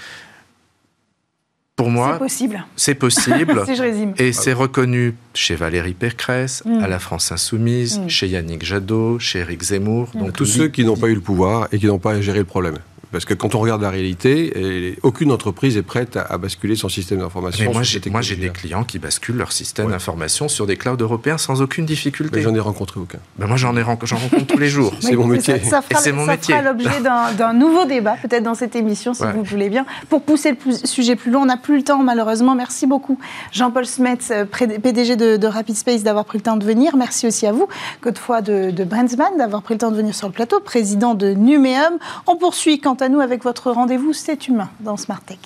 pour 1.76 1.90
moi, 1.90 2.12
c'est 2.14 2.18
possible. 2.18 2.66
C'est 2.74 2.94
possible. 2.94 3.62
si 3.66 3.76
je 3.76 3.82
résume. 3.82 4.14
Et 4.16 4.32
c'est 4.32 4.54
reconnu 4.54 5.14
chez 5.34 5.56
Valérie 5.56 5.92
Pécresse, 5.92 6.62
mm. 6.64 6.82
à 6.82 6.88
la 6.88 6.98
France 6.98 7.32
Insoumise, 7.32 7.98
mm. 7.98 8.08
chez 8.08 8.28
Yannick 8.28 8.64
Jadot, 8.64 9.18
chez 9.18 9.40
Eric 9.40 9.62
Zemmour. 9.62 10.08
Donc 10.14 10.32
tous 10.32 10.46
ceux 10.46 10.68
qui 10.68 10.84
n'ont 10.84 10.96
pas 10.96 11.08
eu 11.08 11.14
le 11.14 11.20
pouvoir 11.20 11.68
et 11.72 11.78
qui 11.78 11.86
n'ont 11.86 11.98
pas 11.98 12.18
géré 12.22 12.38
le 12.38 12.46
problème. 12.46 12.78
Parce 13.16 13.24
que 13.24 13.32
quand 13.32 13.54
on 13.54 13.60
regarde 13.60 13.80
la 13.80 13.88
réalité, 13.88 14.98
aucune 15.02 15.32
entreprise 15.32 15.78
est 15.78 15.82
prête 15.82 16.18
à, 16.18 16.36
basculer 16.36 16.76
son 16.76 16.90
système 16.90 17.20
d'information. 17.20 17.72
Moi, 17.72 18.20
j'ai 18.20 18.36
des 18.36 18.50
clients 18.50 18.84
qui 18.84 18.98
basculent 18.98 19.38
leur 19.38 19.52
système 19.52 19.90
d'information 19.90 20.48
sur 20.48 20.66
des 20.66 20.76
clouds 20.76 20.98
européens 21.00 21.38
sans 21.38 21.62
aucune 21.62 21.86
difficulté. 21.86 22.42
J'en 22.42 22.54
ai 22.54 22.60
rencontré 22.60 23.00
aucun. 23.00 23.16
Ben 23.38 23.46
moi, 23.46 23.56
j'en 23.56 23.74
ai 23.74 23.80
rencontre 23.80 24.46
tous 24.46 24.58
les 24.58 24.68
jours. 24.68 24.92
c'est 25.00 25.16
mon 25.16 25.28
métier. 25.28 25.60
Ça, 25.60 25.80
c'est 25.98 26.12
mon 26.12 26.26
métier. 26.26 26.54
fera 26.54 26.62
l'objet 26.62 27.00
d'un 27.00 27.54
nouveau 27.54 27.86
débat, 27.86 28.16
peut-être 28.20 28.42
dans 28.42 28.54
cette 28.54 28.76
émission, 28.76 29.14
si 29.14 29.22
vous 29.34 29.42
voulez 29.42 29.70
bien. 29.70 29.86
Pour 30.10 30.20
pousser 30.20 30.54
le 30.66 30.72
sujet 30.86 31.16
plus 31.16 31.30
loin, 31.30 31.44
on 31.44 31.46
n'a 31.46 31.56
plus 31.56 31.78
le 31.78 31.82
temps, 31.82 32.02
malheureusement. 32.02 32.54
Merci 32.54 32.86
beaucoup, 32.86 33.18
Jean-Paul 33.50 33.86
Smets, 33.86 34.30
euh, 34.30 34.44
PDG 34.44 35.16
de, 35.16 35.38
de, 35.38 35.46
Rapid 35.46 35.74
Space, 35.74 36.02
d'avoir 36.02 36.26
pris 36.26 36.36
le 36.36 36.42
temps 36.42 36.58
de 36.58 36.66
venir. 36.66 36.96
Merci 36.98 37.26
aussi 37.26 37.46
à 37.46 37.52
vous, 37.52 37.66
Godefroy 38.02 38.42
de, 38.42 38.70
de 38.72 38.84
Brandsman, 38.84 39.38
d'avoir 39.38 39.62
pris 39.62 39.72
le 39.72 39.78
temps 39.78 39.90
de 39.90 39.96
venir 39.96 40.14
sur 40.14 40.26
le 40.26 40.34
plateau, 40.34 40.60
président 40.60 41.14
de 41.14 41.28
Numéum. 41.32 41.94
On 42.26 42.36
poursuit, 42.36 42.78
quant 42.78 42.94
à 42.94 43.05
nous, 43.08 43.20
avec 43.20 43.44
votre 43.44 43.70
rendez-vous 43.70 44.12
C'est 44.12 44.48
humain 44.48 44.68
dans 44.80 44.96
Smart 44.96 45.20
Tech. 45.20 45.38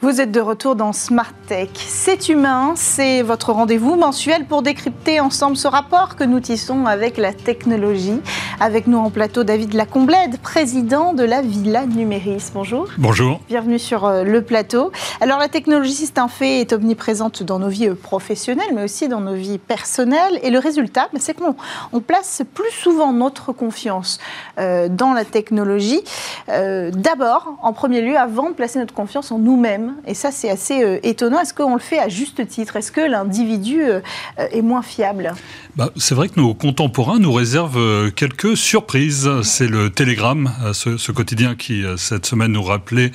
Vous 0.00 0.20
êtes 0.20 0.30
de 0.30 0.40
retour 0.40 0.76
dans 0.76 0.92
Smart 0.92 1.32
Tech. 1.48 1.70
C'est 1.74 2.28
humain, 2.28 2.74
c'est 2.76 3.22
votre 3.22 3.50
rendez-vous 3.50 3.96
mensuel 3.96 4.44
pour 4.46 4.62
décrypter 4.62 5.18
ensemble 5.18 5.56
ce 5.56 5.66
rapport 5.66 6.14
que 6.14 6.22
nous 6.22 6.38
tissons 6.38 6.86
avec 6.86 7.16
la 7.16 7.32
technologie. 7.32 8.20
Avec 8.60 8.86
nous 8.86 8.98
en 8.98 9.10
plateau, 9.10 9.42
David 9.42 9.74
Lacomblède, 9.74 10.38
président 10.38 11.14
de 11.14 11.24
la 11.24 11.42
Villa 11.42 11.84
Numéris. 11.84 12.50
Bonjour. 12.54 12.86
Bonjour. 12.96 13.40
Bienvenue 13.48 13.80
sur 13.80 14.04
euh, 14.04 14.22
le 14.22 14.42
plateau. 14.42 14.92
Alors, 15.20 15.40
la 15.40 15.48
technologie, 15.48 16.06
c'est 16.06 16.18
un 16.18 16.28
fait, 16.28 16.60
est 16.60 16.72
omniprésente 16.72 17.42
dans 17.42 17.58
nos 17.58 17.68
vies 17.68 17.88
euh, 17.88 17.94
professionnelles, 17.96 18.70
mais 18.74 18.84
aussi 18.84 19.08
dans 19.08 19.20
nos 19.20 19.34
vies 19.34 19.58
personnelles. 19.58 20.38
Et 20.44 20.50
le 20.50 20.60
résultat, 20.60 21.08
ben, 21.12 21.20
c'est 21.20 21.34
qu'on 21.34 22.00
place 22.00 22.42
plus 22.54 22.70
souvent 22.70 23.12
notre 23.12 23.52
confiance 23.52 24.20
euh, 24.58 24.88
dans 24.88 25.12
la 25.12 25.24
technologie. 25.24 26.02
D'abord, 26.46 27.58
en 27.62 27.72
premier 27.72 28.00
lieu, 28.00 28.16
avant 28.16 28.50
de 28.50 28.54
placer 28.54 28.78
notre 28.78 28.94
confiance 28.94 29.32
en 29.32 29.38
nous-mêmes 29.38 29.87
et 30.06 30.14
ça, 30.14 30.30
c'est 30.30 30.50
assez 30.50 30.82
euh, 30.82 30.98
étonnant. 31.02 31.40
Est-ce 31.40 31.54
qu'on 31.54 31.74
le 31.74 31.80
fait 31.80 31.98
à 31.98 32.08
juste 32.08 32.46
titre? 32.46 32.76
Est-ce 32.76 32.92
que 32.92 33.00
l'individu 33.00 33.82
euh, 33.82 34.00
est 34.36 34.62
moins 34.62 34.82
fiable? 34.82 35.34
Bah, 35.76 35.90
C'est 35.96 36.14
vrai 36.14 36.28
que 36.28 36.40
nos 36.40 36.54
contemporains 36.54 37.18
nous 37.18 37.32
réservent 37.32 37.78
euh, 37.78 38.10
quelques 38.10 38.56
surprises. 38.56 39.30
C'est 39.42 39.68
le 39.68 39.90
Télégramme, 39.90 40.52
ce, 40.72 41.12
quotidien 41.12 41.54
qui, 41.54 41.84
cette 41.96 42.26
semaine, 42.26 42.52
nous 42.52 42.62
rappelait 42.62 43.12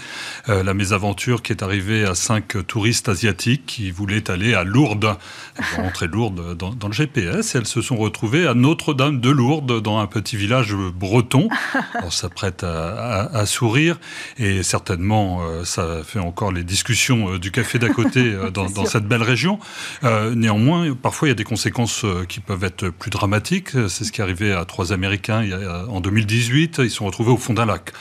la 0.48 0.74
mésaventure 0.74 1.42
qui 1.42 1.54
est 1.54 1.64
arrivée 1.64 2.06
à 2.06 2.16
cinq 2.16 2.66
touristes 2.68 3.10
asiatiques 3.10 3.66
qui 3.66 3.92
voulaient 3.92 4.30
aller 4.30 4.54
à 4.54 4.64
Lourdes. 4.64 5.16
Elles 5.58 5.66
sont 5.66 5.82
rentrées 5.84 6.08
Lourdes 6.08 6.58
dans, 6.58 6.72
dans, 6.72 6.88
le 6.88 6.94
GPS 6.94 7.56
et 7.56 7.60
elles 7.60 7.68
se 7.68 7.82
sont 7.82 7.96
retrouvées 7.96 8.48
à 8.48 8.54
Notre-Dame 8.54 9.20
de 9.20 9.30
Lourdes, 9.30 9.82
dans 9.82 10.00
un 10.00 10.08
petit 10.08 10.36
village 10.36 10.76
breton. 10.76 11.50
On 12.04 12.10
s'apprête 12.10 12.64
à, 12.64 13.30
à, 13.34 13.46
sourire 13.46 14.00
et 14.38 14.64
certainement, 14.64 15.42
ça 15.64 16.02
fait 16.04 16.20
encore 16.20 16.52
les 16.52 16.63
discussions 16.64 17.34
euh, 17.34 17.40
du 17.40 17.52
café 17.52 17.80
d'à 17.80 17.90
côté 17.90 18.20
euh, 18.34 18.50
dans, 18.50 18.86
cette 18.86 19.06
belle 19.06 19.24
région. 19.24 19.60
Euh, 20.04 20.36
néanmoins, 20.36 20.94
parfois, 20.94 21.28
il 21.28 21.32
y 21.32 21.34
a 21.34 21.36
des 21.36 21.44
conséquences 21.44 22.06
qui 22.28 22.40
peuvent 22.40 22.64
être 22.64 22.90
plus 22.90 23.10
dramatiques. 23.10 23.72
C'est 23.88 24.04
ce 24.04 24.12
qui 24.12 24.22
est 24.22 24.24
arrivé 24.24 24.52
à 24.52 24.66
trois 24.66 24.94
Américains 24.94 25.44
en 25.90 26.02
2018. 26.02 26.80
Ils 26.84 26.90
sont 26.90 27.06
retrouvés 27.06 27.32
au 27.32 27.38
fond 27.38 27.54
d'un 27.54 27.66
lac 27.66 27.92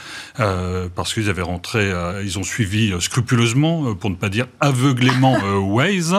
parce 0.95 1.15
qu'ils 1.15 1.29
avaient 1.29 1.43
rentré, 1.43 1.93
ils 2.25 2.39
ont 2.39 2.43
suivi 2.43 2.93
scrupuleusement, 3.01 3.95
pour 3.95 4.11
ne 4.11 4.15
pas 4.15 4.29
dire 4.29 4.47
aveuglément, 4.61 5.39
Waze, 5.61 6.15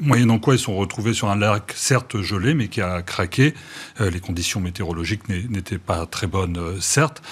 moyennant 0.00 0.38
quoi 0.38 0.54
ils 0.54 0.60
sont 0.60 0.76
retrouvés 0.76 1.12
sur 1.12 1.30
un 1.30 1.36
lac 1.36 1.72
certes 1.74 2.20
gelé, 2.20 2.54
mais 2.54 2.68
qui 2.68 2.80
a 2.80 3.02
craqué. 3.02 3.54
les 4.00 4.20
conditions 4.20 4.60
météorologiques 4.60 5.28
n'étaient 5.28 5.78
pas 5.78 6.06
très 6.06 6.26
bonnes, 6.26 6.58
certes, 6.80 7.22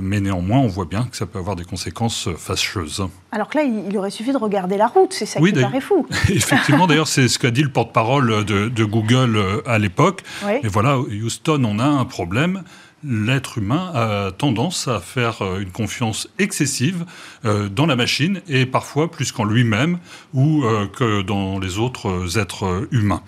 mais 0.00 0.20
néanmoins, 0.20 0.58
on 0.58 0.68
voit 0.68 0.86
bien 0.86 1.04
que 1.04 1.16
ça 1.16 1.26
peut 1.26 1.38
avoir 1.38 1.56
des 1.56 1.64
conséquences 1.64 2.28
fâcheuses. 2.36 3.06
Alors 3.32 3.48
que 3.48 3.58
là, 3.58 3.64
il 3.64 3.96
aurait 3.98 4.05
suffi 4.10 4.32
de 4.32 4.36
regarder 4.36 4.76
la 4.76 4.86
route, 4.86 5.12
c'est 5.12 5.26
ça 5.26 5.40
qui 5.40 5.52
paraît 5.52 5.80
fou. 5.80 6.06
Effectivement, 6.28 6.86
d'ailleurs, 6.86 7.08
c'est 7.08 7.28
ce 7.28 7.38
qu'a 7.38 7.50
dit 7.50 7.62
le 7.62 7.70
porte-parole 7.70 8.44
de, 8.44 8.84
Google 8.84 9.36
euh, 9.36 9.60
à 9.66 9.78
l'époque. 9.78 10.22
Et 10.62 10.68
voilà, 10.68 10.98
Houston, 10.98 11.62
on 11.64 11.78
a 11.78 11.86
un 11.86 12.04
problème 12.04 12.62
l'être 13.06 13.58
humain 13.58 13.90
a 13.94 14.32
tendance 14.32 14.88
à 14.88 15.00
faire 15.00 15.42
euh, 15.42 15.60
une 15.60 15.70
confiance 15.70 16.28
excessive 16.38 17.04
euh, 17.44 17.68
dans 17.68 17.86
la 17.86 17.96
machine 17.96 18.40
et 18.48 18.66
parfois 18.66 19.10
plus 19.10 19.32
qu'en 19.32 19.44
lui-même 19.44 19.98
ou 20.34 20.64
euh, 20.64 20.86
que 20.86 21.22
dans 21.22 21.58
les 21.58 21.78
autres 21.78 22.38
êtres 22.38 22.88
humains. 22.90 23.22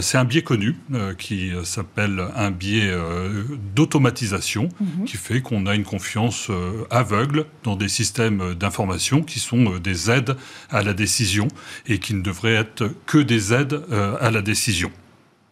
C'est 0.00 0.18
un 0.18 0.24
biais 0.24 0.42
connu 0.42 0.76
qui 1.18 1.52
s'appelle 1.64 2.22
un 2.36 2.50
biais 2.50 2.92
d'automatisation 3.74 4.68
mhm. 4.80 5.04
qui 5.04 5.16
fait 5.16 5.40
qu'on 5.40 5.66
a 5.66 5.74
une 5.74 5.84
confiance 5.84 6.50
aveugle 6.90 7.46
dans 7.62 7.76
des 7.76 7.88
systèmes 7.88 8.54
d'information 8.54 9.22
qui 9.22 9.40
sont 9.40 9.78
des 9.78 10.10
aides 10.10 10.36
à 10.70 10.82
la 10.82 10.94
décision 10.94 11.48
et 11.86 11.98
qui 11.98 12.14
ne 12.14 12.22
devraient 12.22 12.54
être 12.54 12.90
que 13.06 13.18
des 13.18 13.52
aides 13.52 13.82
à 14.20 14.30
la 14.30 14.42
décision. 14.42 14.90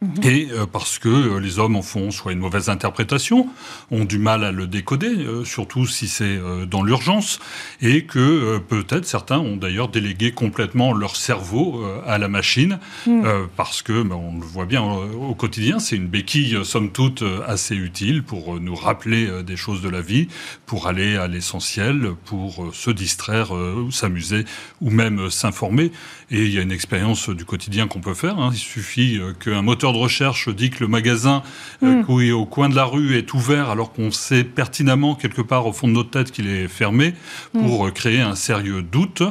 Mhm. 0.03 0.25
Et 0.25 0.49
euh, 0.53 0.65
parce 0.65 0.99
que 0.99 1.09
euh, 1.09 1.41
les 1.41 1.59
hommes 1.59 1.77
en 1.77 1.83
font 1.83 2.11
soit 2.11 2.33
une 2.33 2.39
mauvaise 2.39 2.71
interprétation, 2.71 3.49
ont 3.91 4.07
du 4.07 4.19
mal 4.19 4.45
à 4.45 4.53
le 4.53 4.67
décoder, 4.67 5.09
euh, 5.09 5.45
surtout 5.45 5.87
si 5.87 6.09
c'est 6.09 6.41
dans 6.71 6.83
l'urgence, 6.83 7.39
et 7.83 8.05
que 8.05 8.59
peut-être 8.59 9.05
certains 9.05 9.39
ont 9.39 9.57
d'ailleurs 9.57 9.89
délégué 9.89 10.33
complètement 10.33 10.93
leur 10.93 11.17
cerveau 11.17 11.85
à 12.07 12.19
la 12.19 12.29
machine, 12.29 12.79
mhm. 13.07 13.49
parce 13.57 13.83
que, 13.83 14.03
ben, 14.03 14.17
on 14.17 14.39
le 14.39 14.47
voit 14.47 14.65
bien 14.65 14.83
au 14.83 15.35
quotidien, 15.35 15.79
c'est 15.79 15.97
une 15.97 16.07
béquille, 16.07 16.59
somme 16.65 16.91
toute, 16.91 17.23
assez 17.47 17.75
utile 17.75 18.23
pour 18.23 18.61
nous 18.61 18.75
rappeler 18.75 19.43
des 19.43 19.57
choses 19.57 19.83
de 19.83 19.89
la 19.89 20.01
vie, 20.01 20.29
pour 20.67 20.87
aller 20.87 21.17
à 21.17 21.27
l'essentiel, 21.27 22.13
pour 22.25 22.71
se 22.73 22.91
distraire, 22.91 23.53
s'amuser, 23.91 24.45
ou 24.81 24.91
même 24.91 25.31
s'informer. 25.31 25.93
Et 26.31 26.45
il 26.45 26.53
y 26.53 26.59
a 26.59 26.63
une 26.63 26.73
expérience 26.73 27.29
du 27.29 27.45
quotidien 27.45 27.89
qu'on 27.89 28.01
peut 28.01 28.15
faire. 28.15 28.39
Hein. 28.39 28.51
Il 28.53 28.59
suffit 28.59 29.21
qu'un 29.41 29.63
moteur 29.63 29.90
moteur 29.91 29.93
de 29.93 29.99
recherche 29.99 30.49
dit 30.49 30.71
que 30.71 30.81
le 30.81 30.89
magasin 30.89 31.43
mm. 31.83 32.05
qui 32.05 32.29
est 32.29 32.33
au 32.33 32.47
coin 32.47 32.69
de 32.69 32.77
la 32.77 32.85
rue 32.85 33.17
est 33.17 33.33
ouvert 33.35 33.71
alors 33.71 33.93
qu'on 33.93 34.11
sait 34.11 34.45
pertinemment 34.45 35.15
quelque 35.15 35.43
part 35.43 35.67
au 35.67 35.73
fond 35.73 35.89
de 35.89 35.93
notre 35.93 36.11
tête 36.11 36.31
qu'il 36.31 36.49
est 36.49 36.69
fermé 36.69 37.15
pour 37.53 37.87
mm. 37.87 37.93
créer 37.93 38.21
un 38.21 38.35
sérieux 38.35 38.83
doute 38.83 39.23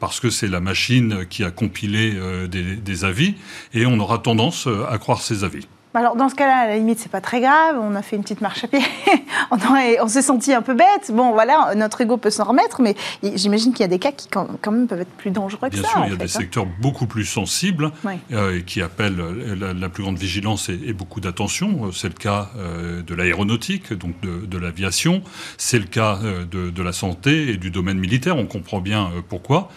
parce 0.00 0.20
que 0.20 0.30
c'est 0.30 0.48
la 0.48 0.60
machine 0.60 1.26
qui 1.28 1.44
a 1.44 1.50
compilé 1.50 2.14
des, 2.50 2.76
des 2.76 3.04
avis 3.04 3.34
et 3.74 3.86
on 3.86 3.98
aura 3.98 4.18
tendance 4.18 4.68
à 4.88 4.98
croire 4.98 5.20
ces 5.20 5.44
avis. 5.44 5.66
Alors 5.94 6.16
dans 6.16 6.30
ce 6.30 6.34
cas-là, 6.34 6.56
à 6.56 6.66
la 6.68 6.76
limite, 6.76 6.98
c'est 6.98 7.10
pas 7.10 7.20
très 7.20 7.40
grave. 7.40 7.76
On 7.78 7.94
a 7.94 8.02
fait 8.02 8.16
une 8.16 8.22
petite 8.22 8.40
marche 8.40 8.64
à 8.64 8.68
pied. 8.68 8.80
on, 9.50 9.58
on 10.00 10.08
s'est 10.08 10.22
senti 10.22 10.52
un 10.54 10.62
peu 10.62 10.74
bête. 10.74 11.10
Bon, 11.12 11.32
voilà, 11.32 11.74
notre 11.76 12.00
ego 12.00 12.16
peut 12.16 12.30
s'en 12.30 12.44
remettre, 12.44 12.80
mais 12.80 12.96
j'imagine 13.22 13.72
qu'il 13.72 13.80
y 13.80 13.84
a 13.84 13.88
des 13.88 13.98
cas 13.98 14.12
qui 14.12 14.28
quand 14.28 14.48
même 14.70 14.86
peuvent 14.86 15.02
être 15.02 15.10
plus 15.10 15.30
dangereux 15.30 15.68
que 15.68 15.76
ça. 15.76 15.82
Bien 15.82 15.90
sûr, 15.90 16.04
il 16.06 16.10
y 16.10 16.14
a 16.14 16.16
des 16.16 16.24
hein. 16.24 16.28
secteurs 16.28 16.66
beaucoup 16.66 17.06
plus 17.06 17.26
sensibles 17.26 17.90
euh, 18.32 18.58
et 18.58 18.62
qui 18.62 18.80
appellent 18.80 19.18
la, 19.18 19.88
plus 19.88 20.02
grande 20.02 20.18
vigilance 20.18 20.70
et, 20.70 20.92
beaucoup 20.92 21.20
d'attention. 21.20 21.90
C'est 21.92 22.08
le 22.08 22.14
cas 22.14 22.50
euh, 22.56 23.02
de 23.02 23.14
l'aéronautique, 23.14 23.92
donc 23.92 24.14
de, 24.22 24.58
l'aviation. 24.58 25.22
C'est 25.58 25.78
le 25.78 25.84
cas 25.84 26.18
euh, 26.22 26.44
de, 26.44 26.82
la 26.82 26.92
santé 26.92 27.50
et 27.50 27.56
du 27.56 27.70
domaine 27.70 27.98
militaire. 27.98 28.36
On 28.36 28.46
comprend 28.46 28.80
bien 28.80 29.10
pourquoi. 29.28 29.68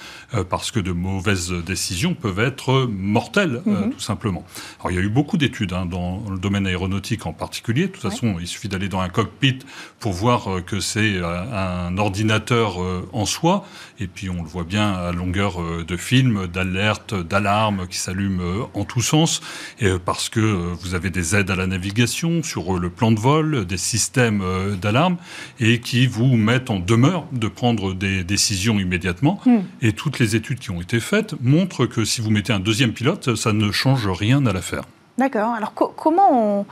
parce 0.50 0.72
que 0.72 0.80
de 0.80 0.92
mauvaises 0.92 1.52
décisions 1.52 2.14
peuvent 2.14 2.40
être 2.40 2.88
mortelles, 2.90 3.62
mhm. 3.66 3.92
tout 3.92 4.00
simplement. 4.00 4.44
Alors 4.80 4.92
il 4.92 4.96
y 4.96 5.00
a 5.00 5.04
eu 5.04 5.10
beaucoup 5.10 5.38
d'études 5.38 5.74
hein, 5.74 5.86
dans 5.86 6.05
dans 6.26 6.32
le 6.32 6.40
domaine 6.40 6.68
aéronautique 6.68 7.26
en 7.26 7.34
particulier. 7.34 7.84
De 7.84 7.92
toute 7.92 8.02
façon, 8.02 8.36
il 8.40 8.48
suffit 8.48 8.68
d'aller 8.68 8.88
dans 8.90 9.00
un 9.00 9.10
cockpit 9.10 9.60
pour 10.00 10.14
voir 10.14 10.48
euh, 10.48 10.62
que 10.62 10.80
c'est 10.80 11.16
euh, 11.16 11.88
un 11.88 11.98
ordinateur 11.98 12.82
euh, 12.82 13.08
en 13.14 13.26
soi. 13.26 13.66
Et 14.00 14.08
puis 14.08 14.30
on 14.30 14.42
le 14.42 14.48
voit 14.48 14.64
bien 14.64 14.94
à 14.94 15.12
longueur 15.12 15.58
de 15.86 15.98
film, 15.98 16.48
d'alerte, 16.48 17.14
d'alarme 17.16 17.88
qui 17.88 17.98
s'allument 17.98 18.70
en 18.74 18.84
tous 18.84 19.02
sens. 19.02 19.42
Et 19.80 19.90
parce 20.04 20.28
que 20.30 20.40
vous 20.40 20.96
avez 20.96 21.10
des 21.10 21.36
aides 21.36 21.50
à 21.50 21.56
la 21.56 21.66
navigation 21.66 22.44
sur 22.44 22.78
le 22.78 22.90
plan 22.90 23.12
de 23.12 23.20
vol, 23.20 23.66
des 23.66 23.78
systèmes 23.78 24.44
d'alarme 24.82 25.18
et 25.60 25.80
qui 25.80 26.08
vous 26.08 26.36
mettent 26.36 26.70
en 26.70 26.80
demeure 26.80 27.26
de 27.32 27.48
prendre 27.48 27.94
des 27.94 28.24
décisions 28.24 28.80
immédiatement. 28.80 29.40
Hmm. 29.46 29.60
Et 29.82 29.94
toutes 29.94 30.20
les 30.20 30.36
études 30.36 30.60
qui 30.60 30.72
ont 30.72 30.82
été 30.82 31.00
faites 31.00 31.36
montrent 31.42 31.86
que 31.86 32.04
si 32.04 32.20
vous 32.20 32.32
mettez 32.32 32.52
un 32.52 32.60
deuxième 32.60 32.92
pilote, 32.92 33.36
ça 33.36 33.54
ne 33.54 33.72
change 33.72 34.08
rien 34.08 34.46
à 34.46 34.52
l'affaire. 34.52 34.84
D'accord. 35.18 35.54
Alors 35.54 35.74
comment 35.74 36.66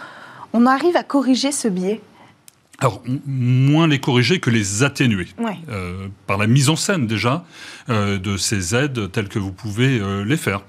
on, 0.53 0.65
arrive 0.65 0.97
à 0.97 1.03
corriger 1.03 1.51
ce 1.51 1.67
biais? 1.67 2.01
Alors, 2.79 3.01
moins 3.25 3.87
les 3.87 3.99
corriger 3.99 4.39
que 4.39 4.49
les 4.49 4.83
atténuer. 4.83 5.27
Euh, 5.69 6.07
par 6.27 6.37
la 6.37 6.47
mise 6.47 6.69
en 6.69 6.75
scène, 6.75 7.07
déjà, 7.07 7.45
euh, 7.89 8.17
de 8.17 8.35
ces 8.35 8.75
aides 8.75 9.11
telles 9.11 9.29
que 9.29 9.39
vous 9.39 9.53
pouvez 9.53 9.99
euh, 9.99 10.25
les 10.25 10.37
faire. 10.37 10.63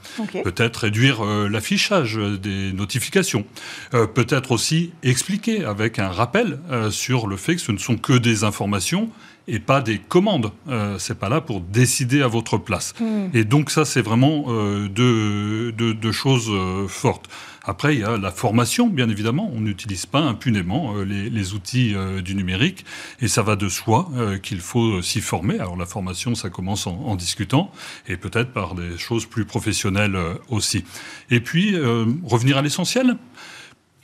Peut-être 0.45 0.77
réduire 0.77 1.25
l'affichage 1.25 2.16
des 2.16 2.72
notifications. 2.72 3.45
Peut-être 3.91 4.53
aussi 4.53 4.93
expliquer 5.03 5.64
avec 5.64 5.99
un 5.99 6.09
rappel 6.09 6.61
sur 6.91 7.27
le 7.27 7.37
fait 7.37 7.57
que 7.57 7.61
ce 7.61 7.72
ne 7.72 7.79
sont 7.79 7.97
que 7.97 8.12
des 8.12 8.45
informations 8.45 9.11
et 9.47 9.59
pas 9.59 9.81
des 9.81 9.99
commandes. 9.99 10.53
Euh, 10.68 10.99
c'est 10.99 11.18
pas 11.18 11.29
là 11.29 11.41
pour 11.41 11.61
décider 11.61 12.22
à 12.22 12.29
votre 12.29 12.59
place. 12.59 12.95
Hmm. 12.99 13.29
Et 13.35 13.45
donc 13.45 13.70
ça, 13.70 13.85
c'est 13.85 14.03
vraiment 14.03 14.47
deux, 14.89 16.12
choses 16.12 16.51
fortes. 16.89 17.29
Après, 17.67 17.95
il 17.95 18.01
y 18.01 18.05
a 18.05 18.19
la 18.19 18.31
formation, 18.31 18.89
bien 18.89 19.09
évidemment. 19.09 19.51
On 19.55 19.61
n'utilise 19.61 20.05
pas 20.05 20.21
impunément 20.21 20.97
euh, 20.97 21.05
les, 21.05 21.55
outils 21.55 21.95
euh, 21.95 22.21
du 22.21 22.35
numérique. 22.35 22.85
Et 23.21 23.29
ça 23.29 23.43
va 23.43 23.57
de 23.57 23.69
soi 23.69 24.11
euh, 24.17 24.39
qu'il 24.39 24.61
faut 24.61 25.01
s'y 25.01 25.21
former. 25.21 25.59
Alors 25.59 25.77
la 25.77 25.87
formation, 25.87 26.35
ça 26.35 26.51
commence 26.51 26.87
en, 26.87 27.15
discutant 27.15 27.71
et 28.09 28.17
peut-être 28.17 28.53
par 28.53 28.75
des 28.75 28.99
choses 28.99 29.25
plus 29.25 29.45
professionnelles 29.45 30.19
aussi. 30.49 30.85
Et 31.31 31.41
puis, 31.41 31.77
revenir 32.25 32.59
à 32.59 32.62
l'essentiel 32.62 33.17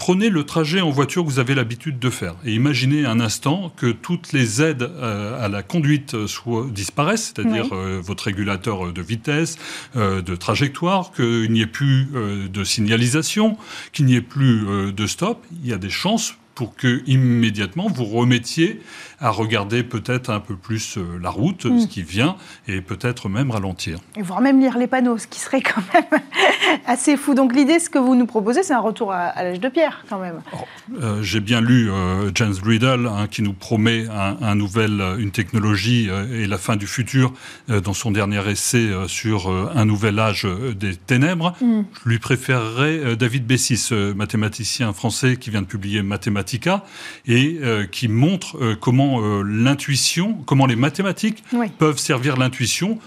prenez 0.00 0.30
le 0.30 0.44
trajet 0.44 0.80
en 0.80 0.88
voiture 0.88 1.22
que 1.22 1.28
vous 1.28 1.40
avez 1.40 1.54
l'habitude 1.54 1.98
de 1.98 2.08
faire 2.08 2.34
et 2.46 2.54
imaginez 2.54 3.04
un 3.04 3.20
instant 3.20 3.70
que 3.76 3.92
toutes 3.92 4.32
les 4.32 4.62
aides 4.62 4.82
euh, 4.82 5.44
à 5.44 5.48
la 5.48 5.62
conduite 5.62 6.26
soient, 6.26 6.66
disparaissent, 6.70 7.34
c'est-à-dire 7.36 7.68
euh, 7.72 8.00
votre 8.02 8.24
régulateur 8.24 8.94
de 8.94 9.02
vitesse, 9.02 9.58
euh, 9.96 10.22
de 10.22 10.34
trajectoire, 10.36 11.12
qu'il 11.12 11.52
n'y 11.52 11.60
ait 11.60 11.66
plus 11.66 12.08
de 12.50 12.64
signalisation, 12.64 13.58
qu'il 13.92 14.06
n'y 14.06 14.14
ait 14.14 14.22
plus 14.22 14.64
de 14.90 15.06
stop. 15.06 15.44
Il 15.62 15.68
y 15.68 15.74
a 15.74 15.78
des 15.78 15.90
chances 15.90 16.34
pour 16.54 16.76
que 16.76 17.02
immédiatement 17.06 17.88
vous 17.88 18.04
remettiez 18.04 18.80
à 19.20 19.30
regarder 19.30 19.82
peut-être 19.82 20.30
un 20.30 20.40
peu 20.40 20.56
plus 20.56 20.96
euh, 20.96 21.18
la 21.20 21.30
route, 21.30 21.62
ce 21.62 21.68
mm. 21.68 21.88
qui 21.88 22.02
vient, 22.02 22.36
et 22.68 22.80
peut-être 22.80 23.28
même 23.28 23.50
ralentir. 23.50 23.98
Et 24.16 24.22
voire 24.22 24.40
même 24.40 24.60
lire 24.60 24.78
les 24.78 24.86
panneaux, 24.86 25.18
ce 25.18 25.26
qui 25.26 25.40
serait 25.40 25.60
quand 25.60 25.82
même 25.92 26.20
assez 26.86 27.16
fou. 27.16 27.34
Donc 27.34 27.54
l'idée, 27.54 27.78
ce 27.78 27.90
que 27.90 27.98
vous 27.98 28.14
nous 28.14 28.26
proposez, 28.26 28.62
c'est 28.62 28.72
un 28.72 28.80
retour 28.80 29.12
à, 29.12 29.42
l'âge 29.42 29.60
de 29.60 29.68
pierre, 29.68 30.04
quand 30.08 30.18
même. 30.18 30.40
Euh, 31.00 31.22
j'ai 31.22 31.40
bien 31.40 31.60
lu 31.60 31.90
euh, 31.90 32.30
James 32.34 32.54
Riddle, 32.62 33.06
hein, 33.06 33.26
qui 33.30 33.42
nous 33.42 33.52
promet 33.52 34.06
un, 34.08 34.54
nouvel, 34.54 35.00
une 35.18 35.30
technologie 35.30 36.08
et 36.32 36.46
la 36.46 36.58
fin 36.58 36.76
du 36.76 36.86
futur 36.86 37.32
dans 37.68 37.92
son 37.92 38.10
dernier 38.10 38.48
essai 38.48 38.90
sur 39.06 39.48
un 39.48 39.84
nouvel 39.84 40.18
âge 40.18 40.46
des 40.74 40.96
ténèbres. 40.96 41.54
Mm. 41.60 41.82
Je 42.04 42.08
lui 42.08 42.18
préférerais 42.18 43.16
David 43.16 43.46
Bessis, 43.46 43.90
mathématicien 44.14 44.92
français 44.92 45.36
qui 45.36 45.50
vient 45.50 45.62
de 45.62 45.66
publier 45.66 46.02
Mathématiques 46.02 46.68
et 47.26 47.58
euh, 47.62 47.86
qui 47.86 48.08
montre 48.08 48.56
euh, 48.60 48.74
comment 49.10 49.22
euh, 49.22 49.42
l'intuition, 49.42 50.34
comment 50.46 50.66
les 50.66 50.76
mathématiques 50.76 51.42
peuvent 51.78 51.98
servir 51.98 52.36
l'intuition 52.36 52.98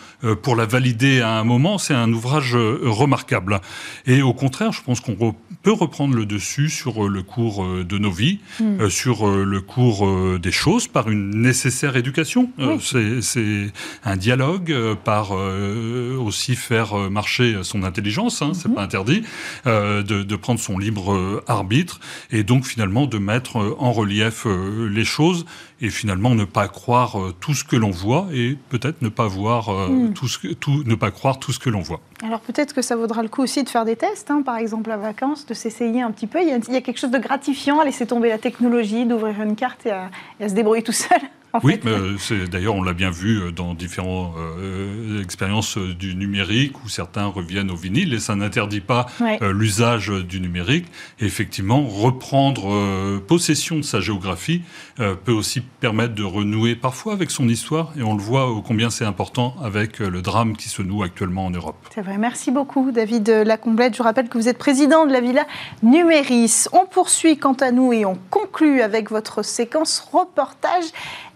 pour 0.41 0.55
la 0.55 0.65
valider 0.65 1.21
à 1.21 1.31
un 1.39 1.43
moment. 1.43 1.77
C'est 1.77 1.93
un 1.93 2.11
ouvrage 2.11 2.55
remarquable. 2.55 3.59
Et 4.05 4.21
au 4.21 4.33
contraire, 4.33 4.71
je 4.71 4.81
pense 4.81 5.01
qu'on 5.01 5.35
peut 5.63 5.71
reprendre 5.71 6.15
le 6.15 6.25
dessus 6.25 6.69
sur 6.69 7.09
le 7.09 7.23
cours 7.23 7.65
de 7.83 7.97
nos 7.97 8.11
vies, 8.11 8.39
hmm. 8.59 8.89
sur 8.89 9.27
le 9.27 9.61
cours 9.61 10.07
des 10.39 10.51
choses, 10.51 10.87
par 10.87 11.09
une 11.09 11.41
nécessaire 11.41 11.97
éducation. 11.97 12.49
C'est 12.81 13.73
un 14.05 14.15
dialogue, 14.15 14.73
par 15.03 15.31
aussi 15.31 16.55
faire 16.55 16.95
marcher 17.09 17.59
son 17.63 17.83
intelligence, 17.83 18.41
hein, 18.41 18.51
c'est 18.53 18.69
hmm. 18.69 18.75
pas 18.75 18.83
interdit, 18.83 19.23
de, 19.65 20.01
de, 20.01 20.35
prendre 20.35 20.59
son 20.59 20.77
libre 20.77 21.43
arbitre 21.47 21.99
et 22.31 22.43
donc 22.43 22.65
finalement 22.65 23.07
de 23.07 23.17
mettre 23.17 23.57
euh, 23.57 23.75
en 23.79 23.91
relief 23.91 24.45
euh, 24.45 24.89
les 24.89 25.05
choses 25.05 25.45
et 25.83 25.89
finalement 25.89 26.33
ne 26.33 26.45
pas 26.45 26.67
croire 26.67 27.19
euh, 27.19 27.35
tout 27.39 27.53
ce 27.53 27.63
que 27.63 27.75
l'on 27.75 27.91
voit 27.91 28.27
et 28.33 28.57
peut-être 28.69 29.01
ne 29.01 29.09
pas 29.09 29.27
voir 29.27 29.69
hmm. 29.69 30.13
tout 30.13 30.27
ce 30.27 30.39
que, 30.39 30.47
tout, 30.47 30.83
ne 30.85 30.95
pas 30.95 31.11
croire 31.11 31.37
tout 31.37 31.51
ce 31.51 31.59
que 31.59 31.69
l'on 31.69 31.81
voit. 31.81 31.99
Alors 32.23 32.39
peut-être 32.39 32.73
que 32.73 32.81
ça 32.81 32.95
vaudra 32.95 33.21
le 33.21 33.29
coup 33.29 33.43
aussi 33.43 33.63
de 33.63 33.69
faire 33.69 33.85
des 33.85 33.95
tests, 33.95 34.31
hein, 34.31 34.41
par 34.41 34.57
exemple 34.57 34.89
à 34.91 34.97
vacances, 34.97 35.45
de 35.45 35.53
s'essayer 35.53 36.01
un 36.01 36.11
petit 36.11 36.27
peu. 36.27 36.41
Il 36.41 36.47
y, 36.47 36.51
a, 36.51 36.57
il 36.57 36.73
y, 36.73 36.77
a, 36.77 36.81
quelque 36.81 36.99
chose 36.99 37.11
de 37.11 37.19
gratifiant 37.19 37.79
à 37.79 37.85
laisser 37.85 38.07
tomber 38.07 38.29
la 38.29 38.39
technologie, 38.39 39.05
d'ouvrir 39.05 39.41
une 39.41 39.55
carte 39.55 39.85
et 39.85 39.91
à, 39.91 40.09
et 40.39 40.45
à 40.45 40.49
se 40.49 40.53
débrouiller 40.53 40.83
tout 40.83 40.91
seul 40.91 41.19
oui, 41.61 41.79
c'est 42.17 42.49
d'ailleurs, 42.49 42.75
on 42.75 42.81
l'a 42.81 42.93
bien 42.93 43.11
vu 43.11 43.39
euh, 43.39 43.51
dans 43.51 43.75
différentes 43.75 44.33
euh, 44.37 45.21
expériences 45.21 45.77
euh, 45.77 45.93
du 45.93 46.15
numérique 46.15 46.83
où 46.83 46.89
certains 46.89 47.27
reviennent 47.27 47.69
au 47.69 47.75
vinyle 47.75 48.13
et 48.13 48.19
ça 48.19 48.35
n'interdit 48.35 48.81
pas 48.81 49.05
l'usage 49.41 50.09
du 50.09 50.39
numérique. 50.39 50.87
Et 51.19 51.25
effectivement, 51.25 51.83
reprendre 51.83 53.19
possession 53.27 53.77
de 53.77 53.81
sa 53.81 53.99
géographie 53.99 54.61
peut 54.97 55.31
aussi 55.31 55.61
permettre 55.61 56.15
de 56.15 56.23
renouer 56.23 56.75
parfois 56.75 57.13
avec 57.13 57.31
son 57.31 57.47
histoire 57.47 57.93
et 57.97 58.03
on 58.03 58.15
le 58.15 58.21
voit 58.21 58.49
combien 58.65 58.89
c'est 58.89 59.05
important 59.05 59.55
avec 59.63 59.99
le 59.99 60.21
drame 60.21 60.55
qui 60.55 60.69
se 60.69 60.81
noue 60.81 61.03
actuellement 61.03 61.45
en 61.45 61.49
Europe. 61.51 61.75
C'est 61.93 62.01
vrai. 62.01 62.17
Merci 62.17 62.51
beaucoup, 62.51 62.91
David 62.91 63.29
Lacomblette. 63.29 63.95
Je 63.95 64.03
rappelle 64.03 64.29
que 64.29 64.37
vous 64.37 64.47
êtes 64.47 64.57
président 64.57 65.05
de 65.05 65.11
la 65.11 65.21
Villa 65.21 65.45
Numéris. 65.81 66.65
On 66.71 66.85
poursuit 66.85 67.37
quant 67.37 67.53
à 67.53 67.71
nous 67.71 67.93
et 67.93 68.05
on 68.05 68.17
conclut 68.29 68.81
avec 68.81 69.11
votre 69.11 69.43
séquence 69.43 69.99
reportage 70.11 70.85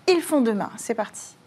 ils 0.08 0.22
font 0.22 0.42
demain. 0.42 0.70
C'est 0.78 0.96
parti. 0.96 1.38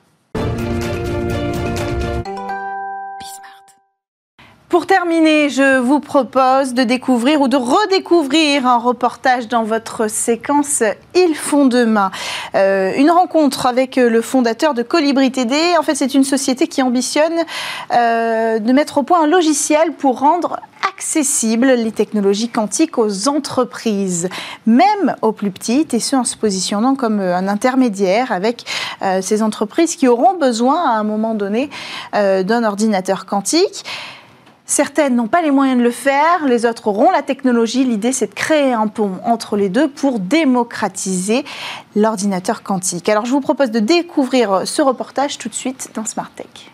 Pour 4.71 4.87
terminer, 4.87 5.49
je 5.49 5.79
vous 5.79 5.99
propose 5.99 6.75
de 6.75 6.85
découvrir 6.85 7.41
ou 7.41 7.49
de 7.49 7.57
redécouvrir 7.57 8.69
un 8.69 8.79
reportage 8.79 9.49
dans 9.49 9.65
votre 9.65 10.09
séquence 10.09 10.85
Ils 11.17 11.35
font 11.35 11.67
demain. 11.67 12.13
Euh, 12.55 12.93
une 12.97 13.11
rencontre 13.11 13.67
avec 13.67 13.97
le 13.97 14.21
fondateur 14.21 14.73
de 14.75 14.85
Colibri 14.85 15.33
TD. 15.33 15.57
En 15.77 15.83
fait, 15.83 15.97
c'est 15.97 16.15
une 16.15 16.23
société 16.23 16.69
qui 16.69 16.83
ambitionne 16.83 17.35
euh, 17.93 18.61
de 18.61 18.73
mettre 18.73 18.99
au 18.99 19.03
point 19.03 19.25
un 19.25 19.27
logiciel 19.27 19.93
pour 19.93 20.21
rendre 20.21 20.61
accessibles 20.89 21.73
les 21.73 21.91
technologies 21.91 22.49
quantiques 22.49 22.97
aux 22.97 23.27
entreprises, 23.27 24.29
même 24.67 25.17
aux 25.21 25.33
plus 25.33 25.51
petites, 25.51 25.95
et 25.95 25.99
ce 25.99 26.15
en 26.15 26.23
se 26.23 26.37
positionnant 26.37 26.95
comme 26.95 27.19
un 27.19 27.49
intermédiaire 27.49 28.31
avec 28.31 28.65
euh, 29.03 29.21
ces 29.21 29.43
entreprises 29.43 29.97
qui 29.97 30.07
auront 30.07 30.35
besoin 30.35 30.81
à 30.89 30.93
un 30.93 31.03
moment 31.03 31.35
donné 31.35 31.71
d'un 32.13 32.63
ordinateur 32.63 33.27
quantique. 33.27 33.85
Certaines 34.71 35.17
n'ont 35.17 35.27
pas 35.27 35.43
les 35.43 35.51
moyens 35.51 35.79
de 35.79 35.83
le 35.83 35.91
faire, 35.91 36.47
les 36.47 36.65
autres 36.65 36.87
auront 36.87 37.11
la 37.11 37.23
technologie. 37.23 37.85
L'idée, 37.85 38.13
c'est 38.13 38.29
de 38.29 38.35
créer 38.35 38.73
un 38.73 38.87
pont 38.87 39.15
entre 39.25 39.57
les 39.57 39.69
deux 39.69 39.89
pour 39.89 40.21
démocratiser 40.21 41.45
l'ordinateur 41.97 42.63
quantique. 42.63 43.09
Alors, 43.09 43.27
je 43.27 43.33
vous 43.33 43.41
propose 43.41 43.73
de 43.73 43.81
découvrir 43.81 44.69
ce 44.69 44.81
reportage 44.81 45.39
tout 45.39 45.49
de 45.49 45.55
suite 45.55 45.91
dans 45.95 46.05
Smart 46.05 46.31
Tech. 46.37 46.71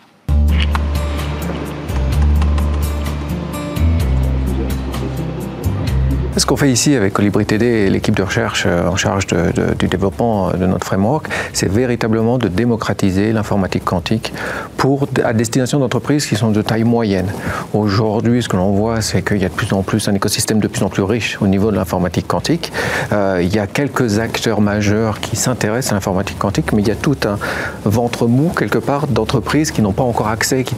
Ce 6.37 6.45
qu'on 6.45 6.55
fait 6.55 6.71
ici 6.71 6.93
avec 6.93 7.13
Colibri 7.13 7.47
TD 7.47 7.65
et 7.65 7.89
l'équipe 7.89 8.15
de 8.15 8.21
recherche 8.21 8.65
euh, 8.67 8.87
en 8.87 8.95
charge 8.95 9.25
du 9.25 9.87
développement 9.87 10.51
de 10.51 10.67
notre 10.67 10.85
framework, 10.85 11.27
c'est 11.51 11.67
véritablement 11.67 12.37
de 12.37 12.47
démocratiser 12.47 13.31
l'informatique 13.31 13.83
quantique 13.83 14.33
pour, 14.77 15.07
à 15.23 15.33
destination 15.33 15.79
d'entreprises 15.79 16.27
qui 16.27 16.35
sont 16.35 16.51
de 16.51 16.61
taille 16.61 16.83
moyenne. 16.83 17.31
Aujourd'hui, 17.73 18.43
ce 18.43 18.49
que 18.49 18.55
l'on 18.55 18.71
voit, 18.71 19.01
c'est 19.01 19.23
qu'il 19.23 19.37
y 19.37 19.45
a 19.45 19.49
de 19.49 19.53
plus 19.53 19.73
en 19.73 19.81
plus 19.81 20.07
un 20.09 20.13
écosystème 20.13 20.59
de 20.59 20.67
plus 20.67 20.83
en 20.83 20.89
plus 20.89 21.01
riche 21.01 21.39
au 21.41 21.47
niveau 21.47 21.71
de 21.71 21.75
l'informatique 21.75 22.27
quantique. 22.27 22.71
Euh, 23.13 23.39
il 23.41 23.53
y 23.55 23.57
a 23.57 23.65
quelques 23.65 24.19
acteurs 24.19 24.61
majeurs 24.61 25.19
qui 25.19 25.35
s'intéressent 25.35 25.93
à 25.93 25.95
l'informatique 25.95 26.37
quantique, 26.37 26.71
mais 26.71 26.83
il 26.83 26.87
y 26.87 26.91
a 26.91 26.95
tout 26.95 27.17
un 27.25 27.39
ventre 27.83 28.27
mou 28.27 28.51
quelque 28.55 28.77
part 28.77 29.07
d'entreprises 29.07 29.71
qui 29.71 29.81
n'ont 29.81 29.91
pas 29.91 30.03
encore 30.03 30.27
accès, 30.27 30.63
qui, 30.63 30.75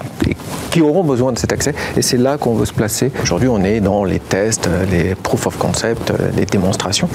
qui 0.71 0.81
auront 0.81 1.03
besoin 1.03 1.33
de 1.33 1.37
cet 1.37 1.51
accès. 1.51 1.75
Et 1.97 2.01
c'est 2.01 2.17
là 2.17 2.37
qu'on 2.37 2.55
veut 2.55 2.65
se 2.65 2.73
placer. 2.73 3.11
Aujourd'hui, 3.21 3.49
on 3.49 3.61
est 3.65 3.81
dans 3.81 4.05
les 4.05 4.19
tests, 4.19 4.69
les 4.89 5.15
proof 5.15 5.48
of 5.49 5.57
concept, 5.57 6.13
les 6.35 6.45
démonstrations. 6.45 7.09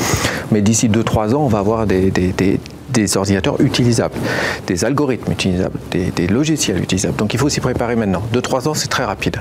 Mais 0.51 0.61
d'ici 0.61 0.89
2-3 0.89 1.35
ans, 1.35 1.43
on 1.45 1.49
va 1.49 1.61
avoir 1.61 1.87
des, 1.87 2.11
des 2.11 2.61
ordinateurs 3.17 3.61
utilisables, 3.61 4.15
des 4.67 4.85
algorithmes 4.85 5.33
utilisables, 5.33 5.79
des, 5.91 6.27
logiciels 6.27 6.83
utilisables. 6.83 7.17
Donc 7.17 7.35
il 7.35 7.41
faut 7.41 7.49
s'y 7.49 7.61
préparer 7.61 7.97
maintenant. 7.97 8.23
Deux, 8.33 8.41
trois 8.41 8.69
ans, 8.69 8.75
c'est 8.75 8.89
très 8.89 9.05
rapide 9.05 9.37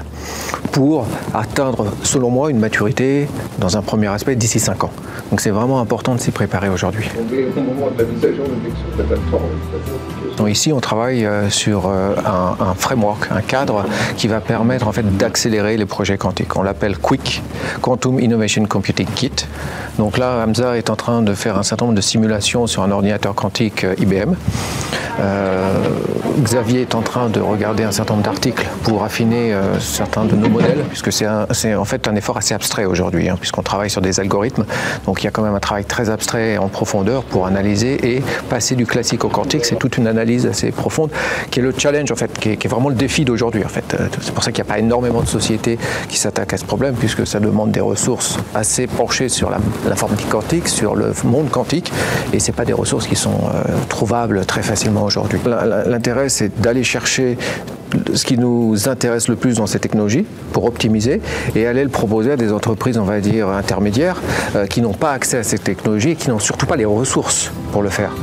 pour 0.72 1.06
atteindre, 1.34 1.88
selon 2.04 2.30
moi, 2.30 2.50
une 2.50 2.60
maturité 2.60 3.28
dans 3.60 3.78
un 3.78 3.82
premier 3.82 4.08
aspect 4.08 4.36
d'ici 4.36 4.60
5 4.60 4.84
ans. 4.84 4.92
Donc 5.30 5.40
c'est 5.40 5.52
vraiment 5.52 5.80
important 5.80 6.16
de 6.16 6.20
s'y 6.20 6.32
préparer 6.32 6.70
aujourd'hui. 6.70 7.10
Donc 10.38 10.50
ici, 10.50 10.74
on 10.74 10.80
travaille 10.80 11.26
euh, 11.26 11.50
sur 11.50 11.88
euh, 11.88 12.16
un, 12.26 12.56
un, 12.60 12.74
framework, 12.74 13.28
un 13.32 13.42
cadre 13.42 13.86
qui 14.18 14.28
va 14.28 14.42
permettre 14.42 14.88
en 14.88 14.92
fait 14.92 15.18
d'accélérer 15.18 15.78
les 15.78 15.86
projets 15.86 16.18
quantiques. 16.18 16.56
On 16.56 16.64
l'appelle 16.64 16.98
QUIC, 16.98 17.44
Quantum 17.82 18.20
Innovation 18.20 18.66
Computing 18.66 19.08
Kit. 19.16 19.32
Donc 20.00 20.18
là, 20.18 20.44
Hamza 20.44 20.78
est 20.78 20.90
en 20.90 20.96
train 20.96 21.22
de 21.22 21.34
faire 21.34 21.58
un 21.58 21.64
certain 21.64 21.86
nombre 21.86 21.96
de 21.96 22.02
simulations 22.02 22.66
sur 22.66 22.82
un 22.82 22.92
ordinateur 22.92 23.36
quantique 23.36 23.43
euh, 23.84 23.96
IBM. 23.98 24.36
Euh, 25.20 25.90
Xavier 26.42 26.82
est 26.82 26.96
en 26.96 27.02
train 27.02 27.30
de 27.30 27.40
regarder 27.40 27.84
un 27.84 27.92
certain 27.92 28.16
nombre 28.16 28.26
d'articles 28.26 28.68
pour 28.84 29.04
affiner 29.04 29.54
euh, 29.54 29.80
certains 29.80 30.26
de 30.26 30.36
nos 30.36 30.50
modèles, 30.50 30.84
puisque 30.90 31.12
c'est 31.12 31.28
en 31.76 31.86
fait 31.86 32.08
un 32.08 32.16
effort 32.16 32.38
assez 32.38 32.54
abstrait 32.54 32.86
aujourd'hui, 32.86 33.30
hein, 33.30 33.38
puisqu'on 33.40 33.62
travaille 33.62 33.90
sur 33.90 34.02
des 34.02 34.20
algorithmes. 34.20 34.66
Donc 35.06 35.22
il 35.22 35.26
y 35.26 35.28
a 35.28 35.32
quand 35.32 35.44
même 35.44 35.54
un 35.54 35.60
travail 35.60 35.86
très 35.86 36.10
abstrait 36.10 36.58
en 36.58 36.68
profondeur 36.68 37.24
pour 37.24 37.46
analyser 37.46 38.16
et 38.16 38.24
passer 38.50 38.76
du 38.76 38.86
classique 38.86 39.24
au 39.24 39.30
quantique. 39.30 39.66
C'est 39.66 39.76
toute 39.76 39.98
une 39.98 40.08
analyse 40.08 40.48
assez 40.48 40.72
profonde 40.72 41.12
qui 41.52 41.60
est 41.60 41.64
le 41.64 41.74
challenge 41.78 42.12
en 42.12 42.16
fait, 42.16 42.40
qui 42.40 42.50
est, 42.50 42.68
vraiment 42.68 42.90
le 42.90 42.96
défi 42.96 43.24
d'aujourd'hui. 43.26 43.64
C'est 44.22 44.34
pour 44.34 44.44
ça 44.44 44.52
qu'il 44.52 44.64
n'y 44.64 44.70
a 44.70 44.74
pas 44.74 44.80
énormément 44.80 45.22
de 45.22 45.28
sociétés 45.28 45.78
qui 46.10 46.18
s'attaquent 46.18 46.54
à 46.54 46.58
ce 46.58 46.66
problème, 46.66 46.96
puisque 46.96 47.28
ça 47.28 47.40
demande 47.40 47.72
des 47.72 47.82
ressources 47.82 48.40
assez 48.56 48.88
penchées 48.88 49.30
sur 49.30 49.52
l'informatique 49.88 50.30
quantique, 50.30 50.68
sur 50.68 50.96
le 50.96 51.14
monde 51.24 51.50
quantique, 51.50 51.92
et 52.32 52.40
c'est 52.40 52.52
pas 52.52 52.66
des 52.66 52.74
ressources 52.74 53.08
qui 53.08 53.16
sont 53.16 53.33
euh, 53.34 53.64
trouvables 53.90 54.46
très 54.46 54.64
facilement 54.64 55.04
aujourd'hui. 55.04 55.40
L'intérêt, 55.86 56.30
c'est 56.30 56.62
d'aller 56.62 56.84
chercher 56.84 57.38
ce 58.14 58.26
qui 58.26 58.38
nous 58.38 58.90
intéresse 58.90 59.28
le 59.28 59.36
plus 59.36 59.58
dans 59.58 59.68
ces 59.68 59.80
technologies 59.80 60.26
pour 60.52 60.66
optimiser 60.66 61.22
et 61.56 61.68
aller 61.68 61.84
le 61.84 61.90
proposer 61.90 62.32
à 62.32 62.38
des 62.38 62.52
entreprises, 62.52 62.98
on 62.98 63.04
va 63.04 63.20
dire, 63.20 63.50
intermédiaires 63.50 64.22
euh, 64.56 64.66
qui 64.66 64.82
n'ont 64.82 64.94
pas 64.94 65.12
accès 65.12 65.38
à 65.38 65.44
ces 65.44 65.60
technologies 65.60 66.12
et 66.12 66.16
qui 66.16 66.30
n'ont 66.30 66.40
surtout 66.40 66.66
pas 66.66 66.76
les 66.76 66.86
ressources 66.86 67.52
pour 67.72 67.84
le 67.84 67.90
faire. 67.90 68.14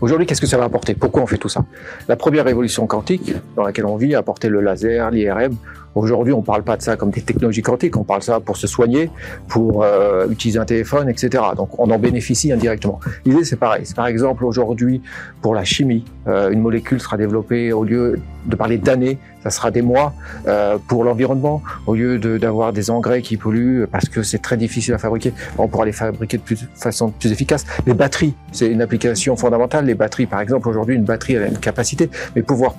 Aujourd'hui, 0.00 0.26
qu'est-ce 0.26 0.40
que 0.40 0.48
ça 0.48 0.58
va 0.58 0.64
apporter? 0.64 0.94
Pourquoi 0.94 1.22
on 1.22 1.26
fait 1.26 1.38
tout 1.38 1.48
ça? 1.48 1.64
La 2.08 2.16
première 2.16 2.44
révolution 2.44 2.86
quantique 2.88 3.34
dans 3.54 3.62
laquelle 3.62 3.86
on 3.86 3.96
vit 3.96 4.16
a 4.16 4.18
apporté 4.18 4.48
le 4.48 4.60
laser, 4.60 5.10
l'IRM, 5.12 5.54
Aujourd'hui, 5.94 6.32
on 6.32 6.38
ne 6.38 6.44
parle 6.44 6.62
pas 6.62 6.76
de 6.76 6.82
ça 6.82 6.96
comme 6.96 7.10
des 7.10 7.20
technologies 7.20 7.62
quantiques, 7.62 7.96
on 7.96 8.04
parle 8.04 8.22
ça 8.22 8.40
pour 8.40 8.56
se 8.56 8.66
soigner, 8.66 9.10
pour 9.48 9.82
euh, 9.82 10.26
utiliser 10.30 10.58
un 10.58 10.64
téléphone, 10.64 11.08
etc. 11.08 11.42
Donc 11.56 11.78
on 11.78 11.90
en 11.90 11.98
bénéficie 11.98 12.50
indirectement. 12.50 12.98
L'idée, 13.26 13.44
c'est 13.44 13.56
pareil. 13.56 13.84
Par 13.94 14.06
exemple, 14.06 14.44
aujourd'hui, 14.44 15.02
pour 15.42 15.54
la 15.54 15.64
chimie, 15.64 16.04
euh, 16.26 16.50
une 16.50 16.60
molécule 16.60 17.00
sera 17.00 17.16
développée 17.16 17.72
au 17.72 17.84
lieu 17.84 18.20
de 18.46 18.56
parler 18.56 18.78
d'années, 18.78 19.18
ça 19.42 19.50
sera 19.50 19.70
des 19.70 19.82
mois. 19.82 20.14
Euh, 20.48 20.78
pour 20.88 21.04
l'environnement, 21.04 21.62
au 21.86 21.94
lieu 21.94 22.18
d'avoir 22.18 22.72
des 22.72 22.90
engrais 22.90 23.22
qui 23.22 23.36
polluent 23.36 23.86
parce 23.90 24.08
que 24.08 24.22
c'est 24.22 24.38
très 24.38 24.56
difficile 24.56 24.94
à 24.94 24.98
fabriquer, 24.98 25.32
on 25.58 25.68
pourra 25.68 25.84
les 25.84 25.92
fabriquer 25.92 26.38
de, 26.38 26.42
plus, 26.42 26.66
façon 26.74 27.10
plus 27.10 27.30
efficace. 27.30 27.66
Les 27.86 27.94
batteries, 27.94 28.34
c'est 28.50 28.68
une 28.68 28.80
application 28.80 29.36
fondamentale. 29.36 29.84
Les 29.84 29.94
batteries, 29.94 30.26
par 30.26 30.40
exemple, 30.40 30.68
aujourd'hui, 30.68 30.96
une 30.96 31.04
batterie, 31.04 31.36
a 31.36 31.46
une 31.46 31.58
capacité, 31.58 32.08
mais 32.34 32.42
pouvoir 32.42 32.74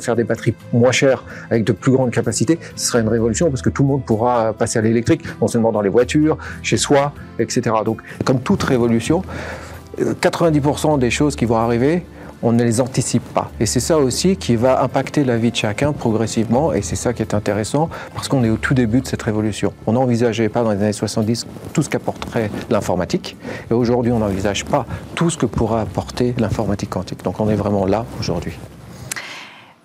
faire 0.00 0.16
des 0.16 0.24
batteries 0.24 0.54
moins 0.72 0.92
chères 0.92 1.24
avec 1.50 1.64
de 1.64 1.72
plus 1.72 1.92
grandes 1.92 2.10
capacités, 2.10 2.53
ce 2.76 2.86
serait 2.86 3.00
une 3.00 3.08
révolution 3.08 3.50
parce 3.50 3.62
que 3.62 3.70
tout 3.70 3.82
le 3.82 3.88
monde 3.88 4.04
pourra 4.04 4.52
passer 4.52 4.78
à 4.78 4.82
l'électrique, 4.82 5.22
non 5.40 5.48
seulement 5.48 5.72
dans 5.72 5.82
les 5.82 5.88
voitures, 5.88 6.38
chez 6.62 6.76
soi, 6.76 7.12
etc. 7.38 7.76
Donc, 7.84 8.00
comme 8.24 8.40
toute 8.40 8.62
révolution, 8.62 9.22
90% 9.98 10.98
des 10.98 11.10
choses 11.10 11.36
qui 11.36 11.44
vont 11.44 11.56
arriver, 11.56 12.04
on 12.42 12.52
ne 12.52 12.62
les 12.62 12.80
anticipe 12.82 13.22
pas. 13.32 13.50
Et 13.58 13.64
c'est 13.64 13.80
ça 13.80 13.96
aussi 13.96 14.36
qui 14.36 14.54
va 14.56 14.82
impacter 14.82 15.24
la 15.24 15.38
vie 15.38 15.50
de 15.50 15.56
chacun 15.56 15.92
progressivement, 15.92 16.74
et 16.74 16.82
c'est 16.82 16.96
ça 16.96 17.14
qui 17.14 17.22
est 17.22 17.32
intéressant, 17.32 17.88
parce 18.12 18.28
qu'on 18.28 18.44
est 18.44 18.50
au 18.50 18.56
tout 18.56 18.74
début 18.74 19.00
de 19.00 19.06
cette 19.06 19.22
révolution. 19.22 19.72
On 19.86 19.92
n'envisageait 19.92 20.50
pas 20.50 20.62
dans 20.62 20.72
les 20.72 20.82
années 20.82 20.92
70 20.92 21.46
tout 21.72 21.82
ce 21.82 21.88
qu'apporterait 21.88 22.50
l'informatique, 22.68 23.36
et 23.70 23.74
aujourd'hui 23.74 24.12
on 24.12 24.18
n'envisage 24.18 24.66
pas 24.66 24.84
tout 25.14 25.30
ce 25.30 25.38
que 25.38 25.46
pourra 25.46 25.80
apporter 25.80 26.34
l'informatique 26.38 26.90
quantique. 26.90 27.24
Donc 27.24 27.40
on 27.40 27.48
est 27.48 27.56
vraiment 27.56 27.86
là 27.86 28.04
aujourd'hui. 28.20 28.58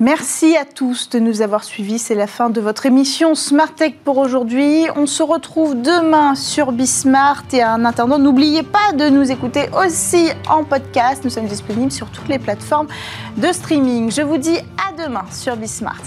Merci 0.01 0.55
à 0.55 0.63
tous 0.63 1.09
de 1.09 1.19
nous 1.19 1.41
avoir 1.41 1.65
suivis. 1.65 1.99
C'est 1.99 2.15
la 2.15 2.25
fin 2.25 2.49
de 2.49 2.61
votre 2.61 2.85
émission 2.85 3.35
Smart 3.35 3.75
Tech 3.75 3.95
pour 4.05 4.17
aujourd'hui. 4.17 4.85
On 4.95 5.05
se 5.05 5.21
retrouve 5.21 5.81
demain 5.81 6.35
sur 6.35 6.71
Bismart 6.71 7.43
et 7.51 7.65
en 7.65 7.83
attendant, 7.83 8.17
n'oubliez 8.17 8.63
pas 8.63 8.93
de 8.93 9.09
nous 9.09 9.29
écouter 9.29 9.69
aussi 9.77 10.29
en 10.49 10.63
podcast. 10.63 11.25
Nous 11.25 11.29
sommes 11.29 11.47
disponibles 11.47 11.91
sur 11.91 12.09
toutes 12.11 12.29
les 12.29 12.39
plateformes 12.39 12.87
de 13.35 13.51
streaming. 13.51 14.09
Je 14.09 14.21
vous 14.21 14.37
dis 14.37 14.59
à 14.77 14.93
demain 15.05 15.25
sur 15.31 15.57
Bismart. 15.57 16.01